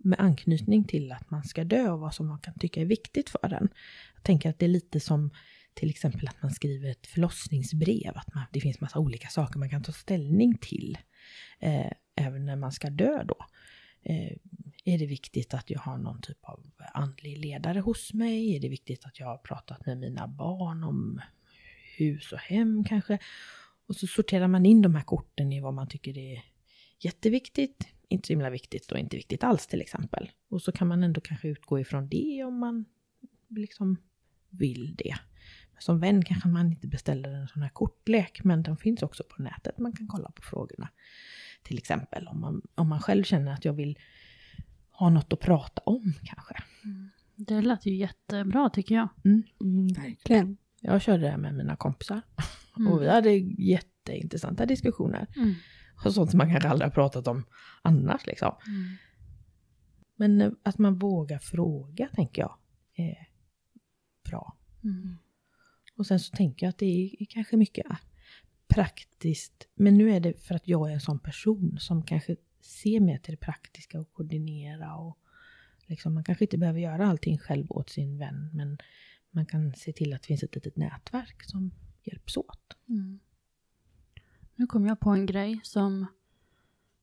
med 0.03 0.19
anknytning 0.19 0.83
till 0.83 1.11
att 1.11 1.29
man 1.29 1.43
ska 1.43 1.63
dö 1.63 1.89
och 1.89 1.99
vad 1.99 2.13
som 2.13 2.27
man 2.27 2.39
kan 2.39 2.53
tycka 2.53 2.81
är 2.81 2.85
viktigt 2.85 3.29
för 3.29 3.49
den. 3.49 3.69
Jag 4.15 4.23
tänker 4.23 4.49
att 4.49 4.59
det 4.59 4.65
är 4.65 4.69
lite 4.69 4.99
som 4.99 5.31
till 5.73 5.89
exempel 5.89 6.27
att 6.27 6.41
man 6.41 6.51
skriver 6.51 6.89
ett 6.89 7.07
förlossningsbrev, 7.07 8.11
att 8.15 8.33
man, 8.35 8.43
det 8.51 8.61
finns 8.61 8.81
massa 8.81 8.99
olika 8.99 9.27
saker 9.27 9.59
man 9.59 9.69
kan 9.69 9.83
ta 9.83 9.91
ställning 9.91 10.57
till 10.57 10.97
eh, 11.59 11.91
även 12.15 12.45
när 12.45 12.55
man 12.55 12.71
ska 12.71 12.89
dö 12.89 13.23
då. 13.23 13.35
Eh, 14.03 14.37
är 14.85 14.97
det 14.97 15.05
viktigt 15.05 15.53
att 15.53 15.69
jag 15.69 15.79
har 15.79 15.97
någon 15.97 16.21
typ 16.21 16.45
av 16.45 16.71
andlig 16.93 17.37
ledare 17.37 17.79
hos 17.79 18.13
mig? 18.13 18.55
Är 18.55 18.59
det 18.59 18.69
viktigt 18.69 19.05
att 19.05 19.19
jag 19.19 19.27
har 19.27 19.37
pratat 19.37 19.85
med 19.85 19.97
mina 19.97 20.27
barn 20.27 20.83
om 20.83 21.21
hus 21.97 22.31
och 22.31 22.39
hem 22.39 22.83
kanske? 22.83 23.19
Och 23.87 23.95
så 23.95 24.07
sorterar 24.07 24.47
man 24.47 24.65
in 24.65 24.81
de 24.81 24.95
här 24.95 25.03
korten 25.03 25.53
i 25.53 25.61
vad 25.61 25.73
man 25.73 25.87
tycker 25.87 26.17
är 26.17 26.43
jätteviktigt, 26.99 27.87
inte 28.11 28.27
så 28.27 28.33
himla 28.33 28.49
viktigt 28.49 28.91
och 28.91 28.97
inte 28.97 29.15
viktigt 29.15 29.43
alls 29.43 29.67
till 29.67 29.81
exempel. 29.81 30.31
Och 30.49 30.61
så 30.61 30.71
kan 30.71 30.87
man 30.87 31.03
ändå 31.03 31.21
kanske 31.21 31.47
utgå 31.47 31.79
ifrån 31.79 32.07
det 32.09 32.43
om 32.43 32.59
man 32.59 32.85
liksom 33.49 33.97
vill 34.49 34.95
det. 34.95 35.15
Som 35.79 35.99
vän 35.99 36.25
kanske 36.25 36.49
man 36.49 36.67
inte 36.67 36.87
beställer 36.87 37.29
en 37.29 37.47
sån 37.47 37.61
här 37.61 37.69
kortlek, 37.69 38.43
men 38.43 38.63
den 38.63 38.77
finns 38.77 39.03
också 39.03 39.23
på 39.23 39.41
nätet. 39.41 39.77
Man 39.77 39.93
kan 39.93 40.07
kolla 40.07 40.31
på 40.31 40.41
frågorna. 40.41 40.89
Till 41.63 41.77
exempel 41.77 42.27
om 42.27 42.41
man, 42.41 42.61
om 42.75 42.89
man 42.89 42.99
själv 42.99 43.23
känner 43.23 43.53
att 43.53 43.65
jag 43.65 43.73
vill 43.73 43.99
ha 44.91 45.09
något 45.09 45.33
att 45.33 45.39
prata 45.39 45.81
om 45.85 46.13
kanske. 46.23 46.55
Mm. 46.83 47.09
Det 47.35 47.61
lät 47.61 47.85
ju 47.85 47.95
jättebra 47.95 48.69
tycker 48.69 48.95
jag. 48.95 49.09
Mm. 49.25 49.43
Mm, 49.61 49.87
verkligen. 49.87 50.57
Jag 50.81 51.01
körde 51.01 51.23
det 51.23 51.37
med 51.37 51.55
mina 51.55 51.75
kompisar. 51.75 52.21
Mm. 52.77 52.91
Och 52.91 53.01
vi 53.01 53.09
hade 53.09 53.31
jätteintressanta 53.57 54.65
diskussioner. 54.65 55.27
Och 56.05 56.13
sånt 56.13 56.31
som 56.31 56.37
man 56.37 56.49
kanske 56.49 56.69
aldrig 56.69 56.85
har 56.85 56.93
pratat 56.93 57.27
om 57.27 57.45
annars 57.81 58.25
liksom. 58.25 58.55
Mm. 58.67 58.95
Men 60.15 60.41
eh, 60.41 60.51
att 60.63 60.77
man 60.77 60.99
vågar 60.99 61.39
fråga 61.39 62.09
tänker 62.15 62.41
jag 62.41 62.57
är 62.95 63.27
bra. 64.29 64.57
Mm. 64.83 65.17
Och 65.95 66.07
sen 66.07 66.19
så 66.19 66.35
tänker 66.35 66.65
jag 66.65 66.69
att 66.69 66.77
det 66.77 67.15
är 67.19 67.25
kanske 67.25 67.57
mycket 67.57 67.85
praktiskt. 68.67 69.67
Men 69.75 69.97
nu 69.97 70.11
är 70.11 70.19
det 70.19 70.33
för 70.33 70.55
att 70.55 70.67
jag 70.67 70.89
är 70.89 70.93
en 70.93 71.01
sån 71.01 71.19
person 71.19 71.77
som 71.79 72.03
kanske 72.03 72.35
ser 72.61 72.99
mer 72.99 73.17
till 73.17 73.33
det 73.33 73.41
praktiska 73.41 73.99
och 73.99 74.13
koordinera 74.13 74.95
och 74.95 75.17
liksom, 75.85 76.13
man 76.13 76.23
kanske 76.23 76.45
inte 76.45 76.57
behöver 76.57 76.79
göra 76.79 77.07
allting 77.07 77.37
själv 77.37 77.71
åt 77.71 77.89
sin 77.89 78.17
vän 78.17 78.49
men 78.53 78.77
man 79.31 79.45
kan 79.45 79.73
se 79.73 79.93
till 79.93 80.13
att 80.13 80.21
det 80.21 80.27
finns 80.27 80.43
ett 80.43 80.55
litet 80.55 80.77
nätverk 80.77 81.43
som 81.43 81.71
hjälps 82.03 82.37
åt. 82.37 82.77
Mm. 82.89 83.19
Nu 84.61 84.67
kom 84.67 84.85
jag 84.85 84.99
på 84.99 85.09
en 85.09 85.25
grej 85.25 85.59
som 85.63 86.05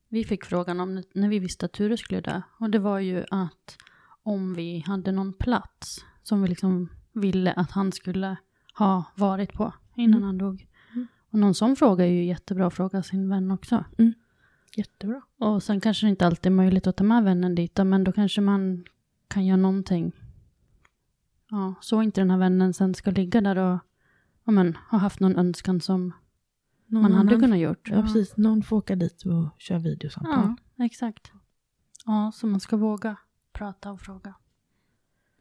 vi 0.09 0.23
fick 0.23 0.45
frågan 0.45 0.79
om 0.79 1.03
när 1.13 1.29
vi 1.29 1.39
visste 1.39 1.65
att 1.65 1.71
Ture 1.71 1.97
skulle 1.97 2.21
dö. 2.21 2.41
Och 2.59 2.69
det 2.69 2.79
var 2.79 2.99
ju 2.99 3.25
att 3.31 3.77
om 4.23 4.53
vi 4.53 4.79
hade 4.79 5.11
någon 5.11 5.33
plats 5.33 6.05
som 6.23 6.41
vi 6.41 6.47
liksom 6.47 6.89
ville 7.13 7.53
att 7.53 7.71
han 7.71 7.91
skulle 7.91 8.37
ha 8.73 9.03
varit 9.15 9.53
på 9.53 9.73
innan 9.95 10.17
mm. 10.17 10.23
han 10.23 10.37
dog. 10.37 10.67
Mm. 10.93 11.07
Och 11.29 11.39
någon 11.39 11.53
sån 11.53 11.75
fråga 11.75 12.05
är 12.05 12.09
ju 12.09 12.25
jättebra 12.25 12.67
att 12.67 12.73
fråga 12.73 13.03
sin 13.03 13.29
vän 13.29 13.51
också. 13.51 13.85
Mm. 13.97 14.13
Jättebra. 14.75 15.21
Och 15.37 15.63
sen 15.63 15.81
kanske 15.81 16.05
det 16.05 16.09
inte 16.09 16.25
alltid 16.25 16.51
är 16.51 16.55
möjligt 16.55 16.87
att 16.87 16.97
ta 16.97 17.03
med 17.03 17.23
vännen 17.23 17.55
dit, 17.55 17.77
men 17.77 18.03
då 18.03 18.11
kanske 18.11 18.41
man 18.41 18.85
kan 19.27 19.45
göra 19.45 19.57
någonting. 19.57 20.11
Ja, 21.49 21.73
så 21.81 22.01
inte 22.01 22.21
den 22.21 22.31
här 22.31 22.37
vännen 22.37 22.73
sen 22.73 22.93
ska 22.93 23.11
ligga 23.11 23.41
där 23.41 23.57
och 23.57 23.79
ja, 24.43 24.51
men, 24.51 24.77
ha 24.91 24.97
haft 24.97 25.19
någon 25.19 25.35
önskan 25.35 25.81
som 25.81 26.13
någon 26.89 27.01
man 27.01 27.13
hade 27.13 27.39
kunnat 27.39 27.59
gjort. 27.59 27.89
Ja, 27.89 28.01
precis. 28.01 28.37
Någon 28.37 28.63
får 28.63 28.77
åka 28.77 28.95
dit 28.95 29.25
och 29.25 29.61
köra 29.61 29.79
videosamtal. 29.79 30.55
Ja, 30.75 30.85
exakt. 30.85 31.31
Ja, 32.05 32.31
så 32.35 32.47
man 32.47 32.59
ska 32.59 32.77
våga 32.77 33.17
prata 33.53 33.91
och 33.91 34.01
fråga. 34.01 34.35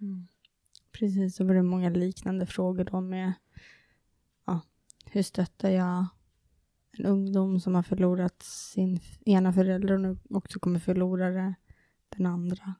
Mm. 0.01 0.27
Precis, 0.93 1.37
så 1.37 1.45
var 1.45 1.55
det 1.55 1.63
många 1.63 1.91
liknande 1.91 2.47
frågor 2.47 2.85
då 2.85 3.01
med 3.01 3.33
ja, 4.47 4.61
hur 5.05 5.23
stöttar 5.23 5.71
jag 5.71 6.07
en 6.93 7.07
ungdom 7.07 7.61
som 7.61 7.75
har 7.75 7.83
förlorat 7.83 8.43
sin 8.43 9.01
ena 9.25 9.53
förälder 9.53 9.95
och 9.95 10.01
nu 10.01 10.19
också 10.31 10.59
kommer 10.59 10.79
förlora 10.79 11.55
den 12.09 12.27
andra. 12.27 12.75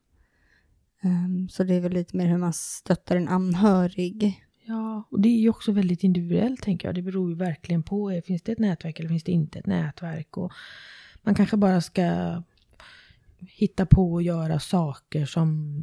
Um, 1.03 1.49
så 1.49 1.65
det 1.65 1.75
är 1.75 1.81
väl 1.81 1.93
lite 1.93 2.17
mer 2.17 2.27
hur 2.27 2.39
man 2.39 2.53
stöttar 2.53 3.17
en 3.17 3.29
anhörig. 3.29 4.48
Ja, 4.69 5.09
och 5.11 5.21
det 5.21 5.29
är 5.29 5.41
ju 5.41 5.49
också 5.49 5.73
väldigt 5.73 6.05
individuellt 6.05 6.63
tänker 6.63 6.89
jag. 6.89 6.95
Det 6.95 7.03
beror 7.03 7.31
ju 7.31 7.37
verkligen 7.37 7.83
på, 7.83 8.23
finns 8.27 8.43
det 8.43 8.53
ett 8.53 8.59
nätverk 8.59 8.99
eller 8.99 9.09
finns 9.09 9.25
det 9.25 9.33
inte 9.33 9.59
ett 9.59 9.67
nätverk? 9.67 10.37
Och 10.37 10.53
man 11.23 11.35
kanske 11.35 11.57
bara 11.57 11.81
ska 11.81 12.43
hitta 13.39 13.87
på 13.87 14.13
och 14.13 14.23
göra 14.23 14.61
saker 14.61 15.27
som 15.27 15.83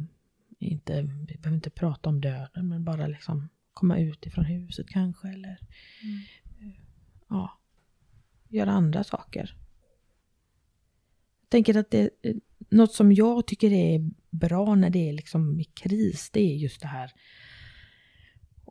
inte, 0.58 1.02
vi 1.02 1.36
behöver 1.38 1.56
inte 1.56 1.70
prata 1.70 2.08
om 2.08 2.20
döden, 2.20 2.68
men 2.68 2.84
bara 2.84 3.06
liksom 3.06 3.48
komma 3.72 3.98
ut 3.98 4.26
ifrån 4.26 4.44
huset 4.44 4.88
kanske, 4.88 5.28
eller 5.28 5.58
mm. 6.02 6.72
ja, 7.28 7.58
göra 8.48 8.70
andra 8.70 9.04
saker. 9.04 9.56
Jag 11.40 11.50
tänker 11.50 11.76
att 11.76 11.90
det, 11.90 12.10
något 12.70 12.92
som 12.92 13.12
jag 13.12 13.46
tycker 13.46 13.72
är 13.72 14.10
bra 14.30 14.74
när 14.74 14.90
det 14.90 15.08
är 15.08 15.12
liksom 15.12 15.60
i 15.60 15.64
kris, 15.64 16.30
det 16.32 16.40
är 16.40 16.56
just 16.56 16.80
det 16.80 16.88
här, 16.88 17.12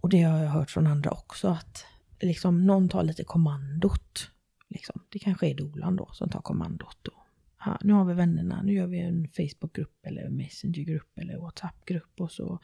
och 0.06 0.10
det 0.10 0.22
har 0.22 0.39
jag 0.39 0.49
hört 0.49 0.72
från 0.72 0.88
andra 0.88 1.12
också, 1.12 1.47
att 1.47 1.86
liksom 2.22 2.66
någon 2.66 2.89
tar 2.89 3.03
lite 3.03 3.24
kommandot. 3.24 4.32
Liksom. 4.70 5.01
Det 5.10 5.20
kanske 5.20 5.47
är 5.49 5.56
Dolan 5.56 5.95
då 5.95 6.10
som 6.14 6.30
tar 6.30 6.41
kommandot. 6.41 7.08
Och 7.08 7.28
ja, 7.66 7.78
nu 7.82 7.93
har 7.93 8.06
vi 8.06 8.14
vännerna, 8.14 8.62
nu 8.62 8.74
gör 8.74 8.88
vi 8.88 8.99
en 8.99 9.28
Facebookgrupp 9.28 10.06
eller 10.06 10.30
Messengergrupp 10.30 11.18
eller 11.18 11.38
Whatsappgrupp 11.38 12.22
och 12.22 12.32
så 12.32 12.60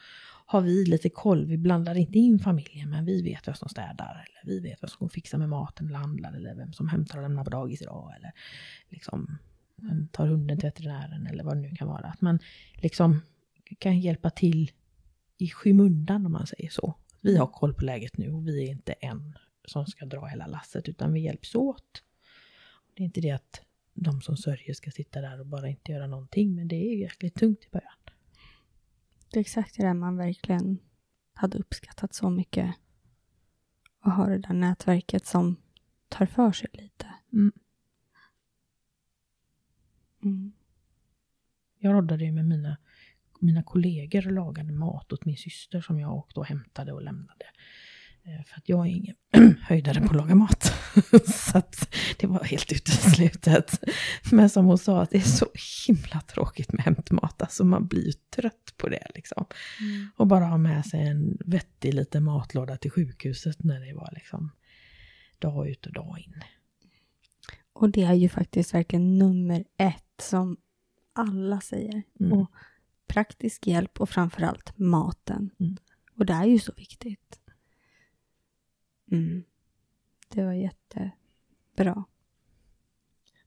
har 0.46 0.62
vi 0.62 0.86
lite 0.86 1.10
koll. 1.10 1.46
Vi 1.46 1.58
blandar 1.58 1.96
inte 1.96 2.20
in 2.20 2.40
familjen 2.40 2.90
men 2.90 3.06
vi 3.06 3.22
vet 3.22 3.48
vem 3.48 3.56
som 3.56 3.70
städar 3.70 4.26
eller 4.26 4.54
vi 4.54 4.60
vet 4.60 4.84
vem 4.84 4.90
som 4.90 5.10
fixar 5.10 5.38
med 5.38 5.50
maten 5.50 5.88
eller 5.88 6.00
handlar 6.00 6.34
eller 6.34 6.56
vem 6.56 6.74
som 6.74 6.90
hämtar 6.90 7.18
och 7.18 7.24
lämnar 7.24 7.44
på 7.44 7.50
dagis 7.50 7.82
idag 7.82 8.14
eller 8.18 8.32
liksom 8.90 9.38
tar 10.12 10.28
hunden 10.28 10.58
till 10.60 10.68
veterinären 10.68 11.28
eller 11.28 11.44
vad 11.44 11.58
det 11.58 11.62
nu 11.62 11.76
kan 11.76 11.88
vara. 11.88 12.06
Att 12.08 12.22
man 12.22 12.40
liksom 12.74 13.22
kan 13.80 14.00
hjälpa 14.00 14.30
till 14.30 14.72
i 15.38 15.50
skymundan 15.50 16.26
om 16.26 16.32
man 16.32 16.48
säger 16.48 16.70
så. 16.70 16.96
Vi 17.22 17.38
har 17.38 17.48
koll 17.48 17.74
på 17.74 17.86
läget 17.86 18.18
nu 18.18 18.32
och 18.32 18.48
vi 18.48 18.64
är 18.64 18.72
inte 18.72 18.94
en 18.94 19.38
som 19.66 19.86
ska 19.86 20.06
dra 20.06 20.26
hela 20.26 20.48
lasset 20.48 20.90
utan 20.90 21.14
vi 21.14 21.20
hjälps 21.20 21.56
åt. 21.56 22.04
Det 22.94 23.04
är 23.04 23.06
inte 23.06 23.22
det 23.22 23.32
att 23.32 23.62
de 23.94 24.22
som 24.22 24.38
sörjer 24.38 24.74
ska 24.74 24.92
sitta 24.92 25.22
där 25.22 25.40
och 25.40 25.46
bara 25.46 25.70
inte 25.70 25.92
göra 25.92 26.08
någonting. 26.08 26.56
Men 26.56 26.68
det 26.68 26.76
är 26.76 26.98
jäkligt 26.98 27.36
tungt 27.36 27.64
i 27.64 27.70
början. 27.72 27.94
Det 29.32 29.40
är 29.40 29.42
exakt 29.42 29.78
det 29.78 29.84
där 29.84 29.94
man 29.94 30.18
verkligen 30.18 30.80
hade 31.34 31.58
uppskattat 31.58 32.14
så 32.14 32.30
mycket. 32.30 32.76
Att 34.00 34.16
ha 34.16 34.26
det 34.28 34.38
där 34.38 34.54
nätverket 34.54 35.26
som 35.26 35.56
tar 36.10 36.26
för 36.26 36.52
sig 36.52 36.70
lite. 36.74 37.08
Mm. 37.34 37.52
Mm. 40.24 40.54
Jag 41.78 41.94
roddade 41.94 42.26
ju 42.26 42.32
med 42.32 42.46
mina, 42.46 42.78
mina 43.42 43.64
kollegor 43.64 44.22
lagade 44.22 44.74
mat 44.74 45.14
åt 45.14 45.26
min 45.26 45.38
syster 45.38 45.82
som 45.82 46.00
jag 46.00 46.14
åkte 46.14 46.40
och 46.40 46.46
hämtade 46.46 46.94
och 46.94 47.02
lämnade. 47.02 47.46
Eh, 48.24 48.46
För 48.46 48.58
att 48.58 48.70
jag 48.70 48.88
är 48.88 48.92
ingen 48.92 49.16
höjdare 49.62 50.00
på 50.00 50.06
att 50.06 50.16
laga 50.16 50.36
mat. 50.36 50.74
så 51.26 51.58
att 51.58 51.96
det 52.20 52.28
var 52.28 52.44
helt 52.44 52.72
uteslutet. 52.72 53.84
Men 54.32 54.50
som 54.50 54.66
hon 54.66 54.78
sa, 54.78 55.06
det 55.12 55.18
är 55.18 55.22
så 55.22 55.48
himla 55.88 56.22
tråkigt 56.22 56.74
med 56.74 56.82
hämtmat. 56.82 57.42
Alltså 57.42 57.64
man 57.64 57.88
blir 57.88 58.06
ju 58.06 58.14
trött 58.36 58.74
på 58.78 58.90
det 58.90 59.08
liksom. 59.16 59.46
Och 60.16 60.28
bara 60.28 60.46
ha 60.46 60.58
med 60.58 60.86
sig 60.86 61.08
en 61.08 61.38
vettig 61.46 61.94
liten 61.94 62.24
matlåda 62.24 62.78
till 62.78 62.92
sjukhuset 62.92 63.64
när 63.64 63.80
det 63.80 63.94
var 63.94 64.10
liksom 64.14 64.52
dag 65.40 65.70
ut 65.70 65.86
och 65.86 65.94
dag 65.94 66.20
in. 66.20 66.44
Och 67.74 67.90
det 67.90 68.04
är 68.04 68.14
ju 68.14 68.30
faktiskt 68.30 68.74
verkligen 68.74 69.18
nummer 69.18 69.64
ett 69.78 70.22
som 70.22 70.58
alla 71.14 71.62
säger. 71.62 72.04
Mm. 72.20 72.34
Och 72.34 72.52
praktisk 73.12 73.68
hjälp 73.68 74.02
och 74.02 74.10
framförallt 74.10 74.78
maten. 74.78 75.50
Mm. 75.60 75.78
Och 76.16 76.26
det 76.26 76.34
är 76.34 76.46
ju 76.46 76.60
så 76.60 76.74
viktigt. 76.78 77.40
Mm. 79.12 79.44
Det 80.30 80.44
var 80.44 80.54
jättebra. 80.54 82.04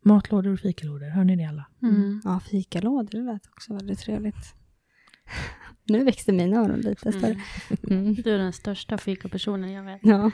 Matlådor 0.02 0.52
och 0.52 0.60
fikalådor, 0.60 1.08
hör 1.08 1.24
ni 1.24 1.36
det 1.36 1.44
alla? 1.44 1.66
Mm. 1.82 2.20
Ja, 2.24 2.40
fikalådor, 2.40 3.10
det 3.10 3.32
lät 3.32 3.46
också 3.46 3.74
väldigt 3.74 3.98
trevligt. 3.98 4.54
Nu 5.86 6.04
växte 6.04 6.32
mina 6.32 6.56
öron 6.56 6.80
lite 6.80 7.12
större. 7.12 7.40
Mm. 7.82 8.14
Du 8.14 8.34
är 8.34 8.38
den 8.38 8.52
största 8.52 8.98
fikapersonen 8.98 9.72
jag 9.72 9.84
vet. 9.84 10.00
Ja. 10.02 10.30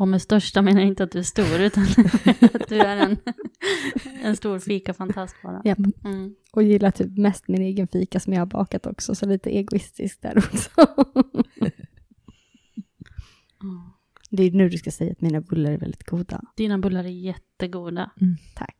Och 0.00 0.08
med 0.08 0.22
största 0.22 0.62
menar 0.62 0.80
jag 0.80 0.88
inte 0.88 1.04
att 1.04 1.10
du 1.10 1.18
är 1.18 1.22
stor, 1.22 1.60
utan 1.60 1.82
att 2.54 2.68
du 2.68 2.80
är 2.80 2.96
en, 2.96 3.16
en 4.22 4.36
stor 4.36 4.58
fikafantast 4.58 5.36
bara. 5.42 5.62
Japp. 5.64 5.78
Mm. 6.04 6.34
Och 6.52 6.62
gillar 6.62 6.90
typ 6.90 7.18
mest 7.18 7.48
min 7.48 7.62
egen 7.62 7.88
fika 7.88 8.20
som 8.20 8.32
jag 8.32 8.40
har 8.40 8.46
bakat 8.46 8.86
också, 8.86 9.14
så 9.14 9.26
lite 9.26 9.50
egoistiskt 9.50 10.22
där 10.22 10.38
också. 10.38 10.70
Det 14.30 14.42
är 14.42 14.50
nu 14.50 14.68
du 14.68 14.78
ska 14.78 14.90
säga 14.90 15.12
att 15.12 15.20
mina 15.20 15.40
bullar 15.40 15.70
är 15.70 15.78
väldigt 15.78 16.06
goda. 16.06 16.42
Dina 16.56 16.78
bullar 16.78 17.04
är 17.04 17.08
jättegoda. 17.08 18.10
Tack. 18.54 18.76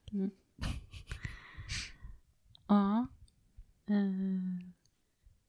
Ja. 2.69 3.07
Eh, 3.89 4.71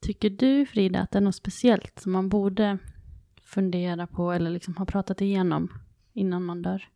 tycker 0.01 0.29
du, 0.29 0.65
Frida, 0.65 0.99
att 0.99 1.11
det 1.11 1.19
är 1.19 1.21
något 1.21 1.35
speciellt 1.35 1.99
som 1.99 2.11
man 2.11 2.29
borde 2.29 2.77
fundera 3.51 4.07
på 4.07 4.31
eller 4.31 4.49
liksom 4.49 4.77
ha 4.77 4.85
pratat 4.85 5.21
igenom 5.21 5.73
innan 6.13 6.43
man 6.43 6.61
dör? 6.61 6.87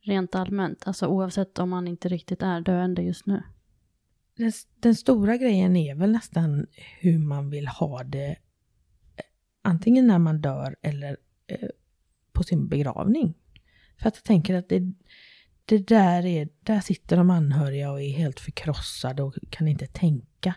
Rent 0.00 0.34
allmänt, 0.34 0.86
alltså 0.86 1.06
oavsett 1.06 1.58
om 1.58 1.70
man 1.70 1.88
inte 1.88 2.08
riktigt 2.08 2.42
är 2.42 2.60
döende 2.60 3.02
just 3.02 3.26
nu. 3.26 3.42
Den, 4.36 4.52
den 4.80 4.94
stora 4.94 5.36
grejen 5.36 5.76
är 5.76 5.94
väl 5.94 6.12
nästan 6.12 6.66
hur 7.00 7.18
man 7.18 7.50
vill 7.50 7.68
ha 7.68 8.02
det. 8.02 8.36
Antingen 9.62 10.06
när 10.06 10.18
man 10.18 10.40
dör 10.40 10.76
eller 10.82 11.16
eh, 11.46 11.68
på 12.32 12.42
sin 12.42 12.68
begravning. 12.68 13.34
För 14.00 14.08
att 14.08 14.16
jag 14.16 14.24
tänker 14.24 14.54
att 14.54 14.68
det, 14.68 14.92
det 15.68 15.78
där 15.78 16.26
är, 16.26 16.48
där 16.60 16.80
sitter 16.80 17.16
de 17.16 17.30
anhöriga 17.30 17.90
och 17.90 18.02
är 18.02 18.10
helt 18.10 18.40
förkrossade 18.40 19.22
och 19.22 19.34
kan 19.50 19.68
inte 19.68 19.86
tänka. 19.86 20.54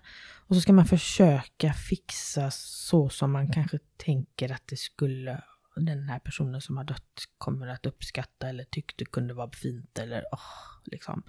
Och 0.48 0.56
så 0.56 0.62
ska 0.62 0.74
man 0.74 0.86
försöka 0.86 1.74
fixa 1.74 2.52
så 2.52 3.10
som 3.10 3.32
man 3.32 3.52
kanske 3.52 3.80
tänker 3.98 4.52
att 4.52 4.68
det 4.68 4.78
skulle 4.78 5.44
den 5.76 6.10
här 6.10 6.20
personen 6.20 6.62
som 6.62 6.78
har 6.78 6.84
dött 6.84 7.24
kommer 7.38 7.68
att 7.68 7.86
uppskatta 7.86 8.50
eller 8.50 8.64
tyckte 8.64 9.06
kunde 9.06 9.34
vara 9.34 9.52
fint 9.52 10.00
eller 10.00 10.24
åh, 10.32 10.82
liksom. 10.84 11.24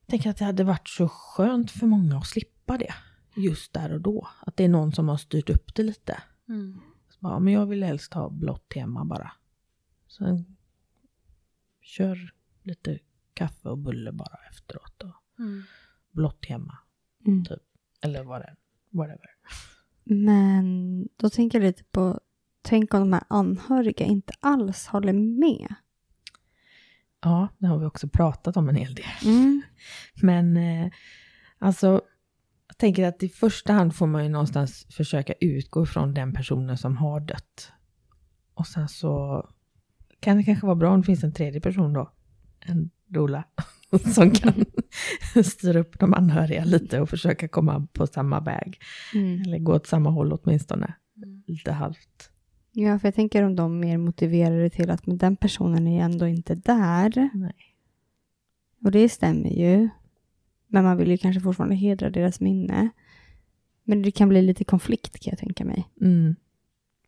Jag 0.00 0.08
tänker 0.08 0.30
att 0.30 0.36
det 0.36 0.44
hade 0.44 0.64
varit 0.64 0.88
så 0.88 1.08
skönt 1.08 1.70
för 1.70 1.86
många 1.86 2.18
att 2.18 2.26
slippa 2.26 2.78
det 2.78 2.94
just 3.36 3.72
där 3.72 3.92
och 3.92 4.00
då. 4.00 4.28
Att 4.40 4.56
det 4.56 4.64
är 4.64 4.68
någon 4.68 4.92
som 4.92 5.08
har 5.08 5.16
styrt 5.16 5.50
upp 5.50 5.74
det 5.74 5.82
lite. 5.82 6.22
Mm. 6.48 6.80
Så 7.08 7.18
bara, 7.20 7.38
men 7.38 7.52
jag 7.52 7.66
vill 7.66 7.82
helst 7.82 8.14
ha 8.14 8.30
blått 8.30 8.68
tema 8.68 9.04
bara. 9.04 9.32
Sen 10.08 10.56
kör 11.84 12.32
lite 12.62 12.98
kaffe 13.34 13.68
och 13.68 13.78
bulle 13.78 14.12
bara 14.12 14.38
efteråt. 14.50 15.02
Och 15.02 15.14
Mm. 15.38 15.62
blått 16.10 16.42
tema, 16.42 16.78
Mm. 17.26 17.44
typ. 17.44 17.62
Eller 18.00 18.24
vad 18.24 18.40
det 18.40 18.44
är. 18.44 18.56
Whatever. 18.90 19.30
Men 20.04 21.08
då 21.16 21.30
tänker 21.30 21.58
jag 21.60 21.66
lite 21.66 21.84
på, 21.84 22.20
tänk 22.62 22.94
om 22.94 23.00
de 23.00 23.12
här 23.12 23.22
anhöriga 23.28 24.06
inte 24.06 24.32
alls 24.40 24.86
håller 24.86 25.12
med. 25.12 25.74
Ja, 27.20 27.48
det 27.58 27.66
har 27.66 27.78
vi 27.78 27.86
också 27.86 28.08
pratat 28.08 28.56
om 28.56 28.68
en 28.68 28.74
hel 28.76 28.94
del. 28.94 29.04
Mm. 29.24 29.62
Men 30.22 30.56
eh, 30.56 30.92
alltså, 31.58 32.00
jag 32.68 32.78
tänker 32.78 33.08
att 33.08 33.22
i 33.22 33.28
första 33.28 33.72
hand 33.72 33.94
får 33.94 34.06
man 34.06 34.22
ju 34.24 34.28
någonstans 34.28 34.86
försöka 34.90 35.32
utgå 35.40 35.82
ifrån 35.82 36.14
den 36.14 36.32
personen 36.32 36.78
som 36.78 36.96
har 36.96 37.20
dött. 37.20 37.72
Och 38.54 38.66
sen 38.66 38.88
så 38.88 39.44
kan 40.24 40.36
det 40.36 40.44
kanske 40.44 40.66
vara 40.66 40.76
bra 40.76 40.90
om 40.90 41.00
det 41.00 41.06
finns 41.06 41.24
en 41.24 41.32
tredje 41.32 41.60
person 41.60 41.92
då, 41.92 42.10
en 42.60 42.90
doula, 43.06 43.44
som 44.14 44.30
kan 44.30 44.64
styra 45.44 45.80
upp 45.80 45.98
de 46.00 46.14
anhöriga 46.14 46.64
lite 46.64 47.00
och 47.00 47.10
försöka 47.10 47.48
komma 47.48 47.86
på 47.92 48.06
samma 48.06 48.40
väg. 48.40 48.80
Mm. 49.14 49.42
Eller 49.42 49.58
gå 49.58 49.74
åt 49.74 49.86
samma 49.86 50.10
håll 50.10 50.32
åtminstone. 50.32 50.94
Lite 51.46 51.72
halvt. 51.72 52.30
Ja, 52.72 52.98
för 52.98 53.08
jag 53.08 53.14
tänker 53.14 53.42
om 53.42 53.56
de 53.56 53.80
mer 53.80 53.98
motiverade 53.98 54.70
till 54.70 54.90
att 54.90 55.06
men 55.06 55.18
den 55.18 55.36
personen 55.36 55.86
är 55.86 56.04
ändå 56.04 56.26
inte 56.26 56.54
där. 56.54 57.30
Nej. 57.34 57.76
Och 58.84 58.90
det 58.90 59.08
stämmer 59.08 59.50
ju. 59.50 59.88
Men 60.66 60.84
man 60.84 60.96
vill 60.96 61.10
ju 61.10 61.16
kanske 61.16 61.40
fortfarande 61.40 61.74
hedra 61.74 62.10
deras 62.10 62.40
minne. 62.40 62.88
Men 63.84 64.02
det 64.02 64.10
kan 64.10 64.28
bli 64.28 64.42
lite 64.42 64.64
konflikt 64.64 65.20
kan 65.20 65.30
jag 65.30 65.38
tänka 65.38 65.64
mig. 65.64 65.88
Mm. 66.00 66.36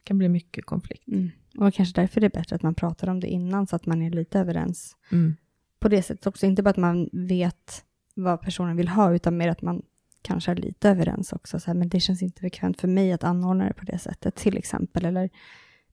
Kan 0.07 0.18
bli 0.18 0.28
mycket 0.28 0.66
konflikt. 0.66 1.09
Mm. 1.09 1.30
Och 1.59 1.74
kanske 1.74 2.00
därför 2.00 2.20
är 2.20 2.22
det 2.22 2.32
bättre 2.32 2.57
att 2.57 2.62
man 2.62 2.74
pratar 2.74 3.09
om 3.09 3.20
det 3.20 3.26
innan 3.26 3.66
så 3.66 3.76
att 3.76 3.86
man 3.86 4.02
är 4.02 4.11
lite 4.11 4.38
överens. 4.38 4.96
Mm. 5.12 5.36
På 5.78 5.88
det 5.88 6.02
sättet 6.02 6.26
också, 6.26 6.46
inte 6.46 6.62
bara 6.62 6.70
att 6.70 6.76
man 6.76 7.09
vet 7.12 7.84
vad 8.14 8.40
personen 8.40 8.76
vill 8.76 8.88
ha 8.88 9.14
utan 9.14 9.36
mer 9.36 9.48
att 9.48 9.62
man 9.62 9.82
kanske 10.22 10.50
är 10.50 10.57
lite 10.57 10.88
överens 10.90 11.32
också. 11.32 11.61
Så 11.61 11.66
här, 11.66 11.74
men 11.74 11.88
det 11.88 12.00
känns 12.00 12.22
inte 12.22 12.42
bekvämt 12.42 12.80
för 12.80 12.88
mig 12.88 13.12
att 13.12 13.24
anordna 13.24 13.68
det 13.68 13.74
på 13.74 13.84
det 13.84 13.98
sättet 13.98 14.34
till 14.34 14.57
exempel. 14.57 15.04
Eller, 15.04 15.30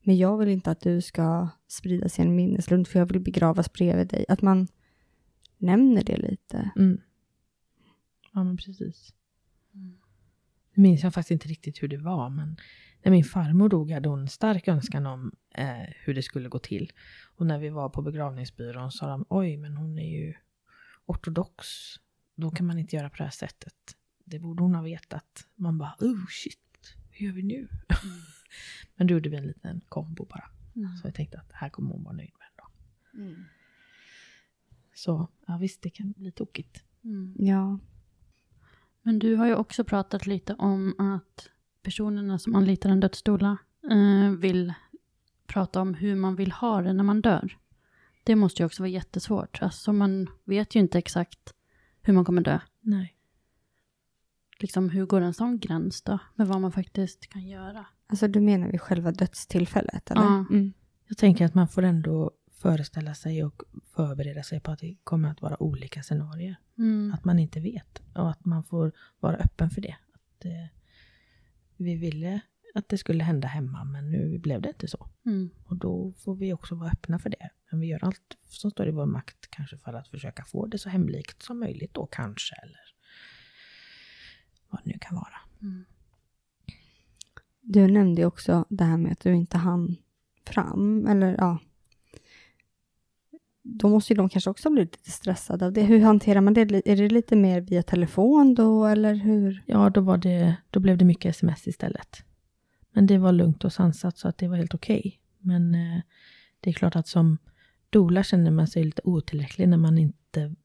men 0.03 0.17
jag 0.17 0.37
vill 0.37 0.49
inte 0.49 0.71
att 0.71 0.81
du 0.81 1.01
ska 1.01 1.49
spridas 1.67 2.19
i 2.19 2.21
en 2.21 2.35
minneslund 2.35 2.87
för 2.87 2.99
jag 2.99 3.05
vill 3.05 3.21
begravas 3.21 3.73
bredvid 3.73 4.07
dig. 4.07 4.25
Att 4.29 4.41
man 4.41 4.67
nämner 5.57 6.03
det 6.03 6.17
lite. 6.17 6.71
Mm. 6.75 7.01
Ja, 8.33 8.43
men 8.43 8.57
precis. 8.57 9.13
Nu 10.73 10.83
minns 10.83 11.03
jag 11.03 11.13
faktiskt 11.13 11.31
inte 11.31 11.47
riktigt 11.47 11.83
hur 11.83 11.87
det 11.87 11.97
var, 11.97 12.29
men 12.29 12.57
när 13.03 13.11
min 13.11 13.23
farmor 13.23 13.69
dog 13.69 13.91
hade 13.91 14.09
hon 14.09 14.19
en 14.19 14.27
stark 14.27 14.67
önskan 14.67 15.05
om 15.05 15.31
eh, 15.55 15.89
hur 16.05 16.13
det 16.13 16.21
skulle 16.21 16.49
gå 16.49 16.59
till. 16.59 16.91
Och 17.35 17.45
när 17.45 17.59
vi 17.59 17.69
var 17.69 17.89
på 17.89 18.01
begravningsbyrån 18.01 18.91
sa 18.91 19.07
de, 19.07 19.25
oj, 19.29 19.57
men 19.57 19.77
hon 19.77 19.99
är 19.99 20.09
ju 20.09 20.33
ortodox. 21.05 21.67
Då 22.35 22.51
kan 22.51 22.65
man 22.65 22.79
inte 22.79 22.95
göra 22.95 23.09
på 23.09 23.15
det 23.17 23.23
här 23.23 23.31
sättet. 23.31 23.75
Det 24.25 24.39
borde 24.39 24.63
hon 24.63 24.75
ha 24.75 24.81
vetat. 24.81 25.47
Man 25.55 25.77
bara, 25.77 25.95
oh 25.99 26.25
shit, 26.29 26.95
hur 27.11 27.25
gör 27.27 27.33
vi 27.33 27.43
nu? 27.43 27.67
men 28.95 29.07
då 29.07 29.13
gjorde 29.13 29.29
vi 29.29 29.35
en 29.35 29.47
liten 29.47 29.81
kombo 29.89 30.25
bara. 30.25 30.49
Så 31.01 31.07
jag 31.07 31.15
tänkte 31.15 31.37
att 31.39 31.49
det 31.49 31.55
här 31.55 31.69
kommer 31.69 31.91
hon 31.91 32.03
vara 32.03 32.15
nöjd 32.15 32.31
med 32.39 32.47
ändå. 32.51 32.69
Så 34.93 35.27
ja, 35.47 35.57
visst, 35.57 35.81
det 35.81 35.89
kan 35.89 36.11
bli 36.11 36.31
tokigt. 36.31 36.83
Mm. 37.03 37.35
Ja. 37.37 37.79
Men 39.01 39.19
du 39.19 39.35
har 39.35 39.47
ju 39.47 39.55
också 39.55 39.83
pratat 39.83 40.25
lite 40.27 40.53
om 40.53 40.95
att 40.99 41.49
personerna 41.83 42.39
som 42.39 42.55
anlitar 42.55 42.89
en 42.89 42.99
dödsdoula 42.99 43.57
eh, 43.91 44.31
vill 44.31 44.73
prata 45.47 45.81
om 45.81 45.93
hur 45.93 46.15
man 46.15 46.35
vill 46.35 46.51
ha 46.51 46.81
det 46.81 46.93
när 46.93 47.03
man 47.03 47.21
dör. 47.21 47.57
Det 48.23 48.35
måste 48.35 48.61
ju 48.61 48.65
också 48.65 48.83
vara 48.83 48.89
jättesvårt. 48.89 49.61
Alltså 49.61 49.93
man 49.93 50.29
vet 50.43 50.75
ju 50.75 50.79
inte 50.79 50.97
exakt 50.97 51.53
hur 52.01 52.13
man 52.13 52.25
kommer 52.25 52.41
dö. 52.41 52.59
Nej. 52.81 53.15
Liksom 54.59 54.89
hur 54.89 55.05
går 55.05 55.21
en 55.21 55.33
sån 55.33 55.59
gräns 55.59 56.01
då? 56.01 56.19
Med 56.35 56.47
vad 56.47 56.61
man 56.61 56.71
faktiskt 56.71 57.27
kan 57.27 57.47
göra. 57.47 57.85
Alltså 58.07 58.27
du 58.27 58.41
menar 58.41 58.67
vid 58.71 58.81
själva 58.81 59.11
dödstillfället 59.11 60.11
eller? 60.11 60.21
Ja. 60.21 60.45
Mm. 60.49 60.73
Jag 61.07 61.17
tänker 61.17 61.45
att 61.45 61.53
man 61.53 61.67
får 61.67 61.83
ändå 61.83 62.31
föreställa 62.51 63.15
sig 63.15 63.43
och 63.43 63.63
förbereda 63.95 64.43
sig 64.43 64.59
på 64.59 64.71
att 64.71 64.79
det 64.79 64.95
kommer 65.03 65.29
att 65.29 65.41
vara 65.41 65.63
olika 65.63 66.03
scenarier. 66.03 66.55
Mm. 66.77 67.13
Att 67.13 67.25
man 67.25 67.39
inte 67.39 67.59
vet 67.59 68.01
och 68.15 68.29
att 68.29 68.45
man 68.45 68.63
får 68.63 68.91
vara 69.19 69.35
öppen 69.35 69.69
för 69.69 69.81
det. 69.81 69.95
Att, 70.13 70.45
eh, 70.45 70.51
vi 71.83 71.95
ville 71.95 72.41
att 72.73 72.89
det 72.89 72.97
skulle 72.97 73.23
hända 73.23 73.47
hemma 73.47 73.83
men 73.83 74.11
nu 74.11 74.39
blev 74.39 74.61
det 74.61 74.69
inte 74.69 74.87
så. 74.87 75.09
Mm. 75.25 75.49
Och 75.65 75.77
då 75.77 76.13
får 76.13 76.35
vi 76.35 76.53
också 76.53 76.75
vara 76.75 76.89
öppna 76.89 77.19
för 77.19 77.29
det. 77.29 77.49
Men 77.71 77.79
vi 77.79 77.87
gör 77.87 78.03
allt 78.03 78.37
som 78.43 78.71
står 78.71 78.87
i 78.87 78.91
vår 78.91 79.05
makt 79.05 79.47
kanske 79.49 79.77
för 79.77 79.93
att 79.93 80.07
försöka 80.07 80.43
få 80.43 80.65
det 80.65 80.77
så 80.77 80.89
hemlikt 80.89 81.43
som 81.43 81.59
möjligt 81.59 81.93
då 81.93 82.05
kanske 82.05 82.55
eller 82.55 82.95
vad 84.69 84.81
det 84.83 84.91
nu 84.91 84.97
kan 85.01 85.15
vara. 85.15 85.37
Mm. 85.61 85.85
Du 87.61 87.87
nämnde 87.87 88.21
ju 88.21 88.27
också 88.27 88.65
det 88.69 88.83
här 88.83 88.97
med 88.97 89.11
att 89.11 89.19
du 89.19 89.35
inte 89.35 89.57
hann 89.57 89.95
fram, 90.45 91.07
eller 91.07 91.35
ja. 91.37 91.59
Då 93.65 93.89
måste 93.89 94.13
ju 94.13 94.17
de 94.17 94.29
kanske 94.29 94.49
också 94.49 94.69
bli 94.69 94.81
lite 94.81 95.11
stressade 95.11 95.65
av 95.65 95.73
det. 95.73 95.83
Hur 95.83 95.99
hanterar 95.99 96.41
man 96.41 96.53
det? 96.53 96.61
Är 96.61 96.95
det 96.95 97.09
lite 97.09 97.35
mer 97.35 97.61
via 97.61 97.83
telefon 97.83 98.55
då, 98.55 98.85
eller 98.85 99.15
hur? 99.15 99.63
Ja, 99.65 99.89
då, 99.89 100.01
var 100.01 100.17
det, 100.17 100.55
då 100.69 100.79
blev 100.79 100.97
det 100.97 101.05
mycket 101.05 101.29
sms 101.29 101.67
istället. 101.67 102.23
Men 102.91 103.07
det 103.07 103.17
var 103.17 103.31
lugnt 103.31 103.63
och 103.63 103.73
sansat 103.73 104.17
så 104.17 104.27
att 104.27 104.37
det 104.37 104.47
var 104.47 104.57
helt 104.57 104.73
okej. 104.73 104.99
Okay. 104.99 105.11
Men 105.39 105.75
eh, 105.75 106.01
det 106.59 106.69
är 106.69 106.73
klart 106.73 106.95
att 106.95 107.07
som 107.07 107.37
doula 107.89 108.23
känner 108.23 108.51
man 108.51 108.67
sig 108.67 108.83
lite 108.83 109.01
otillräcklig 109.05 109.69
när 109.69 109.77
man 109.77 109.97
inte 109.97 110.55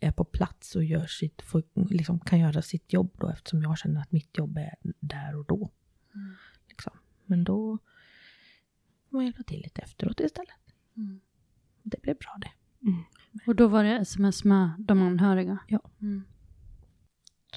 är 0.00 0.12
på 0.12 0.24
plats 0.24 0.76
och 0.76 0.84
gör 0.84 1.06
sitt, 1.06 1.42
får, 1.42 1.62
liksom, 1.90 2.20
kan 2.20 2.38
göra 2.38 2.62
sitt 2.62 2.92
jobb 2.92 3.10
då 3.20 3.28
eftersom 3.28 3.62
jag 3.62 3.78
känner 3.78 4.00
att 4.00 4.12
mitt 4.12 4.38
jobb 4.38 4.58
är 4.58 4.74
där 5.00 5.36
och 5.36 5.44
då. 5.44 5.70
Mm. 6.14 6.34
Liksom. 6.68 6.92
Men 7.24 7.44
då 7.44 7.78
får 9.10 9.16
man 9.16 9.24
hjälpa 9.24 9.42
till 9.42 9.60
lite 9.60 9.82
efteråt 9.82 10.20
istället. 10.20 10.50
Mm. 10.96 11.20
Det 11.88 12.02
blev 12.02 12.16
bra 12.16 12.36
det. 12.40 12.50
Mm. 12.88 13.02
Och 13.46 13.56
då 13.56 13.68
var 13.68 13.84
det 13.84 13.98
sms 13.98 14.44
med 14.44 14.70
de 14.78 15.02
anhöriga? 15.02 15.58
Ja. 15.68 15.80
Mm. 16.00 16.24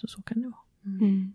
Så 0.01 0.07
så 0.07 0.21
kan 0.21 0.41
det 0.41 0.47
vara. 0.47 0.61
Mm. 0.85 0.99
Mm. 0.99 1.33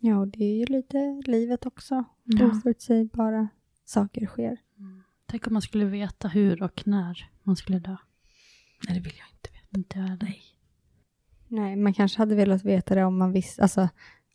Ja, 0.00 0.18
och 0.18 0.28
det 0.28 0.44
är 0.44 0.58
ju 0.58 0.64
lite 0.64 1.22
livet 1.26 1.66
också. 1.66 2.04
Ja. 2.24 2.46
Oförutsägbara 2.46 3.48
saker 3.84 4.26
sker. 4.26 4.58
Tänk 5.26 5.46
om 5.46 5.52
man 5.52 5.62
skulle 5.62 5.84
veta 5.84 6.28
hur 6.28 6.62
och 6.62 6.82
när 6.86 7.30
man 7.42 7.56
skulle 7.56 7.78
dö. 7.78 7.96
Nej, 8.88 8.94
det 8.94 9.00
vill 9.00 9.14
jag 9.18 9.28
inte 9.36 9.50
veta. 9.52 9.78
Inte 9.78 10.24
Nej. 10.24 10.42
Nej, 11.48 11.76
man 11.76 11.94
kanske 11.94 12.18
hade 12.18 12.34
velat 12.34 12.64
veta 12.64 12.94
det 12.94 13.04
om 13.04 13.18
man 13.18 13.32
visste, 13.32 13.62
alltså, 13.62 13.88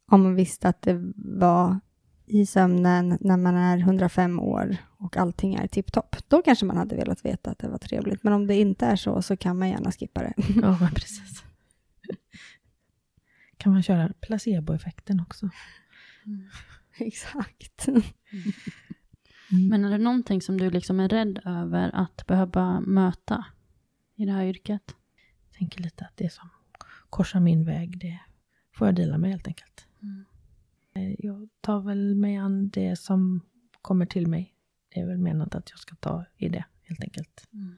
om 0.05 0.23
man 0.23 0.35
visste 0.35 0.69
att 0.69 0.81
det 0.81 1.13
var 1.15 1.79
i 2.26 2.45
sömnen 2.45 3.17
när 3.21 3.38
man 3.38 3.55
är 3.55 3.78
105 3.78 4.39
år 4.39 4.78
och 4.97 5.17
allting 5.17 5.55
är 5.55 5.67
tipptopp. 5.67 6.15
Då 6.28 6.41
kanske 6.41 6.65
man 6.65 6.78
hade 6.78 6.95
velat 6.95 7.26
veta 7.26 7.51
att 7.51 7.59
det 7.59 7.67
var 7.67 7.78
trevligt. 7.78 8.23
Men 8.23 8.34
om 8.34 8.47
det 8.47 8.55
inte 8.55 8.86
är 8.86 8.95
så, 8.95 9.21
så 9.21 9.38
kan 9.38 9.59
man 9.59 9.69
gärna 9.69 9.91
skippa 9.91 10.21
det. 10.21 10.34
Ja, 10.61 10.89
precis. 10.95 11.43
Kan 13.57 13.73
man 13.73 13.84
köra 13.84 14.13
placeboeffekten 14.21 15.19
också? 15.19 15.49
Mm. 16.26 16.49
Exakt. 16.97 17.88
Mm. 17.88 18.03
Men 19.69 19.86
är 19.86 19.89
det 19.89 19.97
någonting 19.97 20.41
som 20.41 20.57
du 20.57 20.69
liksom 20.69 20.99
är 20.99 21.09
rädd 21.09 21.39
över 21.45 21.91
att 21.93 22.28
behöva 22.28 22.80
möta 22.80 23.45
i 24.15 24.26
det 24.26 24.32
här 24.32 24.45
yrket? 24.45 24.95
Jag 25.49 25.57
tänker 25.57 25.82
lite 25.82 26.05
att 26.05 26.17
det 26.17 26.34
som 26.34 26.49
korsar 27.09 27.39
min 27.39 27.65
väg, 27.65 27.99
det 27.99 28.19
får 28.73 28.88
jag 28.88 28.95
dela 28.95 29.17
med 29.17 29.30
helt 29.30 29.47
enkelt. 29.47 29.88
Mm. 30.01 30.26
Jag 31.17 31.49
tar 31.61 31.81
väl 31.81 32.15
mig 32.15 32.35
an 32.35 32.69
det 32.69 32.95
som 32.99 33.41
kommer 33.81 34.05
till 34.05 34.27
mig. 34.27 34.53
Det 34.89 34.99
är 34.99 35.07
väl 35.07 35.17
menat 35.17 35.55
att 35.55 35.69
jag 35.69 35.79
ska 35.79 35.95
ta 35.95 36.25
i 36.37 36.49
det, 36.49 36.65
helt 36.83 37.03
enkelt. 37.03 37.47
Mm. 37.53 37.77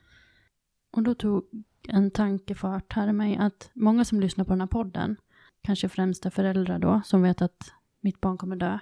Och 0.91 1.03
då 1.03 1.15
tog 1.15 1.43
en 1.87 2.11
tankefart 2.11 2.93
här 2.93 3.07
i 3.07 3.13
mig 3.13 3.37
att 3.37 3.69
många 3.73 4.05
som 4.05 4.19
lyssnar 4.19 4.45
på 4.45 4.51
den 4.51 4.61
här 4.61 4.67
podden, 4.67 5.15
kanske 5.61 5.89
främst 5.89 6.25
är 6.25 6.29
föräldrar 6.29 6.79
då, 6.79 7.01
som 7.05 7.21
vet 7.21 7.41
att 7.41 7.73
mitt 8.01 8.21
barn 8.21 8.37
kommer 8.37 8.55
dö. 8.55 8.79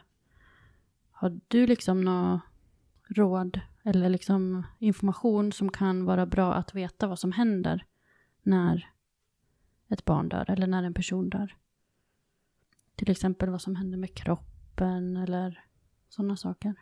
Har 1.12 1.40
du 1.48 1.68
liksom 1.68 2.02
något 2.02 2.42
råd 3.08 3.62
eller 3.84 4.10
liksom 4.10 4.64
information 4.80 5.52
som 5.52 5.72
kan 5.72 6.06
vara 6.06 6.26
bra 6.26 6.54
att 6.54 6.76
veta 6.76 7.08
vad 7.08 7.20
som 7.20 7.32
händer 7.32 7.86
när 8.44 8.90
ett 9.90 10.06
barn 10.06 10.30
dör 10.30 10.50
eller 10.50 10.68
när 10.68 10.84
en 10.84 10.94
person 10.94 11.30
dör. 11.30 11.56
Till 12.96 13.12
exempel 13.12 13.50
vad 13.50 13.62
som 13.62 13.76
händer 13.76 13.98
med 13.98 14.16
kroppen 14.16 15.18
eller 15.18 15.64
sådana 16.10 16.38
saker. 16.38 16.74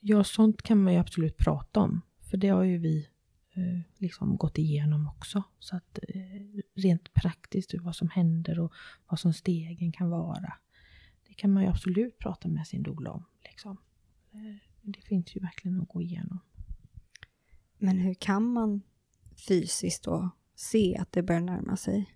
Ja, 0.00 0.24
sånt 0.24 0.62
kan 0.62 0.82
man 0.82 0.92
ju 0.92 0.98
absolut 0.98 1.36
prata 1.36 1.80
om. 1.80 2.00
För 2.30 2.36
det 2.36 2.48
har 2.48 2.62
ju 2.62 2.78
vi 2.78 3.08
eh, 3.56 3.80
liksom 3.98 4.36
gått 4.36 4.58
igenom 4.58 5.08
också. 5.08 5.42
Så 5.58 5.76
att 5.76 5.98
eh, 6.08 6.62
rent 6.74 7.14
praktiskt 7.14 7.74
vad 7.74 7.96
som 7.96 8.08
händer 8.08 8.60
och 8.60 8.72
vad 9.08 9.20
som 9.20 9.32
stegen 9.32 9.92
kan 9.92 10.10
vara. 10.10 10.52
Det 11.28 11.34
kan 11.34 11.52
man 11.52 11.62
ju 11.62 11.68
absolut 11.68 12.18
prata 12.18 12.48
med 12.48 12.66
sin 12.66 12.82
doula 12.82 13.10
om. 13.10 13.24
Liksom. 13.44 13.76
Eh, 14.32 14.56
det 14.82 15.00
finns 15.00 15.36
ju 15.36 15.40
verkligen 15.40 15.80
att 15.80 15.88
gå 15.88 16.02
igenom. 16.02 16.38
Men 17.78 17.98
hur 17.98 18.14
kan 18.14 18.52
man 18.52 18.82
fysiskt 19.48 20.04
då 20.04 20.30
se 20.54 20.96
att 20.96 21.12
det 21.12 21.22
börjar 21.22 21.40
närma 21.40 21.76
sig? 21.76 22.15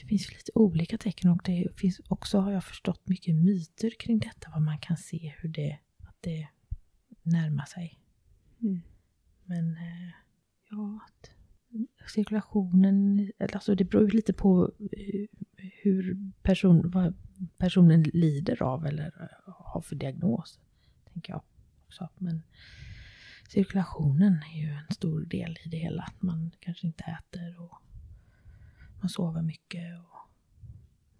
Det 0.00 0.06
finns 0.06 0.32
lite 0.32 0.52
olika 0.54 0.98
tecken 0.98 1.30
och 1.30 1.40
det 1.44 1.68
finns 1.76 2.00
också, 2.08 2.38
har 2.38 2.52
jag 2.52 2.64
förstått, 2.64 3.08
mycket 3.08 3.34
myter 3.34 3.90
kring 3.98 4.18
detta. 4.18 4.50
Vad 4.50 4.62
man 4.62 4.78
kan 4.78 4.96
se 4.96 5.34
hur 5.38 5.48
det, 5.48 5.78
att 5.98 6.16
det 6.20 6.48
närmar 7.22 7.64
sig. 7.64 8.00
Mm. 8.62 8.80
Men 9.44 9.70
eh, 9.76 10.12
ja, 10.70 11.00
cirkulationen, 12.14 13.30
alltså 13.52 13.74
det 13.74 13.84
beror 13.84 14.04
ju 14.04 14.10
lite 14.10 14.32
på 14.32 14.72
hur 15.82 16.32
person, 16.42 16.90
vad 16.90 17.14
personen 17.58 18.02
lider 18.02 18.62
av 18.62 18.86
eller 18.86 19.30
har 19.46 19.80
för 19.80 19.96
diagnos. 19.96 20.60
Tänker 21.12 21.32
jag 21.32 21.42
också. 21.86 22.08
Men 22.18 22.42
cirkulationen 23.48 24.42
är 24.54 24.60
ju 24.60 24.68
en 24.68 24.94
stor 24.94 25.20
del 25.20 25.58
i 25.64 25.68
det 25.68 25.76
hela. 25.76 26.02
Att 26.02 26.22
man 26.22 26.50
kanske 26.60 26.86
inte 26.86 27.04
äter 27.04 27.60
och 27.60 27.82
man 29.06 29.10
sover 29.10 29.42
mycket 29.42 29.98
och 29.98 30.30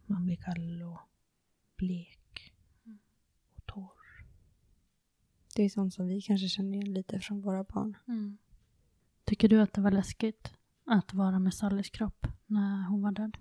man 0.06 0.24
blir 0.24 0.36
kall 0.36 0.82
och 0.82 0.98
blek 1.76 2.54
och 3.56 3.66
torr. 3.66 4.26
Det 5.54 5.62
är 5.62 5.68
sånt 5.68 5.94
som 5.94 6.06
vi 6.06 6.22
kanske 6.22 6.48
känner 6.48 6.78
igen 6.78 6.92
lite 6.92 7.20
från 7.20 7.40
våra 7.40 7.64
barn. 7.64 7.96
Mm. 8.08 8.38
Tycker 9.24 9.48
du 9.48 9.60
att 9.60 9.72
det 9.72 9.80
var 9.80 9.90
läskigt 9.90 10.52
att 10.84 11.14
vara 11.14 11.38
med 11.38 11.54
Sallys 11.54 11.90
kropp 11.90 12.26
när 12.46 12.88
hon 12.88 13.02
var 13.02 13.12
död? 13.12 13.36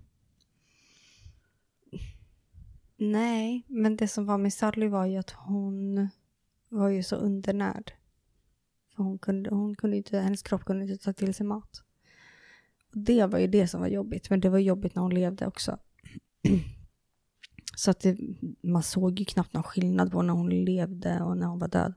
Nej, 2.96 3.64
men 3.68 3.96
det 3.96 4.08
som 4.08 4.26
var 4.26 4.38
med 4.38 4.52
Sally 4.52 4.88
var 4.88 5.06
ju 5.06 5.16
att 5.16 5.30
hon 5.30 6.08
var 6.68 6.88
ju 6.88 7.02
så 7.02 7.16
undernärd. 7.16 7.92
För 8.96 9.02
hon 9.02 9.18
kunde, 9.18 9.50
hon 9.50 9.76
kunde 9.76 9.96
inte, 9.96 10.18
hennes 10.18 10.42
kropp 10.42 10.64
kunde 10.64 10.84
inte 10.84 11.04
ta 11.04 11.12
till 11.12 11.34
sig 11.34 11.46
mat. 11.46 11.85
Det 12.98 13.26
var 13.26 13.38
ju 13.38 13.46
det 13.46 13.68
som 13.68 13.80
var 13.80 13.88
jobbigt, 13.88 14.30
men 14.30 14.40
det 14.40 14.48
var 14.48 14.58
jobbigt 14.58 14.94
när 14.94 15.02
hon 15.02 15.14
levde 15.14 15.46
också. 15.46 15.78
Så 17.76 17.90
att 17.90 18.00
det, 18.00 18.16
man 18.62 18.82
såg 18.82 19.18
ju 19.18 19.24
knappt 19.24 19.52
någon 19.52 19.62
skillnad 19.62 20.12
på 20.12 20.22
när 20.22 20.34
hon 20.34 20.48
levde 20.48 21.20
och 21.22 21.36
när 21.36 21.46
hon 21.46 21.58
var 21.58 21.68
död. 21.68 21.94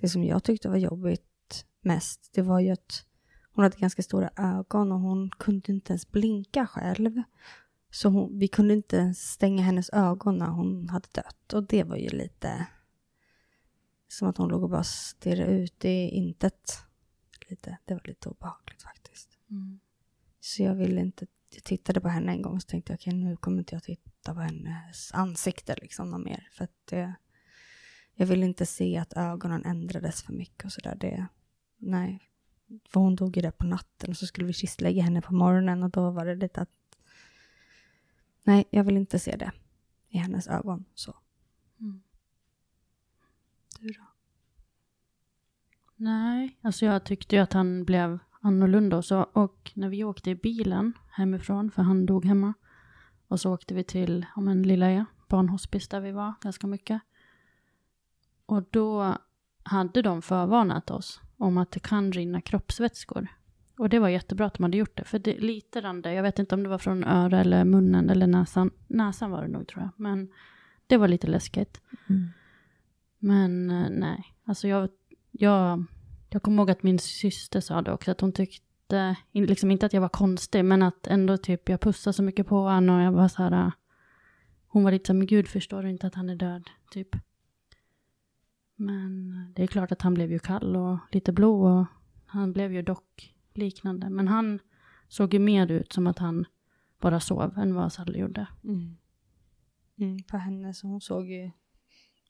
Det 0.00 0.08
som 0.08 0.24
jag 0.24 0.44
tyckte 0.44 0.68
var 0.68 0.76
jobbigt 0.76 1.64
mest, 1.80 2.30
det 2.34 2.42
var 2.42 2.60
ju 2.60 2.70
att 2.70 3.04
hon 3.52 3.62
hade 3.62 3.76
ganska 3.76 4.02
stora 4.02 4.30
ögon 4.36 4.92
och 4.92 5.00
hon 5.00 5.30
kunde 5.30 5.72
inte 5.72 5.92
ens 5.92 6.10
blinka 6.10 6.66
själv. 6.66 7.22
Så 7.90 8.08
hon, 8.08 8.38
vi 8.38 8.48
kunde 8.48 8.74
inte 8.74 8.96
ens 8.96 9.32
stänga 9.32 9.62
hennes 9.62 9.90
ögon 9.90 10.38
när 10.38 10.50
hon 10.50 10.88
hade 10.88 11.08
dött. 11.12 11.52
Och 11.52 11.64
det 11.64 11.84
var 11.84 11.96
ju 11.96 12.08
lite 12.08 12.66
som 14.08 14.28
att 14.28 14.36
hon 14.36 14.48
låg 14.48 14.62
och 14.62 14.70
bara 14.70 14.84
stirrade 14.84 15.52
ut 15.52 15.84
i 15.84 16.08
intet. 16.08 16.84
Lite. 17.48 17.78
Det 17.84 17.94
var 17.94 18.02
lite 18.04 18.28
obehagligt 18.28 18.82
faktiskt. 18.82 19.38
Mm. 19.50 19.80
Så 20.44 20.62
jag 20.62 20.74
ville 20.74 21.00
inte, 21.00 21.26
jag 21.50 21.64
tittade 21.64 22.00
på 22.00 22.08
henne 22.08 22.32
en 22.32 22.42
gång 22.42 22.56
och 22.56 22.66
tänkte 22.66 22.94
okej 22.94 23.10
okay, 23.10 23.24
nu 23.24 23.36
kommer 23.36 23.58
inte 23.58 23.74
jag 23.74 23.82
titta 23.82 24.34
på 24.34 24.40
hennes 24.40 25.12
ansikte 25.12 25.76
liksom 25.82 26.10
något 26.10 26.24
mer. 26.24 26.48
För 26.52 26.64
att 26.64 26.86
det, 26.86 27.14
jag 28.14 28.26
ville 28.26 28.46
inte 28.46 28.66
se 28.66 28.98
att 28.98 29.12
ögonen 29.12 29.64
ändrades 29.64 30.22
för 30.22 30.32
mycket 30.32 30.64
och 30.64 30.72
sådär. 30.72 30.96
Det, 31.00 31.26
nej. 31.76 32.20
För 32.88 33.00
hon 33.00 33.16
dog 33.16 33.36
ju 33.36 33.42
där 33.42 33.50
på 33.50 33.66
natten 33.66 34.10
och 34.10 34.16
så 34.16 34.26
skulle 34.26 34.46
vi 34.46 34.52
kistlägga 34.52 35.02
henne 35.02 35.22
på 35.22 35.34
morgonen 35.34 35.82
och 35.82 35.90
då 35.90 36.10
var 36.10 36.26
det 36.26 36.34
lite 36.34 36.60
att 36.60 36.98
Nej, 38.44 38.64
jag 38.70 38.84
vill 38.84 38.96
inte 38.96 39.18
se 39.18 39.36
det 39.36 39.52
i 40.08 40.18
hennes 40.18 40.48
ögon. 40.48 40.84
så. 40.94 41.16
Mm. 41.80 42.02
Du 43.80 43.88
då? 43.88 44.06
Nej, 45.96 46.58
alltså 46.62 46.84
jag 46.84 47.04
tyckte 47.04 47.36
ju 47.36 47.42
att 47.42 47.52
han 47.52 47.84
blev 47.84 48.18
annorlunda 48.42 48.96
och 48.96 49.04
så. 49.04 49.20
Och 49.32 49.72
när 49.74 49.88
vi 49.88 50.04
åkte 50.04 50.30
i 50.30 50.34
bilen 50.34 50.92
hemifrån, 51.10 51.70
för 51.70 51.82
han 51.82 52.06
dog 52.06 52.24
hemma. 52.24 52.54
Och 53.28 53.40
så 53.40 53.54
åkte 53.54 53.74
vi 53.74 53.84
till, 53.84 54.26
om 54.36 54.48
en 54.48 54.62
lilla 54.62 54.90
ö, 54.90 55.04
barnhospice 55.28 55.88
där 55.88 56.00
vi 56.00 56.12
var 56.12 56.32
ganska 56.40 56.66
mycket. 56.66 57.02
Och 58.46 58.64
då 58.70 59.16
hade 59.62 60.02
de 60.02 60.22
förvarnat 60.22 60.90
oss 60.90 61.20
om 61.36 61.58
att 61.58 61.70
det 61.70 61.80
kan 61.80 62.12
rinna 62.12 62.40
kroppsvätskor 62.40 63.28
och 63.82 63.88
det 63.88 63.98
var 63.98 64.08
jättebra 64.08 64.46
att 64.46 64.54
de 64.54 64.62
hade 64.62 64.76
gjort 64.76 64.96
det, 64.96 65.04
för 65.04 65.18
det, 65.18 65.38
lite 65.38 65.80
rann 65.80 66.02
det. 66.02 66.14
Jag 66.14 66.22
vet 66.22 66.38
inte 66.38 66.54
om 66.54 66.62
det 66.62 66.68
var 66.68 66.78
från 66.78 67.04
öra 67.04 67.40
eller 67.40 67.64
munnen 67.64 68.10
eller 68.10 68.26
näsan. 68.26 68.70
Näsan 68.86 69.30
var 69.30 69.42
det 69.42 69.48
nog 69.48 69.68
tror 69.68 69.82
jag, 69.82 69.90
men 69.96 70.32
det 70.86 70.96
var 70.96 71.08
lite 71.08 71.26
läskigt. 71.26 71.80
Mm. 72.08 72.28
Men 73.18 73.70
eh, 73.70 73.90
nej, 73.90 74.34
alltså 74.44 74.68
jag, 74.68 74.88
jag, 75.30 75.84
jag 76.32 76.42
kommer 76.42 76.62
ihåg 76.62 76.70
att 76.70 76.82
min 76.82 76.98
syster 76.98 77.60
sa 77.60 77.82
det 77.82 77.92
också, 77.92 78.10
att 78.10 78.20
hon 78.20 78.32
tyckte, 78.32 79.16
liksom 79.32 79.70
inte 79.70 79.86
att 79.86 79.92
jag 79.92 80.00
var 80.00 80.08
konstig, 80.08 80.64
men 80.64 80.82
att 80.82 81.06
ändå 81.06 81.36
typ 81.36 81.68
jag 81.68 81.80
pussade 81.80 82.14
så 82.14 82.22
mycket 82.22 82.46
på 82.46 82.56
honom 82.56 82.96
och 82.96 83.02
jag 83.02 83.12
var 83.12 83.28
så 83.28 83.42
här, 83.42 83.66
äh, 83.66 83.72
hon 84.66 84.84
var 84.84 84.92
lite 84.92 85.06
så 85.06 85.12
här, 85.12 85.18
men 85.18 85.26
gud 85.26 85.48
förstår 85.48 85.82
du 85.82 85.90
inte 85.90 86.06
att 86.06 86.14
han 86.14 86.30
är 86.30 86.36
död, 86.36 86.70
typ. 86.90 87.08
Men 88.76 89.52
det 89.54 89.62
är 89.62 89.66
klart 89.66 89.92
att 89.92 90.02
han 90.02 90.14
blev 90.14 90.32
ju 90.32 90.38
kall 90.38 90.76
och 90.76 90.98
lite 91.12 91.32
blå 91.32 91.66
och 91.66 91.86
han 92.26 92.52
blev 92.52 92.72
ju 92.72 92.82
dock 92.82 93.34
liknande. 93.54 94.10
Men 94.10 94.28
han 94.28 94.58
såg 95.08 95.34
ju 95.34 95.40
mer 95.40 95.70
ut 95.70 95.92
som 95.92 96.06
att 96.06 96.18
han 96.18 96.44
bara 97.00 97.20
sov 97.20 97.58
än 97.58 97.74
vad 97.74 97.92
Sally 97.92 98.18
gjorde. 98.18 98.46
Mm. 98.64 98.96
Mm, 99.98 100.22
på 100.22 100.36
henne 100.36 100.74
så 100.74 100.86
hon 100.86 101.00
såg 101.00 101.30
ju 101.30 101.50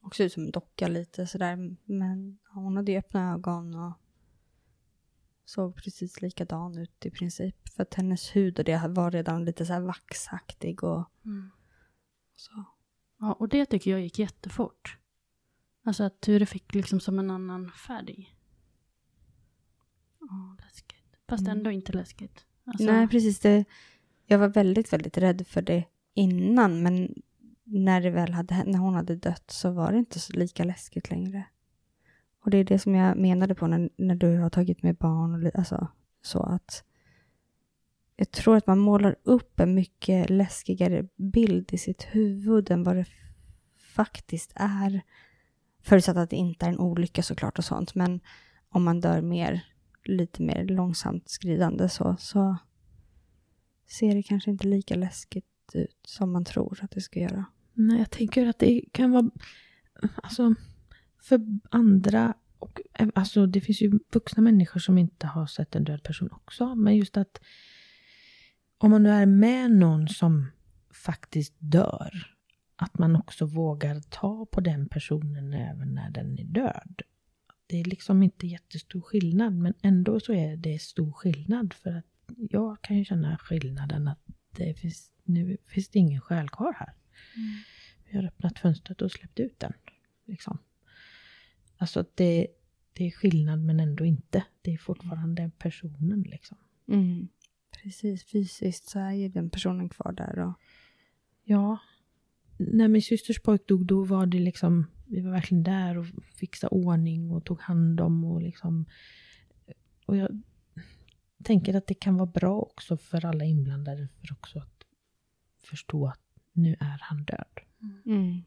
också 0.03 0.23
ut 0.25 0.33
som 0.33 0.43
en 0.43 0.51
docka 0.51 0.89
lite 0.89 1.27
sådär. 1.27 1.77
Men 1.85 2.39
hon 2.55 2.77
hade 2.77 2.93
ju 2.93 2.99
öppna 2.99 3.33
ögon 3.33 3.75
och 3.75 3.93
såg 5.45 5.77
precis 5.77 6.23
likadan 6.23 6.79
ut 6.79 7.07
i 7.07 7.11
princip. 7.11 7.69
För 7.69 7.83
att 7.83 7.95
hennes 7.95 8.37
hud 8.37 8.59
och 8.59 8.65
det 8.65 8.89
var 8.89 9.11
redan 9.11 9.45
lite 9.45 9.67
så 9.67 9.81
vaxaktig 9.81 10.85
och 10.85 11.11
så. 12.35 12.65
Ja, 13.19 13.33
och 13.33 13.49
det 13.49 13.67
tycker 13.67 13.91
jag 13.91 14.01
gick 14.01 14.19
jättefort. 14.19 14.99
Alltså 15.85 16.05
att 16.05 16.21
Ture 16.21 16.47
fick 16.47 16.75
liksom 16.75 17.01
som 17.01 17.19
en 17.19 17.31
annan 17.31 17.71
färg. 17.71 18.37
Ja, 20.21 20.57
läskigt. 20.65 21.17
Fast 21.29 21.41
Mm. 21.47 21.59
ändå 21.59 21.71
inte 21.71 21.93
läskigt. 21.93 22.47
Alltså, 22.65 22.85
Nej, 22.85 23.09
precis. 23.09 23.41
Det, 23.41 23.65
jag 24.27 24.39
var 24.39 24.49
väldigt, 24.49 24.93
väldigt 24.93 25.19
rädd 25.19 25.47
för 25.47 25.63
det 25.63 25.85
innan. 26.15 26.83
Men 26.83 27.23
när, 27.73 28.01
det 28.01 28.11
väl 28.11 28.33
hade, 28.33 28.65
när 28.65 28.79
hon 28.79 28.95
hade 28.95 29.17
dött 29.17 29.51
så 29.51 29.71
var 29.71 29.93
det 29.93 29.99
inte 29.99 30.21
så 30.21 30.33
lika 30.33 30.65
läskigt 30.65 31.11
längre. 31.11 31.45
Och 32.45 32.51
det 32.51 32.59
är 32.59 32.65
det 32.65 32.79
som 32.79 32.95
jag 32.95 33.17
menade 33.17 33.55
på 33.55 33.67
när, 33.67 33.91
när 33.97 34.15
du 34.15 34.39
har 34.39 34.51
tagit 34.51 34.83
med 34.83 34.97
barn. 34.97 35.35
Och, 35.35 35.51
alltså, 35.55 35.89
så 36.23 36.43
att 36.43 36.85
jag 38.17 38.31
tror 38.31 38.57
att 38.57 38.67
man 38.67 38.79
målar 38.79 39.17
upp 39.23 39.61
en 39.61 39.75
mycket 39.75 40.31
läskigare 40.31 41.09
bild 41.17 41.73
i 41.73 41.79
sitt 41.79 42.03
huvud 42.03 42.71
än 42.71 42.83
vad 42.83 42.97
det 42.97 43.07
faktiskt 43.95 44.53
är. 44.55 45.03
Förutsatt 45.83 46.17
att 46.17 46.31
det 46.31 46.37
inte 46.37 46.67
är 46.67 46.71
en 46.71 46.79
olycka 46.79 47.23
såklart 47.23 47.59
och 47.59 47.65
sånt. 47.65 47.95
Men 47.95 48.21
om 48.69 48.85
man 48.85 49.01
dör 49.01 49.21
mer, 49.21 49.65
lite 50.05 50.43
mer 50.43 50.65
långsamt 50.65 51.29
skridande 51.29 51.89
så, 51.89 52.17
så 52.19 52.57
ser 53.89 54.15
det 54.15 54.23
kanske 54.23 54.51
inte 54.51 54.67
lika 54.67 54.95
läskigt 54.95 55.47
ut 55.75 56.01
som 56.05 56.33
man 56.33 56.45
tror 56.45 56.79
att 56.83 56.91
det 56.91 57.01
ska 57.01 57.21
göra. 57.21 57.45
Nej, 57.75 57.99
jag 57.99 58.11
tänker 58.11 58.47
att 58.47 58.59
det 58.59 58.85
kan 58.93 59.11
vara... 59.11 59.31
Alltså, 60.15 60.55
för 61.21 61.41
andra... 61.71 62.35
Och, 62.59 62.81
alltså, 63.15 63.47
det 63.47 63.61
finns 63.61 63.81
ju 63.81 63.99
vuxna 64.13 64.43
människor 64.43 64.81
som 64.81 64.99
inte 64.99 65.27
har 65.27 65.47
sett 65.47 65.75
en 65.75 65.85
död 65.85 66.03
person 66.03 66.29
också. 66.33 66.75
Men 66.75 66.97
just 66.97 67.17
att 67.17 67.41
om 68.79 68.91
man 68.91 69.03
nu 69.03 69.11
är 69.11 69.27
med 69.27 69.71
någon 69.71 70.09
som 70.09 70.47
faktiskt 70.91 71.55
dör, 71.59 72.33
att 72.77 72.99
man 72.99 73.17
också 73.17 73.47
vågar 73.47 74.01
ta 74.01 74.47
på 74.47 74.61
den 74.61 74.89
personen 74.89 75.55
även 75.55 75.95
när 75.95 76.11
den 76.11 76.39
är 76.39 76.45
död. 76.45 77.03
Det 77.67 77.81
är 77.81 77.85
liksom 77.85 78.23
inte 78.23 78.47
jättestor 78.47 79.01
skillnad, 79.01 79.55
men 79.55 79.75
ändå 79.83 80.21
så 80.21 80.33
är 80.33 80.57
det 80.57 80.83
stor 80.83 81.13
skillnad. 81.13 81.75
För 81.75 81.93
att 81.93 82.05
jag 82.37 82.83
kan 82.83 82.99
ju 82.99 83.05
känna 83.05 83.39
skillnaden 83.39 84.09
att 84.09 84.21
det 84.57 84.75
finns, 84.75 85.13
nu 85.25 85.57
finns 85.67 85.89
det 85.89 85.99
ingen 85.99 86.21
själ 86.21 86.49
kvar 86.49 86.73
här. 86.79 86.95
Vi 88.11 88.17
har 88.17 88.25
öppnat 88.25 88.59
fönstret 88.59 89.03
och 89.03 89.13
släppt 89.13 89.41
ut 89.41 89.61
den. 89.61 89.73
Liksom. 90.25 90.59
Alltså 91.77 92.05
det, 92.15 92.47
det 92.93 93.07
är 93.07 93.11
skillnad 93.11 93.65
men 93.65 93.81
ändå 93.81 94.05
inte. 94.05 94.45
Det 94.63 94.73
är 94.73 94.79
fortfarande 94.79 95.51
personen 95.59 96.23
liksom. 96.23 96.59
Mm. 96.89 97.29
Precis, 97.83 98.25
fysiskt 98.25 98.89
så 98.89 98.99
är 98.99 99.13
ju 99.13 99.29
den 99.29 99.51
personen 99.51 99.89
kvar 99.89 100.13
där. 100.13 100.39
Och, 100.39 100.61
Ja. 101.45 101.79
När 102.59 102.89
min 102.89 103.03
systers 103.03 103.43
pojk 103.43 103.67
dog 103.67 103.87
då 103.87 104.05
var 104.05 104.27
det 104.27 104.39
liksom, 104.39 104.87
vi 105.07 105.21
var 105.21 105.31
verkligen 105.31 105.63
där 105.63 105.99
och 105.99 106.07
fixade 106.35 106.71
ordning 106.77 107.31
och 107.31 107.45
tog 107.45 107.61
hand 107.61 108.01
om 108.01 108.25
och 108.25 108.43
liksom. 108.43 108.87
Och 110.07 110.17
jag 110.17 110.43
tänker 111.45 111.75
att 111.75 111.87
det 111.87 111.95
kan 111.95 112.17
vara 112.17 112.27
bra 112.27 112.61
också 112.61 112.97
för 112.97 113.25
alla 113.25 113.45
inblandade 113.45 114.09
för 114.09 114.33
också 114.33 114.59
att 114.59 114.85
förstå 115.65 116.07
att 116.07 116.22
nu 116.53 116.77
är 116.81 116.99
han 117.01 117.25
död. 117.25 117.61
mm. 118.07 118.43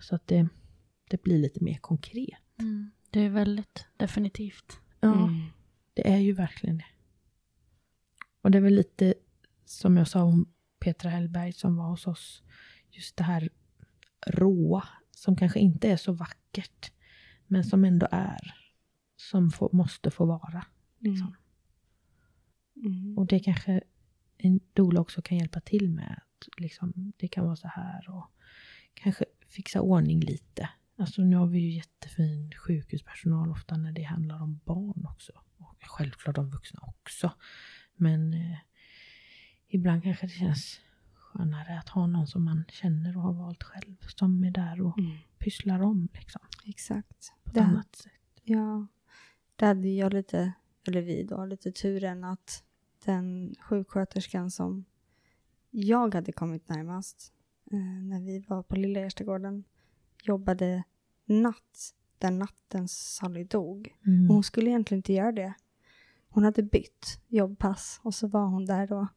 Så 0.00 0.14
att 0.14 0.26
det, 0.26 0.48
det 1.10 1.22
blir 1.22 1.38
lite 1.38 1.64
mer 1.64 1.78
konkret. 1.78 2.38
Mm. 2.60 2.90
Det 3.10 3.20
är 3.20 3.28
väldigt 3.30 3.86
definitivt. 3.96 4.80
Ja, 5.00 5.12
Mm. 5.28 5.40
det 5.94 6.08
är 6.12 6.18
ju 6.18 6.32
verkligen 6.32 6.78
det. 6.78 6.86
Och 8.40 8.50
det 8.50 8.58
är 8.58 8.62
väl 8.62 8.74
lite 8.74 9.14
som 9.64 9.96
jag 9.96 10.08
sa 10.08 10.22
om 10.22 10.52
Petra 10.78 11.10
Hellberg 11.10 11.52
som 11.52 11.76
var 11.76 11.88
hos 11.90 12.06
oss. 12.06 12.42
Just 12.90 13.16
det 13.16 13.24
här 13.24 13.48
råa 14.26 14.88
som 15.10 15.36
kanske 15.36 15.58
inte 15.60 15.88
är 15.90 15.96
så 15.96 16.12
vackert. 16.12 16.92
Men 17.46 17.64
som 17.64 17.84
ändå 17.84 18.08
är. 18.10 18.54
Som 19.16 19.50
får, 19.50 19.68
måste 19.72 20.10
få 20.10 20.26
vara. 20.26 20.66
Liksom. 20.98 21.36
Mm. 22.76 23.18
Och 23.18 23.26
det 23.26 23.38
kanske 23.40 23.80
en 24.44 24.60
doula 24.72 25.00
också 25.00 25.22
kan 25.22 25.38
hjälpa 25.38 25.60
till 25.60 25.90
med. 25.90 26.20
Att 26.26 26.48
liksom, 26.60 27.12
det 27.16 27.28
kan 27.28 27.44
vara 27.44 27.56
så 27.56 27.68
här 27.68 28.10
och 28.10 28.30
kanske 28.94 29.24
fixa 29.46 29.80
ordning 29.80 30.20
lite. 30.20 30.68
Alltså 30.96 31.22
nu 31.22 31.36
har 31.36 31.46
vi 31.46 31.58
ju 31.58 31.70
jättefin 31.70 32.52
sjukhuspersonal 32.66 33.50
ofta 33.50 33.76
när 33.76 33.92
det 33.92 34.02
handlar 34.02 34.42
om 34.42 34.60
barn 34.64 35.06
också. 35.06 35.32
Och 35.58 35.76
självklart 35.86 36.36
de 36.36 36.50
vuxna 36.50 36.80
också. 36.82 37.32
Men 37.96 38.34
eh, 38.34 38.58
ibland 39.68 40.02
kanske 40.02 40.26
det 40.26 40.32
känns 40.32 40.80
skönare 41.14 41.78
att 41.78 41.88
ha 41.88 42.06
någon 42.06 42.26
som 42.26 42.44
man 42.44 42.64
känner 42.68 43.16
och 43.16 43.22
har 43.22 43.32
valt 43.32 43.62
själv. 43.62 43.96
Som 44.16 44.44
är 44.44 44.50
där 44.50 44.80
och 44.80 44.98
Mm. 44.98 45.16
pysslar 45.38 45.82
om 45.82 46.08
liksom. 46.12 46.40
Exakt. 46.66 47.32
På 47.44 47.48
ett 47.50 47.54
Det, 47.54 47.62
annat 47.62 47.96
sätt. 47.96 48.12
ja, 48.42 48.86
det 49.56 49.66
hade 49.66 49.88
jag 49.88 50.12
lite, 50.12 50.52
eller 50.88 51.02
vi 51.02 51.22
då, 51.22 51.44
lite 51.46 51.72
turen 51.72 52.24
att 52.24 52.64
den 53.04 53.54
sjuksköterskan 53.60 54.50
som 54.50 54.84
jag 55.70 56.14
hade 56.14 56.32
kommit 56.32 56.68
närmast 56.68 57.32
eh, 57.72 57.78
när 57.78 58.20
vi 58.20 58.38
var 58.48 58.62
på 58.62 58.76
Lilla 58.76 59.00
Erstagården 59.00 59.64
jobbade 60.22 60.84
natt 61.24 61.94
den 62.18 62.38
natten 62.38 62.88
Sally 62.88 63.44
dog. 63.44 63.96
Mm. 64.06 64.28
Hon 64.28 64.42
skulle 64.42 64.70
egentligen 64.70 64.98
inte 64.98 65.12
göra 65.12 65.32
det. 65.32 65.54
Hon 66.28 66.44
hade 66.44 66.62
bytt 66.62 67.20
jobbpass 67.28 68.00
och 68.02 68.14
så 68.14 68.26
var 68.26 68.46
hon 68.46 68.64
där 68.64 68.86
då. 68.86 69.08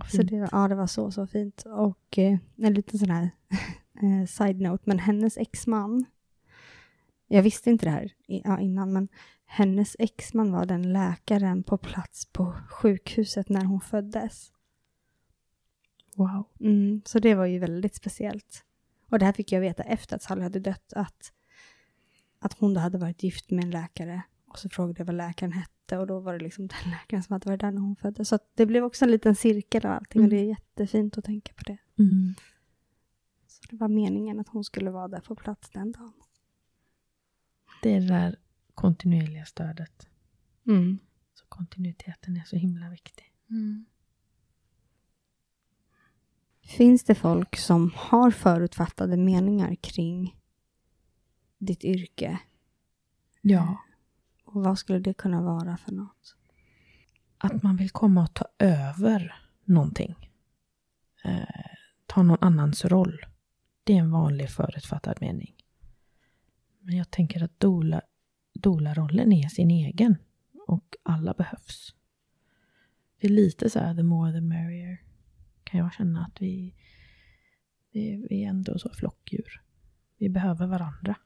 Åh, 0.00 0.08
Så 0.08 0.22
det, 0.22 0.48
ja, 0.52 0.68
det 0.68 0.74
var 0.74 0.86
så, 0.86 1.10
så 1.10 1.26
fint. 1.26 1.62
Och 1.66 2.18
eh, 2.18 2.38
en 2.56 2.74
liten 2.74 2.98
sån 2.98 3.10
här 3.10 3.30
eh, 4.02 4.26
side-note, 4.26 4.82
men 4.86 4.98
hennes 4.98 5.36
exman, 5.36 6.04
jag 7.28 7.42
visste 7.42 7.70
inte 7.70 7.86
det 7.86 7.90
här 7.90 8.14
innan, 8.60 8.92
men 8.92 9.08
hennes 9.46 9.96
exman 9.98 10.52
var 10.52 10.66
den 10.66 10.92
läkaren 10.92 11.62
på 11.62 11.78
plats 11.78 12.26
på 12.26 12.52
sjukhuset 12.70 13.48
när 13.48 13.64
hon 13.64 13.80
föddes. 13.80 14.52
Wow. 16.16 16.44
Mm, 16.60 17.02
så 17.04 17.18
det 17.18 17.34
var 17.34 17.46
ju 17.46 17.58
väldigt 17.58 17.94
speciellt. 17.94 18.64
Och 19.10 19.18
det 19.18 19.24
här 19.24 19.32
fick 19.32 19.52
jag 19.52 19.60
veta 19.60 19.82
efter 19.82 20.16
att 20.16 20.22
Sally 20.22 20.42
hade 20.42 20.60
dött, 20.60 20.92
att, 20.92 21.32
att 22.38 22.52
hon 22.52 22.74
då 22.74 22.80
hade 22.80 22.98
varit 22.98 23.22
gift 23.22 23.50
med 23.50 23.64
en 23.64 23.70
läkare. 23.70 24.22
Och 24.48 24.58
så 24.58 24.68
frågade 24.68 25.00
jag 25.00 25.06
vad 25.06 25.14
läkaren 25.14 25.52
hette 25.52 25.98
och 25.98 26.06
då 26.06 26.20
var 26.20 26.32
det 26.32 26.44
liksom 26.44 26.66
den 26.82 26.90
läkaren 26.90 27.22
som 27.22 27.32
hade 27.32 27.48
varit 27.48 27.60
där 27.60 27.70
när 27.70 27.80
hon 27.80 27.96
föddes. 27.96 28.28
Så 28.28 28.38
det 28.54 28.66
blev 28.66 28.84
också 28.84 29.04
en 29.04 29.10
liten 29.10 29.36
cirkel 29.36 29.86
av 29.86 29.92
allting 29.92 30.22
och 30.22 30.28
det 30.28 30.36
är 30.36 30.44
jättefint 30.44 31.18
att 31.18 31.24
tänka 31.24 31.52
på 31.52 31.62
det. 31.62 31.78
Mm. 31.98 32.34
Så 33.46 33.62
det 33.70 33.76
var 33.76 33.88
meningen 33.88 34.40
att 34.40 34.48
hon 34.48 34.64
skulle 34.64 34.90
vara 34.90 35.08
där 35.08 35.20
på 35.20 35.34
plats 35.34 35.70
den 35.70 35.92
dagen. 35.92 36.12
Det 37.82 37.94
är 37.94 38.00
det 38.00 38.06
där 38.06 38.36
kontinuerliga 38.74 39.44
stödet. 39.44 40.08
Mm. 40.66 40.98
Så 41.34 41.44
kontinuiteten 41.48 42.36
är 42.36 42.44
så 42.44 42.56
himla 42.56 42.90
viktig. 42.90 43.32
Finns 46.66 47.04
det 47.04 47.14
folk 47.14 47.56
som 47.56 47.92
har 47.96 48.30
förutfattade 48.30 49.16
meningar 49.16 49.74
kring 49.74 50.36
ditt 51.58 51.84
yrke? 51.84 52.38
Ja. 53.40 53.78
Och 54.44 54.64
vad 54.64 54.78
skulle 54.78 54.98
det 54.98 55.14
kunna 55.14 55.42
vara 55.42 55.76
för 55.76 55.92
något? 55.92 56.36
Att 57.38 57.62
man 57.62 57.76
vill 57.76 57.90
komma 57.90 58.22
och 58.22 58.34
ta 58.34 58.44
över 58.58 59.34
någonting. 59.64 60.30
Eh, 61.24 61.44
ta 62.06 62.22
någon 62.22 62.38
annans 62.40 62.84
roll. 62.84 63.26
Det 63.84 63.92
är 63.92 63.98
en 63.98 64.10
vanlig 64.10 64.50
förutfattad 64.50 65.18
mening. 65.20 65.55
Men 66.86 66.96
jag 66.96 67.10
tänker 67.10 67.44
att 67.44 67.60
dola, 67.60 68.02
doula-rollen 68.54 69.32
är 69.32 69.48
sin 69.48 69.70
egen. 69.70 70.16
Och 70.66 70.96
alla 71.02 71.34
behövs. 71.34 71.94
Det 73.20 73.26
är 73.26 73.30
lite 73.30 73.70
så 73.70 73.78
här, 73.78 73.94
the 73.94 74.02
more 74.02 74.32
the 74.32 74.40
merrier. 74.40 75.02
Kan 75.64 75.80
jag 75.80 75.92
känna 75.92 76.24
att 76.24 76.42
vi, 76.42 76.74
vi, 77.92 78.26
vi 78.30 78.44
är 78.44 78.48
ändå 78.48 78.78
så 78.78 78.90
flockdjur. 78.90 79.62
Vi 80.18 80.28
behöver 80.28 80.66
varandra. 80.66 81.16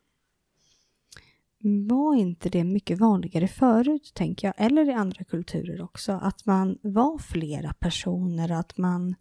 Var 1.89 2.15
inte 2.15 2.49
det 2.49 2.65
mycket 2.65 2.99
vanligare 2.99 3.49
förut, 3.49 4.13
tänker 4.15 4.49
jag, 4.49 4.55
eller 4.59 4.89
i 4.89 4.93
andra 4.93 5.25
kulturer 5.25 5.83
också, 5.83 6.13
att 6.13 6.47
man 6.47 6.79
var 6.83 7.19
flera 7.19 7.73
personer, 7.73 8.51
att 8.53 8.79
man 8.79 9.15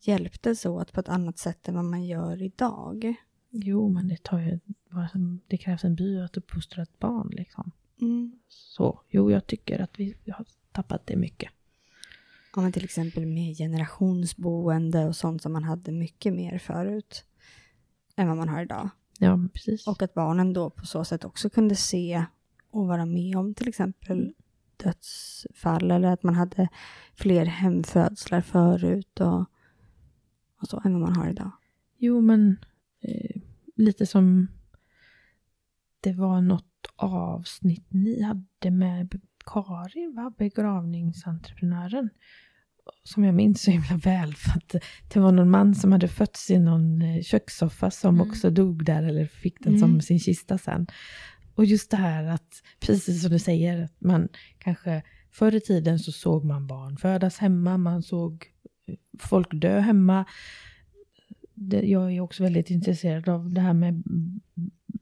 hjälptes 0.00 0.66
åt 0.66 0.92
på 0.92 1.00
ett 1.00 1.08
annat 1.08 1.38
sätt 1.38 1.68
än 1.68 1.74
vad 1.74 1.84
man 1.84 2.06
gör 2.06 2.42
idag. 2.42 3.14
Jo, 3.54 3.88
men 3.88 4.08
det 4.08 4.22
tar 4.22 4.38
ju, 4.38 4.58
det 5.46 5.56
krävs 5.56 5.84
en 5.84 5.94
by 5.94 6.20
att 6.20 6.36
uppfostra 6.36 6.82
ett 6.82 6.98
barn 6.98 7.28
liksom. 7.32 7.70
Mm. 8.00 8.32
Så, 8.48 9.00
jo, 9.08 9.30
jag 9.30 9.46
tycker 9.46 9.78
att 9.82 9.98
vi 9.98 10.14
har 10.26 10.46
tappat 10.72 11.06
det 11.06 11.16
mycket. 11.16 11.50
Ja, 12.56 12.62
men 12.62 12.72
till 12.72 12.84
exempel 12.84 13.26
med 13.26 13.56
generationsboende 13.56 15.06
och 15.06 15.16
sånt 15.16 15.42
som 15.42 15.52
man 15.52 15.64
hade 15.64 15.92
mycket 15.92 16.34
mer 16.34 16.58
förut 16.58 17.24
än 18.16 18.28
vad 18.28 18.36
man 18.36 18.48
har 18.48 18.62
idag. 18.62 18.90
Ja, 19.18 19.38
precis. 19.52 19.86
Och 19.86 20.02
att 20.02 20.14
barnen 20.14 20.52
då 20.52 20.70
på 20.70 20.86
så 20.86 21.04
sätt 21.04 21.24
också 21.24 21.50
kunde 21.50 21.76
se 21.76 22.24
och 22.70 22.86
vara 22.86 23.06
med 23.06 23.36
om 23.36 23.54
till 23.54 23.68
exempel 23.68 24.34
dödsfall 24.76 25.90
eller 25.90 26.08
att 26.08 26.22
man 26.22 26.34
hade 26.34 26.68
fler 27.14 27.44
hemfödslar 27.44 28.40
förut 28.40 29.20
och, 29.20 29.40
och 30.60 30.68
så 30.68 30.82
än 30.84 30.92
vad 30.92 31.02
man 31.02 31.16
har 31.16 31.30
idag. 31.30 31.50
Jo, 31.98 32.20
men 32.20 32.56
eh, 33.02 33.40
lite 33.76 34.06
som 34.06 34.48
det 36.00 36.12
var 36.12 36.40
något 36.40 36.86
avsnitt 36.96 37.86
ni 37.88 38.22
hade 38.22 38.70
med 38.70 39.20
Karin, 39.46 40.14
va? 40.16 40.32
begravningsentreprenören. 40.38 42.10
Som 43.04 43.24
jag 43.24 43.34
minns 43.34 43.62
så 43.62 43.70
himla 43.70 43.96
väl. 43.96 44.34
För 44.34 44.50
att 44.50 44.84
det 45.12 45.20
var 45.20 45.32
någon 45.32 45.50
man 45.50 45.74
som 45.74 45.92
hade 45.92 46.08
fötts 46.08 46.50
i 46.50 46.58
någon 46.58 47.02
eh, 47.02 47.22
kökssoffa 47.22 47.90
som 47.90 48.20
också 48.20 48.50
dog 48.50 48.84
där 48.84 49.02
eller 49.02 49.26
fick 49.26 49.64
den 49.64 49.78
som 49.78 49.90
Mm. 49.90 50.00
sin 50.00 50.20
kista 50.20 50.58
sen. 50.58 50.86
Och 51.54 51.64
just 51.64 51.90
det 51.90 51.96
här 51.96 52.24
att, 52.24 52.62
precis 52.80 53.22
som 53.22 53.30
du 53.30 53.38
säger, 53.38 53.84
att 53.84 54.00
man 54.00 54.28
kanske 54.58 55.02
förr 55.30 55.54
i 55.54 55.60
tiden 55.60 55.98
så 55.98 56.12
såg 56.12 56.44
man 56.44 56.66
barn 56.66 56.96
födas 56.96 57.38
hemma, 57.38 57.78
man 57.78 58.02
såg 58.02 58.46
eh, 58.86 58.94
folk 59.18 59.48
dö 59.52 59.80
hemma 59.80 60.24
det, 61.54 61.80
jag 61.80 62.12
är 62.12 62.20
också 62.20 62.42
väldigt 62.42 62.70
intresserad 62.70 63.28
av 63.28 63.52
det 63.52 63.60
här 63.60 63.72
med 63.74 64.02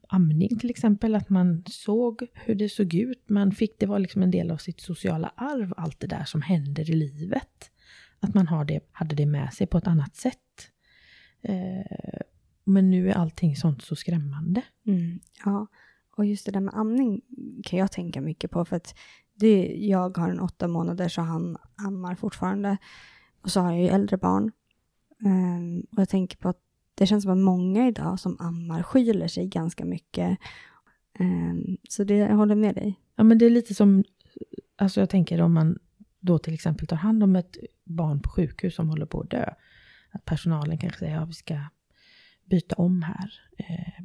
amning 0.07 0.59
till 0.59 0.69
exempel. 0.69 1.15
Att 1.15 1.29
man 1.29 1.63
såg 1.67 2.27
hur 2.33 2.55
det 2.55 2.69
såg 2.69 2.93
ut. 2.93 3.29
Man 3.29 3.51
fick, 3.51 3.79
det 3.79 3.85
var 3.85 3.99
liksom 3.99 4.23
en 4.23 4.31
del 4.31 4.51
av 4.51 4.57
sitt 4.57 4.81
sociala 4.81 5.33
arv, 5.35 5.73
allt 5.77 5.99
det 5.99 6.07
där 6.07 6.23
som 6.23 6.41
händer 6.41 6.89
i 6.89 6.93
livet. 6.93 7.71
Att 8.19 8.33
man 8.33 8.47
har 8.47 8.65
det, 8.65 8.79
hade 8.91 9.15
det 9.15 9.25
med 9.25 9.53
sig 9.53 9.67
på 9.67 9.77
ett 9.77 9.87
annat 9.87 10.15
sätt. 10.15 10.37
Eh, 11.41 12.21
men 12.63 12.89
nu 12.89 13.09
är 13.09 13.13
allting 13.13 13.55
sånt 13.55 13.81
så 13.81 13.95
skrämmande. 13.95 14.61
Mm, 14.87 15.19
ja, 15.45 15.67
och 16.17 16.25
just 16.25 16.45
det 16.45 16.51
där 16.51 16.59
med 16.59 16.73
amning 16.77 17.21
kan 17.63 17.79
jag 17.79 17.91
tänka 17.91 18.21
mycket 18.21 18.51
på 18.51 18.65
för 18.65 18.75
att 18.75 18.95
det, 19.33 19.75
jag 19.79 20.17
har 20.17 20.29
en 20.29 20.39
åtta 20.39 20.67
månader 20.67 21.09
så 21.09 21.21
han 21.21 21.57
ammar 21.75 22.15
fortfarande. 22.15 22.77
Och 23.41 23.51
så 23.51 23.59
har 23.59 23.71
jag 23.71 23.81
ju 23.81 23.87
äldre 23.87 24.17
barn. 24.17 24.51
Ehm, 25.25 25.85
och 25.91 25.99
jag 25.99 26.09
tänker 26.09 26.37
på 26.37 26.49
att 26.49 26.59
det 26.95 27.05
känns 27.05 27.23
som 27.23 27.31
att 27.31 27.37
många 27.37 27.87
idag 27.87 28.19
som 28.19 28.37
ammar 28.39 28.83
skyler 28.83 29.27
sig 29.27 29.47
ganska 29.47 29.85
mycket. 29.85 30.39
Ehm, 31.19 31.77
så 31.89 32.03
det, 32.03 32.15
jag 32.15 32.35
håller 32.35 32.55
med 32.55 32.75
dig. 32.75 32.99
Ja 33.15 33.23
men 33.23 33.37
det 33.37 33.45
är 33.45 33.49
lite 33.49 33.75
som, 33.75 34.03
alltså 34.75 34.99
jag 34.99 35.09
tänker 35.09 35.41
om 35.41 35.53
man 35.53 35.79
då 36.19 36.39
till 36.39 36.53
exempel 36.53 36.87
tar 36.87 36.95
hand 36.95 37.23
om 37.23 37.35
ett 37.35 37.57
barn 37.83 38.21
på 38.21 38.29
sjukhus 38.29 38.75
som 38.75 38.89
håller 38.89 39.05
på 39.05 39.21
att 39.21 39.29
dö. 39.29 39.53
Att 40.11 40.25
personalen 40.25 40.77
kanske 40.77 40.99
säger, 40.99 41.15
ja 41.15 41.25
vi 41.25 41.33
ska 41.33 41.59
byta 42.45 42.75
om 42.75 43.03
här 43.03 43.33
eh, 43.57 44.03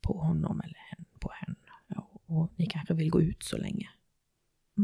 på 0.00 0.18
honom 0.18 0.60
eller 0.60 0.78
hen, 0.90 1.04
på 1.18 1.30
henne. 1.34 1.56
Och 2.26 2.52
ni 2.56 2.66
kanske 2.66 2.94
vill 2.94 3.10
gå 3.10 3.22
ut 3.22 3.42
så 3.42 3.56
länge. 3.56 3.88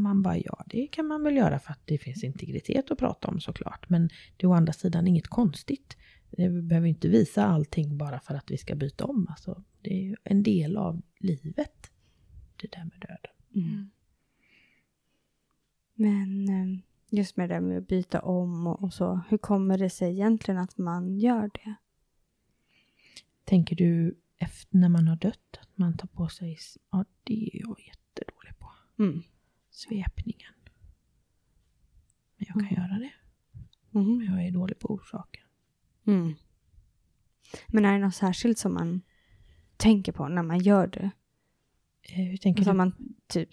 Man 0.01 0.21
bara, 0.21 0.37
ja 0.37 0.63
det 0.67 0.87
kan 0.87 1.05
man 1.07 1.23
väl 1.23 1.35
göra 1.35 1.59
för 1.59 1.71
att 1.71 1.81
det 1.85 1.97
finns 1.97 2.23
integritet 2.23 2.91
att 2.91 2.97
prata 2.97 3.27
om 3.27 3.39
såklart. 3.39 3.89
Men 3.89 4.07
det 4.37 4.45
är 4.45 4.49
å 4.49 4.53
andra 4.53 4.73
sidan 4.73 5.07
inget 5.07 5.27
konstigt. 5.27 5.97
Det- 6.31 6.49
Vi 6.49 6.61
behöver 6.61 6.87
inte 6.87 7.07
visa 7.09 7.45
allting 7.45 7.97
bara 7.97 8.19
för 8.19 8.33
att 8.35 8.51
vi 8.51 8.57
ska 8.57 8.75
byta 8.75 9.05
om. 9.05 9.27
Alltså, 9.29 9.63
det 9.81 9.89
är 9.93 10.01
ju 10.03 10.15
en 10.23 10.43
del 10.43 10.77
av 10.77 11.01
livet, 11.19 11.91
det 12.61 12.71
där 12.71 12.83
med 12.83 12.99
döden. 13.01 13.31
Men 15.93 16.49
ehm, 16.49 16.81
just 17.09 17.37
med 17.37 17.49
det 17.49 17.61
med 17.61 17.77
att 17.77 17.87
byta 17.87 18.21
om 18.21 18.67
och, 18.67 18.93
så. 18.93 19.21
Hur 19.29 19.37
kommer 19.37 19.77
det 19.77 19.89
sig 19.89 20.11
egentligen 20.11 20.57
att 20.59 20.77
man 20.77 21.17
gör 21.19 21.49
det? 21.53 21.75
Tänker 23.43 23.75
du 23.75 24.17
efter 24.37 24.77
när 24.77 24.89
man 24.89 25.07
har 25.07 25.15
dött 25.15 25.57
att 25.61 25.77
man 25.77 25.97
tar 25.97 26.07
på 26.07 26.27
sig, 26.29 26.57
ja 26.91 27.05
det 27.23 27.33
är 27.53 27.59
jag 27.61 27.79
jättedålig 27.87 28.59
på. 28.59 28.69
Mm. 29.03 29.23
Svepningen. 29.77 30.53
Men 32.37 32.45
jag 32.47 32.53
kan 32.69 32.83
göra 32.83 32.99
det. 32.99 33.11
Mhm. 33.91 34.17
Men 34.17 34.25
jag 34.25 34.47
är 34.47 34.51
dålig 34.51 34.79
på 34.79 34.87
orsaken. 34.93 35.43
Mm. 36.07 36.33
Men 37.67 37.85
är 37.85 37.93
det 37.93 37.99
något 38.05 38.15
särskilt 38.15 38.59
som 38.59 38.73
man 38.73 39.01
tänker 39.77 40.11
på 40.11 40.27
när 40.27 40.43
man 40.43 40.59
gör 40.59 40.87
det? 40.87 41.11
Eh, 42.01 42.25
hur 42.25 42.37
tänker 42.37 42.61
Alltså 42.61 42.71
du? 42.71 42.77
man 42.77 43.15
typ 43.27 43.49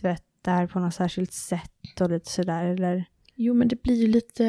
tvättar 0.00 0.66
på 0.66 0.80
något 0.80 0.94
särskilt 0.94 1.32
sätt 1.32 2.00
och 2.00 2.10
lite 2.10 2.30
sådär 2.30 2.64
eller? 2.64 3.04
Jo 3.34 3.54
men 3.54 3.68
det 3.68 3.82
blir 3.82 3.94
ju 3.96 4.06
lite 4.06 4.46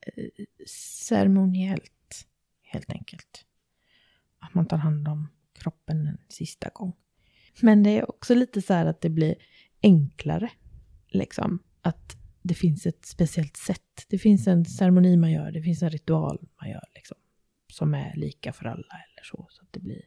eh, 0.00 0.44
ceremoniellt 0.66 2.26
helt 2.62 2.92
enkelt. 2.92 3.44
Att 4.38 4.54
man 4.54 4.66
tar 4.66 4.76
hand 4.76 5.08
om 5.08 5.28
kroppen 5.52 6.06
en 6.06 6.18
sista 6.28 6.68
gång. 6.74 6.92
Men 7.62 7.82
det 7.82 7.90
är 7.98 8.10
också 8.10 8.34
lite 8.34 8.62
så 8.62 8.74
här 8.74 8.86
att 8.86 9.00
det 9.00 9.10
blir 9.10 9.34
enklare. 9.82 10.50
Liksom. 11.08 11.58
Att 11.82 12.16
det 12.42 12.54
finns 12.54 12.86
ett 12.86 13.06
speciellt 13.06 13.56
sätt. 13.56 14.06
Det 14.08 14.18
finns 14.18 14.46
en 14.46 14.64
ceremoni 14.64 15.16
man 15.16 15.30
gör, 15.32 15.52
det 15.52 15.62
finns 15.62 15.82
en 15.82 15.90
ritual 15.90 16.48
man 16.60 16.70
gör. 16.70 16.84
Liksom, 16.94 17.16
som 17.72 17.94
är 17.94 18.14
lika 18.16 18.52
för 18.52 18.64
alla 18.64 18.74
eller 19.06 19.24
så. 19.24 19.46
Så 19.50 19.62
att 19.62 19.72
det 19.72 19.80
blir 19.80 20.02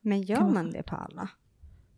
Men 0.00 0.22
gör 0.22 0.40
man- 0.40 0.54
man 0.54 0.70
det 0.70 0.82
på 0.82 0.96
alla? 0.96 1.30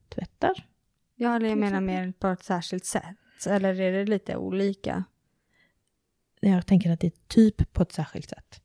tvättar. 0.08 0.66
Ja, 1.14 1.36
eller 1.36 1.48
jag 1.48 1.58
menar 1.58 1.80
mer 1.80 2.12
på 2.18 2.26
ett 2.28 2.42
särskilt 2.42 2.84
sätt. 2.84 3.46
Eller 3.48 3.80
är 3.80 3.92
det 3.92 4.04
lite 4.06 4.36
olika? 4.36 5.04
Jag 6.40 6.66
tänker 6.66 6.90
att 6.90 7.00
det 7.00 7.06
är 7.06 7.12
typ 7.28 7.72
på 7.72 7.82
ett 7.82 7.92
särskilt 7.92 8.28
sätt. 8.28 8.62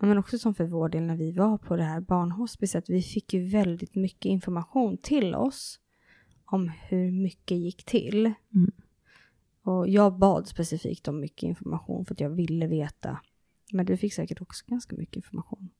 Ja, 0.00 0.06
men 0.06 0.18
också 0.18 0.38
som 0.38 0.54
för 0.54 0.64
vår 0.64 0.88
del 0.88 1.02
när 1.02 1.16
vi 1.16 1.32
var 1.32 1.58
på 1.58 1.76
det 1.76 1.82
här 1.84 2.00
barnhospicet. 2.00 2.90
Vi 2.90 3.02
fick 3.02 3.34
ju 3.34 3.48
väldigt 3.48 3.94
mycket 3.94 4.24
information 4.24 4.98
till 4.98 5.34
oss 5.34 5.80
om 6.52 6.68
hur 6.88 7.10
mycket 7.12 7.58
gick 7.58 7.84
till. 7.84 8.26
Mm. 8.54 8.72
Och 9.62 9.88
jag 9.88 10.18
bad 10.18 10.48
specifikt 10.48 11.08
om 11.08 11.20
mycket 11.20 11.42
information 11.42 12.04
för 12.04 12.14
att 12.14 12.20
jag 12.20 12.30
ville 12.30 12.66
veta. 12.66 13.20
Men 13.72 13.86
du 13.86 13.96
fick 13.96 14.14
säkert 14.14 14.40
också 14.40 14.64
ganska 14.68 14.96
mycket 14.96 15.16
information. 15.16 15.70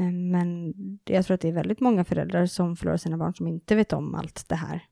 Eh, 0.00 0.10
Men 0.12 0.74
jag 1.04 1.26
tror 1.26 1.34
att 1.34 1.40
det 1.40 1.48
är 1.48 1.52
väldigt 1.52 1.80
många 1.80 2.04
föräldrar 2.04 2.46
som 2.46 2.76
förlorar 2.76 2.96
sina 2.96 3.16
barn 3.18 3.34
som 3.34 3.46
inte 3.46 3.74
vet 3.76 3.92
om 3.92 4.14
allt 4.14 4.48
det 4.48 4.54
här. 4.54 4.86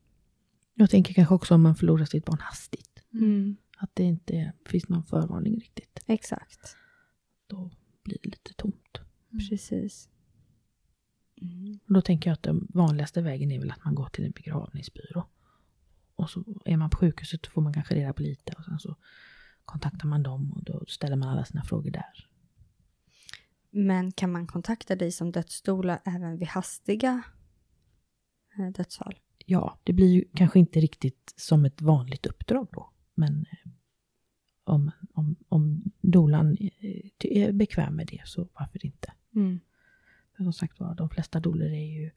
Jag 0.74 0.90
tänker 0.90 1.14
kanske 1.14 1.34
också 1.34 1.54
om 1.54 1.62
man 1.62 1.74
förlorar 1.74 2.04
sitt 2.04 2.24
barn 2.24 2.38
hastigt. 2.40 3.02
Mm. 3.12 3.56
Att 3.78 3.90
det 3.94 4.02
inte 4.02 4.52
finns 4.66 4.88
någon 4.88 5.04
förvarning 5.04 5.54
riktigt. 5.60 5.98
Exakt, 6.06 6.76
Då 7.46 7.70
blir 8.04 8.18
det 8.22 8.28
lite 8.28 8.52
tomt. 8.54 8.98
precis. 9.48 10.08
Mm. 11.42 11.78
Då 11.86 12.00
tänker 12.00 12.30
jag 12.30 12.34
att 12.34 12.42
den 12.42 12.66
vanligaste 12.74 13.22
vägen 13.22 13.52
är 13.52 13.58
väl 13.58 13.70
att 13.70 13.84
man 13.84 13.94
går 13.94 14.06
till 14.08 14.24
en 14.24 14.30
begravningsbyrå. 14.30 15.26
Och 16.16 16.30
så 16.30 16.44
är 16.64 16.76
man 16.76 16.90
på 16.90 16.96
sjukhuset 16.96 17.46
får 17.46 17.62
man 17.62 17.72
kanske 17.72 17.94
reda 17.94 18.12
på 18.12 18.22
lite 18.22 18.52
och 18.58 18.64
sen 18.64 18.78
så 18.78 18.96
kontaktar 19.64 20.08
man 20.08 20.22
dem 20.22 20.52
och 20.52 20.64
då 20.64 20.84
ställer 20.88 21.16
man 21.16 21.28
alla 21.28 21.44
sina 21.44 21.64
frågor 21.64 21.90
där. 21.90 22.28
Men 23.70 24.12
kan 24.12 24.32
man 24.32 24.46
kontakta 24.46 24.96
dig 24.96 25.12
som 25.12 25.32
dödsstola 25.32 26.00
även 26.04 26.38
vid 26.38 26.48
hastiga 26.48 27.22
eh, 28.58 28.68
dödsfall? 28.68 29.18
Ja, 29.46 29.78
det 29.84 29.92
blir 29.92 30.08
ju 30.08 30.24
kanske 30.34 30.58
inte 30.58 30.80
riktigt 30.80 31.34
som 31.36 31.64
ett 31.64 31.82
vanligt 31.82 32.26
uppdrag 32.26 32.68
då. 32.72 32.90
Men 33.14 33.46
eh, 33.50 33.70
om, 34.64 34.90
om, 35.12 35.36
om 35.48 35.92
dolan 36.00 36.56
eh, 36.60 37.10
är 37.18 37.52
bekväm 37.52 37.96
med 37.96 38.06
det 38.06 38.22
så 38.24 38.48
varför 38.52 38.86
inte? 38.86 39.12
Mm. 39.34 39.60
Som 40.42 40.52
sagt 40.52 40.80
var, 40.80 40.94
de 40.94 41.10
flesta 41.10 41.40
doler 41.40 41.70
är 41.72 42.00
ju... 42.00 42.10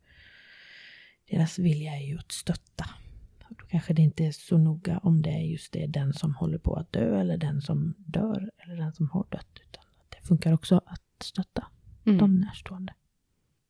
Deras 1.30 1.60
vilja 1.60 1.92
är 1.96 2.06
ju 2.08 2.18
att 2.18 2.32
stötta. 2.32 2.86
Och 3.50 3.56
Då 3.56 3.66
kanske 3.66 3.94
det 3.94 4.02
inte 4.02 4.26
är 4.26 4.32
så 4.32 4.58
noga 4.58 4.98
om 4.98 5.22
det 5.22 5.30
är 5.30 5.42
just 5.42 5.74
det, 5.74 5.88
den 5.88 6.14
som 6.14 6.36
håller 6.36 6.58
på 6.58 6.76
att 6.76 6.92
dö 6.92 7.20
eller 7.20 7.38
den 7.38 7.62
som 7.62 7.94
dör 7.98 8.52
eller 8.58 8.76
den 8.76 8.94
som 8.94 9.10
har 9.10 9.28
dött. 9.32 9.60
Utan 9.70 9.84
det 10.10 10.28
funkar 10.28 10.54
också 10.54 10.82
att 10.86 11.24
stötta 11.24 11.68
Mm. 12.06 12.18
de 12.18 12.40
närstående. 12.40 12.94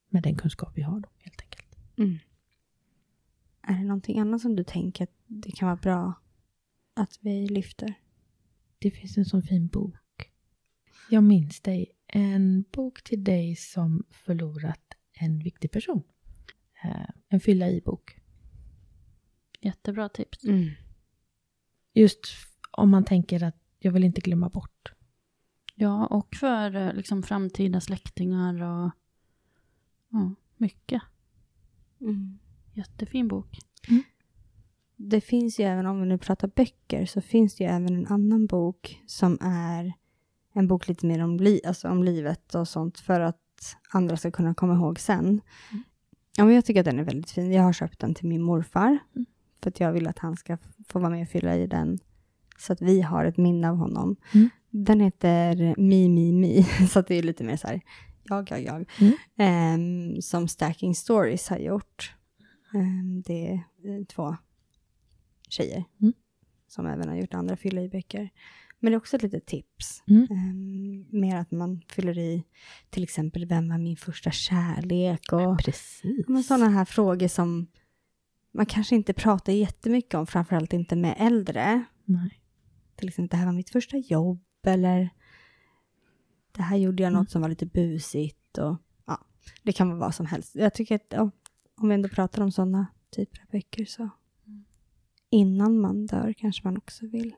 Med 0.10 0.24
den 0.24 0.36
kunskap 0.36 0.72
vi 0.76 0.82
har 0.82 1.00
då 1.00 1.10
helt 1.18 1.42
enkelt. 1.42 1.76
Mm. 1.98 2.18
Är 3.62 3.74
det 3.74 3.84
någonting 3.84 4.20
annat 4.20 4.42
som 4.42 4.56
du 4.56 4.64
tänker 4.64 5.04
att 5.04 5.14
det 5.28 5.52
kan 5.52 5.68
vara 5.68 5.76
bra 5.76 6.14
att 6.94 7.20
vi 7.22 7.48
lyfter? 7.48 7.94
Det 8.80 8.92
finns 8.92 9.18
en 9.18 9.26
sån 9.26 9.42
fin 9.42 9.68
bok. 9.68 10.32
Jag 11.10 11.24
minns 11.24 11.62
dig. 11.62 11.92
En 12.18 12.66
bok 12.72 13.04
till 13.04 13.24
dig 13.24 13.56
som 13.56 14.04
förlorat 14.12 14.94
en 15.14 15.40
viktig 15.40 15.72
person. 15.72 16.04
Eh, 16.84 17.10
En 17.30 17.40
fylla 17.40 17.70
i-bok. 17.70 18.20
Jättebra 19.62 20.10
tips. 20.10 20.44
Mm. 20.44 20.70
just 21.94 22.26
om 22.72 22.90
man 22.90 23.06
tänker 23.06 23.44
att 23.44 23.58
jag 23.80 23.92
vill 23.92 24.04
inte 24.04 24.22
glömma 24.22 24.50
bort. 24.50 24.94
Ja, 25.76 26.06
och 26.06 26.36
för 26.36 26.76
eh, 26.76 26.94
liksom 26.94 27.24
framtida 27.24 27.82
släktingar 27.82 28.62
och 28.62 28.92
ja, 30.10 30.36
mycket. 30.58 31.02
Mm. 32.02 32.40
Jättefin 32.74 33.28
bok. 33.28 33.58
Det 34.96 35.22
finns 35.22 35.60
ju 35.60 35.64
även, 35.64 35.86
om 35.86 36.02
vi 36.02 36.08
nu 36.08 36.18
pratar 36.18 36.48
böcker, 36.48 37.06
så 37.06 37.22
finns 37.22 37.56
det 37.56 37.64
ju 37.64 37.70
även 37.70 37.96
en 37.96 38.08
annan 38.08 38.46
bok 38.46 39.02
som 39.06 39.38
är 39.42 39.94
en 40.56 40.68
bok 40.68 40.88
lite 40.88 41.06
mer 41.06 41.24
om, 41.24 41.38
li 41.38 41.62
alltså 41.68 41.90
om 41.90 42.04
livet 42.04 42.56
och 42.56 42.68
sånt 42.68 43.00
för 43.00 43.20
att 43.20 43.76
andra 43.92 44.18
ska 44.18 44.32
kunna 44.32 44.54
komma 44.54 44.74
ihåg 44.76 45.00
sen. 45.00 45.42
Ja, 46.38 46.46
men 46.46 46.56
jag 46.56 46.66
tycker 46.66 46.80
att 46.80 46.86
den 46.86 47.00
är 47.00 47.04
väldigt 47.04 47.32
fin. 47.32 47.52
Jag 47.52 47.64
har 47.64 47.74
köpt 47.74 48.00
den 48.00 48.14
till 48.14 48.28
min 48.28 48.42
morfar 48.42 48.98
Mm. 49.16 49.26
för 49.64 49.70
att 49.70 49.80
jag 49.80 49.92
vill 49.92 50.08
att 50.08 50.20
han 50.20 50.38
ska 50.38 50.58
få 50.88 51.00
vara 51.00 51.10
med 51.10 51.22
och 51.22 51.30
fylla 51.30 51.56
i 51.56 51.68
den 51.68 52.00
så 52.58 52.74
att 52.74 52.82
vi 52.82 53.02
har 53.02 53.26
ett 53.26 53.38
minne 53.38 53.70
av 53.70 53.76
honom. 53.76 54.16
Mm. 54.34 54.50
Den 54.70 55.00
heter 55.00 55.76
Mi, 55.78 56.10
Mi, 56.10 56.32
Mi, 56.32 56.64
så 56.90 57.00
att 57.00 57.08
det 57.08 57.16
är 57.16 57.24
lite 57.24 57.44
mer 57.44 57.58
så 57.58 57.68
här, 57.68 57.82
jag, 58.24 58.52
jag, 58.52 58.62
jag. 58.64 58.90
Mm. 59.02 59.14
Ehm, 59.38 60.22
som 60.22 60.48
Stacking 60.48 60.96
Stories 60.96 61.50
har 61.50 61.58
gjort. 61.58 62.16
Ehm, 62.74 63.22
det 63.22 63.48
är 63.48 63.54
eh, 63.54 64.06
två 64.06 64.38
tjejer 65.50 65.84
Mm. 66.02 66.14
som 66.68 66.86
även 66.88 67.10
har 67.10 67.16
gjort 67.16 67.34
andra 67.34 67.58
fylla 67.58 67.82
i 67.82 67.90
böcker. 67.90 68.30
Men 68.80 68.92
det 68.92 68.96
är 68.96 68.98
också 68.98 69.16
ett 69.16 69.24
litet 69.24 69.46
tips. 69.46 70.04
Mm. 70.08 70.28
Ehm, 70.32 71.20
mer 71.20 71.36
att 71.36 71.52
man 71.52 71.82
fyller 71.90 72.18
i 72.18 72.44
till 72.90 73.04
exempel 73.04 73.46
vem 73.46 73.70
var 73.70 73.78
min 73.78 73.98
första 73.98 74.32
kärlek 74.32 75.34
och 75.34 75.60
men 76.28 76.44
sådana 76.44 76.70
här 76.70 76.86
frågor 76.86 77.28
som 77.28 77.68
man 78.52 78.66
kanske 78.66 78.96
inte 78.96 79.14
pratar 79.14 79.54
jättemycket 79.54 80.14
om, 80.14 80.28
framförallt 80.28 80.74
inte 80.74 80.96
med 80.96 81.16
äldre. 81.20 81.84
Nej. 82.06 82.42
Till 82.96 83.08
exempel, 83.08 83.30
det 83.30 83.38
här 83.38 83.46
var 83.46 83.54
mitt 83.54 83.70
första 83.70 83.98
jobb 83.98 84.46
eller 84.64 85.10
det 86.52 86.62
här 86.62 86.78
gjorde 86.78 87.04
jag 87.04 87.14
något 87.14 87.30
som 87.30 87.42
var 87.42 87.50
lite 87.50 87.66
busigt 87.66 88.58
och 88.58 88.78
ja, 89.06 89.26
det 89.64 89.72
kan 89.74 89.90
vara 89.90 90.00
vad 90.00 90.16
som 90.16 90.26
helst. 90.26 90.56
Jag 90.56 90.74
tycker 90.74 90.96
att 90.96 91.08
ja, 91.10 91.32
om 91.78 91.90
vi 91.90 91.96
ändå 91.96 92.10
pratar 92.10 92.42
om 92.42 92.52
sådana 92.52 92.88
typer 93.16 93.42
av 93.42 93.48
böcker 93.52 93.86
så 93.86 94.10
innan 95.30 95.80
man 95.80 96.06
dör 96.06 96.34
kanske 96.38 96.68
man 96.68 96.78
också 96.78 97.08
vill. 97.08 97.36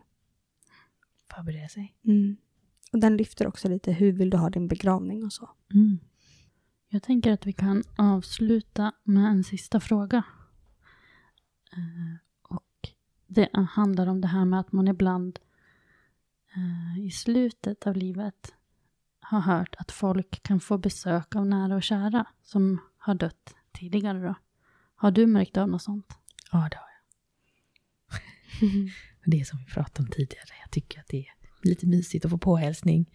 Förbereda 1.36 1.70
sig. 1.70 1.96
Mm. 2.06 2.38
Och 2.92 3.00
den 3.00 3.18
lyfter 3.18 3.48
också 3.48 3.70
lite, 3.70 3.92
hur 3.92 4.12
vill 4.12 4.30
du 4.30 4.38
ha 4.38 4.50
din 4.50 4.68
begravning 4.68 5.24
och 5.24 5.34
så. 5.34 5.50
Mm. 5.74 6.00
Jag 6.90 7.04
tänker 7.04 7.32
att 7.32 7.46
vi 7.46 7.54
kan 7.54 7.84
avsluta 7.98 8.92
med 9.04 9.26
en 9.26 9.44
sista 9.44 9.80
fråga. 9.80 10.24
Eh, 11.72 12.18
och 12.42 12.90
det 13.28 13.50
handlar 13.70 14.08
om 14.08 14.22
det 14.22 14.28
här 14.28 14.46
med 14.46 14.60
att 14.60 14.72
man 14.72 14.88
ibland 14.88 15.40
eh, 16.56 17.06
i 17.06 17.12
slutet 17.12 17.88
av 17.88 17.96
livet 17.96 18.54
har 19.20 19.40
hört 19.40 19.76
att 19.78 19.92
folk 19.92 20.44
kan 20.44 20.60
få 20.60 20.78
besök 20.78 21.36
av 21.36 21.46
nära 21.46 21.76
och 21.76 21.84
kära 21.84 22.26
som 22.44 22.82
har 22.98 23.16
dött 23.16 23.56
tidigare. 23.72 24.20
Då. 24.20 24.36
Har 24.96 25.12
du 25.12 25.28
märkt 25.28 25.58
av 25.58 25.70
något 25.70 25.82
sånt? 25.82 26.14
Ja, 26.52 26.58
det 26.72 26.78
har 26.78 26.88
jag. 26.90 26.98
Det 29.30 29.40
är 29.40 29.46
som 29.46 29.60
vi 29.60 29.66
pratade 29.66 30.06
om 30.06 30.12
tidigare. 30.12 30.50
Jag 30.62 30.72
tycker 30.72 31.00
att 31.00 31.08
det 31.08 31.18
är 31.18 31.34
lite 31.62 31.88
mysigt 31.88 32.26
att 32.26 32.32
få 32.32 32.38
påhälsning. 32.38 33.12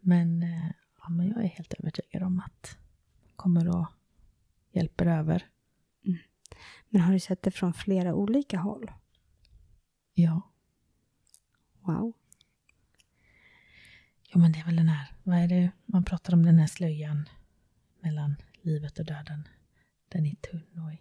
Men, 0.00 0.42
eh, 0.42 0.70
ja, 0.98 1.08
men 1.08 1.28
jag 1.28 1.44
är 1.44 1.48
helt 1.48 1.74
övertygad 1.74 2.22
om 2.22 2.40
att 2.40 2.78
kommer 3.36 3.82
att 3.82 3.88
hjälpa 4.72 5.04
över. 5.04 5.48
Men 6.88 7.00
har 7.00 7.12
du 7.12 7.20
sett 7.20 7.42
det 7.42 7.50
från 7.50 7.74
flera 7.74 8.14
olika 8.14 8.58
håll? 8.58 8.90
Ja. 10.14 10.52
Wow. 11.80 12.12
Jo, 14.34 14.40
men 14.40 14.52
det 14.52 14.58
är 14.58 14.64
väl 14.64 14.76
den 14.76 14.88
här, 14.88 15.14
vad 15.22 15.38
är 15.38 15.48
det, 15.48 15.70
man 15.86 16.04
pratar 16.04 16.32
om 16.32 16.42
den 16.42 16.58
här 16.58 16.66
slöjan 16.66 17.28
mellan 18.00 18.36
livet 18.62 18.98
och 18.98 19.04
döden. 19.04 19.48
Den 20.08 20.26
är 20.26 20.34
tunn 20.34 20.78
och 20.78 20.98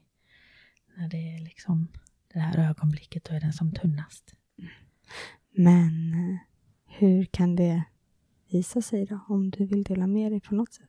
när 0.97 1.09
det 1.09 1.35
är 1.35 1.39
liksom 1.39 1.87
det 2.33 2.39
här 2.39 2.69
ögonblicket, 2.69 3.23
då 3.23 3.33
är 3.35 3.39
den 3.39 3.53
som 3.53 3.71
tunnast. 3.71 4.35
Men 5.51 6.13
eh, 6.13 6.37
hur 6.85 7.25
kan 7.25 7.55
det 7.55 7.83
visa 8.51 8.81
sig 8.81 9.05
då? 9.05 9.19
Om 9.27 9.49
du 9.51 9.65
vill 9.65 9.83
dela 9.83 10.07
med 10.07 10.31
dig 10.31 10.41
på 10.41 10.55
något 10.55 10.73
sätt? 10.73 10.87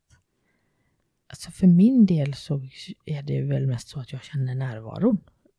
Alltså 1.27 1.51
för 1.51 1.67
min 1.67 2.07
del 2.07 2.35
så 2.35 2.69
är 3.05 3.23
det 3.23 3.43
väl 3.43 3.67
mest 3.67 3.89
så 3.89 4.01
att 4.01 4.13
jag 4.13 4.23
känner 4.25 4.55
närvaron. 4.55 5.19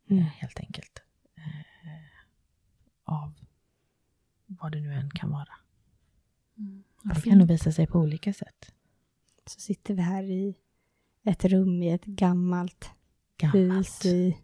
Mm. 0.09 0.23
eh, 0.23 0.29
Helt 0.29 0.59
enkelt. 0.59 0.99
Eh, 1.37 3.13
av 3.13 3.33
vad 4.47 4.71
det 4.71 4.79
nu 4.81 4.93
än 4.93 5.09
kan 5.09 5.31
vara. 5.31 5.53
Vad 7.03 7.15
Det 7.15 7.21
kan 7.21 7.37
nog 7.37 7.47
visa 7.47 7.71
sig 7.71 7.87
på 7.87 7.99
olika 7.99 8.33
sätt. 8.33 8.73
Så 9.45 9.59
sitter 9.59 9.93
vi 9.93 10.01
här 10.01 10.23
i 10.23 10.55
ett 11.23 11.45
rum 11.45 11.83
i 11.83 11.89
ett 11.91 12.05
gammalt, 12.05 12.89
Gammalt. 13.37 13.77
hus 13.77 14.05
i 14.05 14.37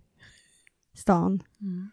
stan. 0.99 1.43
Mm. 1.61 1.91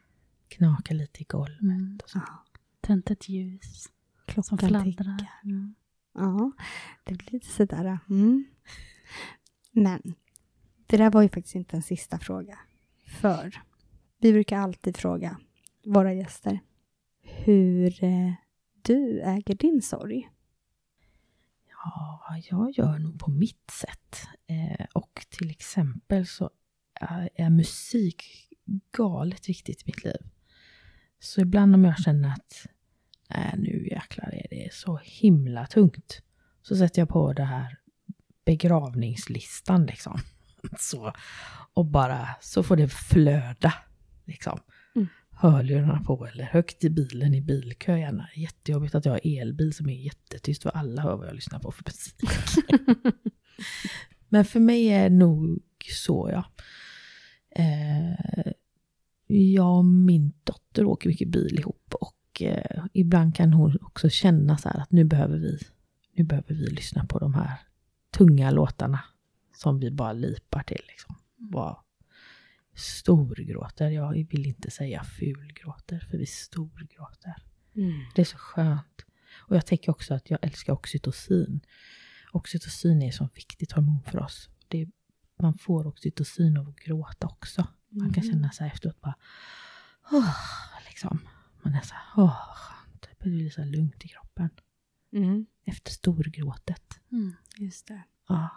Knaka 0.48 0.94
lite 0.94 1.22
i 1.22 1.24
golvet. 1.24 1.60
Mm. 1.62 1.98
Och 2.02 2.10
så. 2.10 2.18
Ja, 2.26 2.44
Tänt 2.80 3.10
ett 3.10 3.28
ljus 3.28 3.82
som 3.82 3.88
klockan 4.26 4.58
fladdrar. 4.58 4.84
tickar. 4.84 5.40
Mm. 5.44 5.74
Ja, 6.14 6.52
det 7.04 7.14
blir 7.14 7.30
lite 7.30 7.46
sådär. 7.46 7.98
Mm. 8.10 8.44
Men 9.72 10.14
det 10.86 10.96
där 10.96 11.10
var 11.10 11.22
ju 11.22 11.28
faktiskt 11.28 11.54
inte 11.54 11.76
en 11.76 11.82
sista 11.82 12.18
fråga. 12.18 12.58
För 13.20 13.62
vi 14.18 14.32
brukar 14.32 14.58
alltid 14.58 14.96
fråga 14.96 15.38
våra 15.84 16.12
gäster 16.12 16.60
hur 17.22 18.04
eh, 18.04 18.32
du 18.82 19.20
äger 19.20 19.54
din 19.54 19.82
sorg. 19.82 20.30
Ja, 21.68 22.36
jag 22.50 22.70
gör 22.70 22.98
nog 22.98 23.18
på 23.18 23.30
mitt 23.30 23.70
sätt. 23.70 24.26
Eh, 24.46 24.86
och 24.94 25.26
till 25.30 25.50
exempel 25.50 26.26
så 26.26 26.50
är, 27.01 27.51
musik 27.51 28.24
galet 28.97 29.48
viktigt 29.48 29.82
i 29.82 29.85
mitt 29.86 30.05
liv. 30.05 30.16
Så 31.18 31.40
ibland 31.40 31.74
om 31.74 31.85
jag 31.85 31.98
känner 31.98 32.28
att 32.28 32.66
äh, 33.31 33.59
nu 33.59 33.89
jäklar 33.90 34.35
är 34.35 34.47
det 34.51 34.74
så 34.74 35.01
himla 35.02 35.66
tungt. 35.66 36.23
Så 36.62 36.77
sätter 36.77 37.01
jag 37.01 37.09
på 37.09 37.32
det 37.32 37.44
här 37.44 37.78
begravningslistan 38.44 39.86
liksom. 39.86 40.20
Så, 40.78 41.12
och 41.74 41.86
bara 41.86 42.28
så 42.40 42.62
får 42.62 42.77
det 42.77 42.89
flöda. 42.89 43.74
Liksom. 44.24 44.60
Mm. 44.94 45.09
Hörlurarna 45.31 46.02
på 46.06 46.27
eller 46.27 46.44
högt 46.44 46.85
i 46.85 46.90
bilen 46.90 47.35
i 47.35 47.40
bilkö 47.40 47.98
gärna. 47.98 48.28
Jättejobbigt 48.35 48.94
att 48.94 49.05
jag 49.05 49.12
har 49.12 49.40
elbil 49.40 49.74
som 49.74 49.89
är 49.89 49.94
jättetyst 49.94 50.62
för 50.62 50.70
alla 50.70 51.02
hör 51.02 51.16
vad 51.16 51.27
jag 51.27 51.35
lyssnar 51.35 51.59
på 51.59 51.73
för 51.73 51.85
musik. 51.86 52.31
Men 54.28 54.44
för 54.44 54.60
mig 54.60 54.89
är 54.89 55.02
det 55.02 55.16
nog 55.16 55.62
så 55.93 56.31
ja. 56.32 56.44
Eh, 57.58 58.52
jag 59.26 59.78
och 59.78 59.84
min 59.84 60.32
dotter 60.44 60.84
åker 60.84 61.08
mycket 61.08 61.28
bil 61.28 61.58
ihop 61.58 61.94
och 62.00 62.42
eh, 62.42 62.84
ibland 62.92 63.36
kan 63.36 63.52
hon 63.52 63.78
också 63.82 64.08
känna 64.08 64.58
så 64.58 64.68
här 64.68 64.80
att 64.80 64.92
nu 64.92 65.04
behöver 65.04 65.38
vi, 65.38 65.58
nu 66.12 66.24
behöver 66.24 66.54
vi 66.54 66.70
lyssna 66.70 67.06
på 67.06 67.18
de 67.18 67.34
här 67.34 67.58
tunga 68.10 68.50
låtarna 68.50 69.04
som 69.54 69.80
vi 69.80 69.90
bara 69.90 70.12
lipar 70.12 70.62
till. 70.62 70.82
Liksom. 70.88 71.14
Bara 71.36 71.76
storgråter. 72.74 73.90
Jag 73.90 74.12
vill 74.30 74.46
inte 74.46 74.70
säga 74.70 75.04
fulgråter, 75.04 76.06
för 76.10 76.18
vi 76.18 76.26
storgråter. 76.26 77.34
Det 78.14 78.22
är 78.22 78.24
så 78.24 78.38
skönt. 78.38 79.04
Och 79.36 79.56
jag 79.56 79.66
tänker 79.66 79.90
också 79.90 80.14
att 80.14 80.30
jag 80.30 80.38
älskar 80.42 80.72
oxytocin. 80.72 81.60
Oxytocin 82.32 83.02
är 83.02 83.08
ett 83.08 83.14
så 83.14 83.28
viktigt 83.34 83.72
hormon 83.72 84.02
för 84.02 84.18
oss. 84.18 84.48
Det 84.68 84.86
man 85.38 85.58
får 85.58 85.86
oxytocin 85.86 86.56
av 86.56 86.68
att 86.68 86.76
gråta 86.76 87.26
också. 87.26 87.66
Man 87.88 88.12
kan 88.12 88.22
känna 88.22 88.50
sig 88.50 88.66
efteråt 88.68 89.00
bara, 89.00 89.14
åh, 90.12 90.34
liksom. 90.88 91.20
Man 91.62 91.74
är 91.74 91.80
så 91.80 91.94
här, 91.94 92.28
skönt. 92.54 93.08
Det 93.18 93.30
blir 93.30 93.50
så 93.50 93.60
här 93.62 93.68
lugnt 93.68 94.04
i 94.04 94.08
kroppen. 94.08 94.50
Mm. 95.12 95.46
Efter 95.64 95.90
storgråtet. 95.90 97.00
Mm. 97.12 97.34
Just 97.56 97.86
det. 97.86 98.02
Ja. 98.28 98.50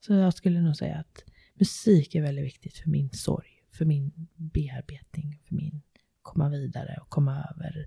Så 0.00 0.12
jag 0.12 0.34
skulle 0.34 0.60
nog 0.60 0.76
säga 0.76 0.98
att 0.98 1.24
musik 1.54 2.14
är 2.14 2.22
väldigt 2.22 2.44
viktigt 2.44 2.76
för 2.76 2.90
min 2.90 3.10
sorg, 3.10 3.64
för 3.70 3.84
min 3.84 4.28
bearbetning, 4.36 5.40
för 5.44 5.54
min 5.54 5.82
komma 6.22 6.48
vidare 6.48 6.98
och 7.02 7.08
komma 7.08 7.36
över 7.50 7.86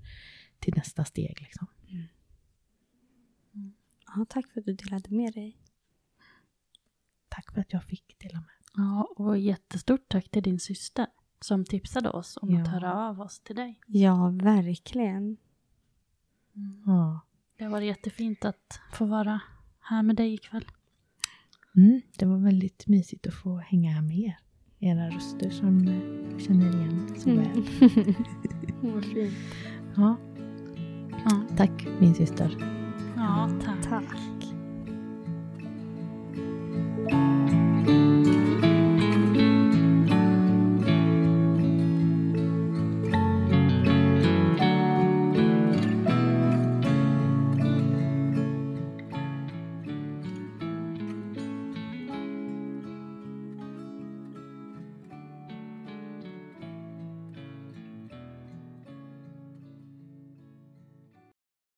till 0.60 0.74
nästa 0.76 1.06
steg. 1.06 1.42
Liksom. 1.42 1.68
Ja, 4.16 4.26
tack 4.30 4.48
för 4.48 4.60
att 4.60 4.66
du 4.66 4.74
delade 4.74 5.16
med 5.16 5.34
dig. 5.34 5.58
Tack 7.36 7.52
för 7.54 7.62
att 7.62 7.74
jag 7.74 7.84
fick 7.84 8.20
dela 8.20 8.38
med. 8.40 8.50
Ja, 8.76 9.08
och 9.16 9.38
jättestort 9.38 10.06
tack 10.08 10.30
till 10.30 10.44
din 10.44 10.60
syster 10.60 11.08
som 11.42 11.66
tipsade 11.66 12.10
oss 12.10 12.38
om 12.42 12.50
att 12.50 12.66
Ja. 12.68 12.72
höra 12.72 12.94
av 13.10 13.22
oss 13.22 13.40
till 13.40 13.56
dig. 13.56 13.80
Ja, 13.88 14.30
verkligen. 14.30 15.38
Ja. 16.86 17.20
Det 17.58 17.68
varit 17.68 17.88
jättefint 17.88 18.46
att 18.46 18.80
få 18.94 19.06
vara 19.06 19.40
här 19.80 20.04
med 20.04 20.16
dig 20.16 20.34
ikväll. 20.34 20.66
Mm, 21.76 22.02
det 22.18 22.26
var 22.26 22.38
väldigt 22.38 22.88
mysigt 22.88 23.28
att 23.28 23.34
få 23.34 23.58
hänga 23.58 23.92
här 23.92 24.02
med 24.02 24.18
er. 24.20 24.38
Era 24.80 25.10
röster 25.10 25.50
som 25.50 25.86
känner 26.40 26.76
igen 26.76 27.16
så 27.18 27.30
väl. 27.36 27.64
Vad 28.94 29.06
fint. 29.06 29.34
Ja. 29.96 30.16
Ja, 31.26 31.44
Tack 31.58 31.88
min 32.00 32.16
syster. 32.16 32.56
ja 33.16 33.50
tack. 33.66 33.84
Tack. 33.84 34.18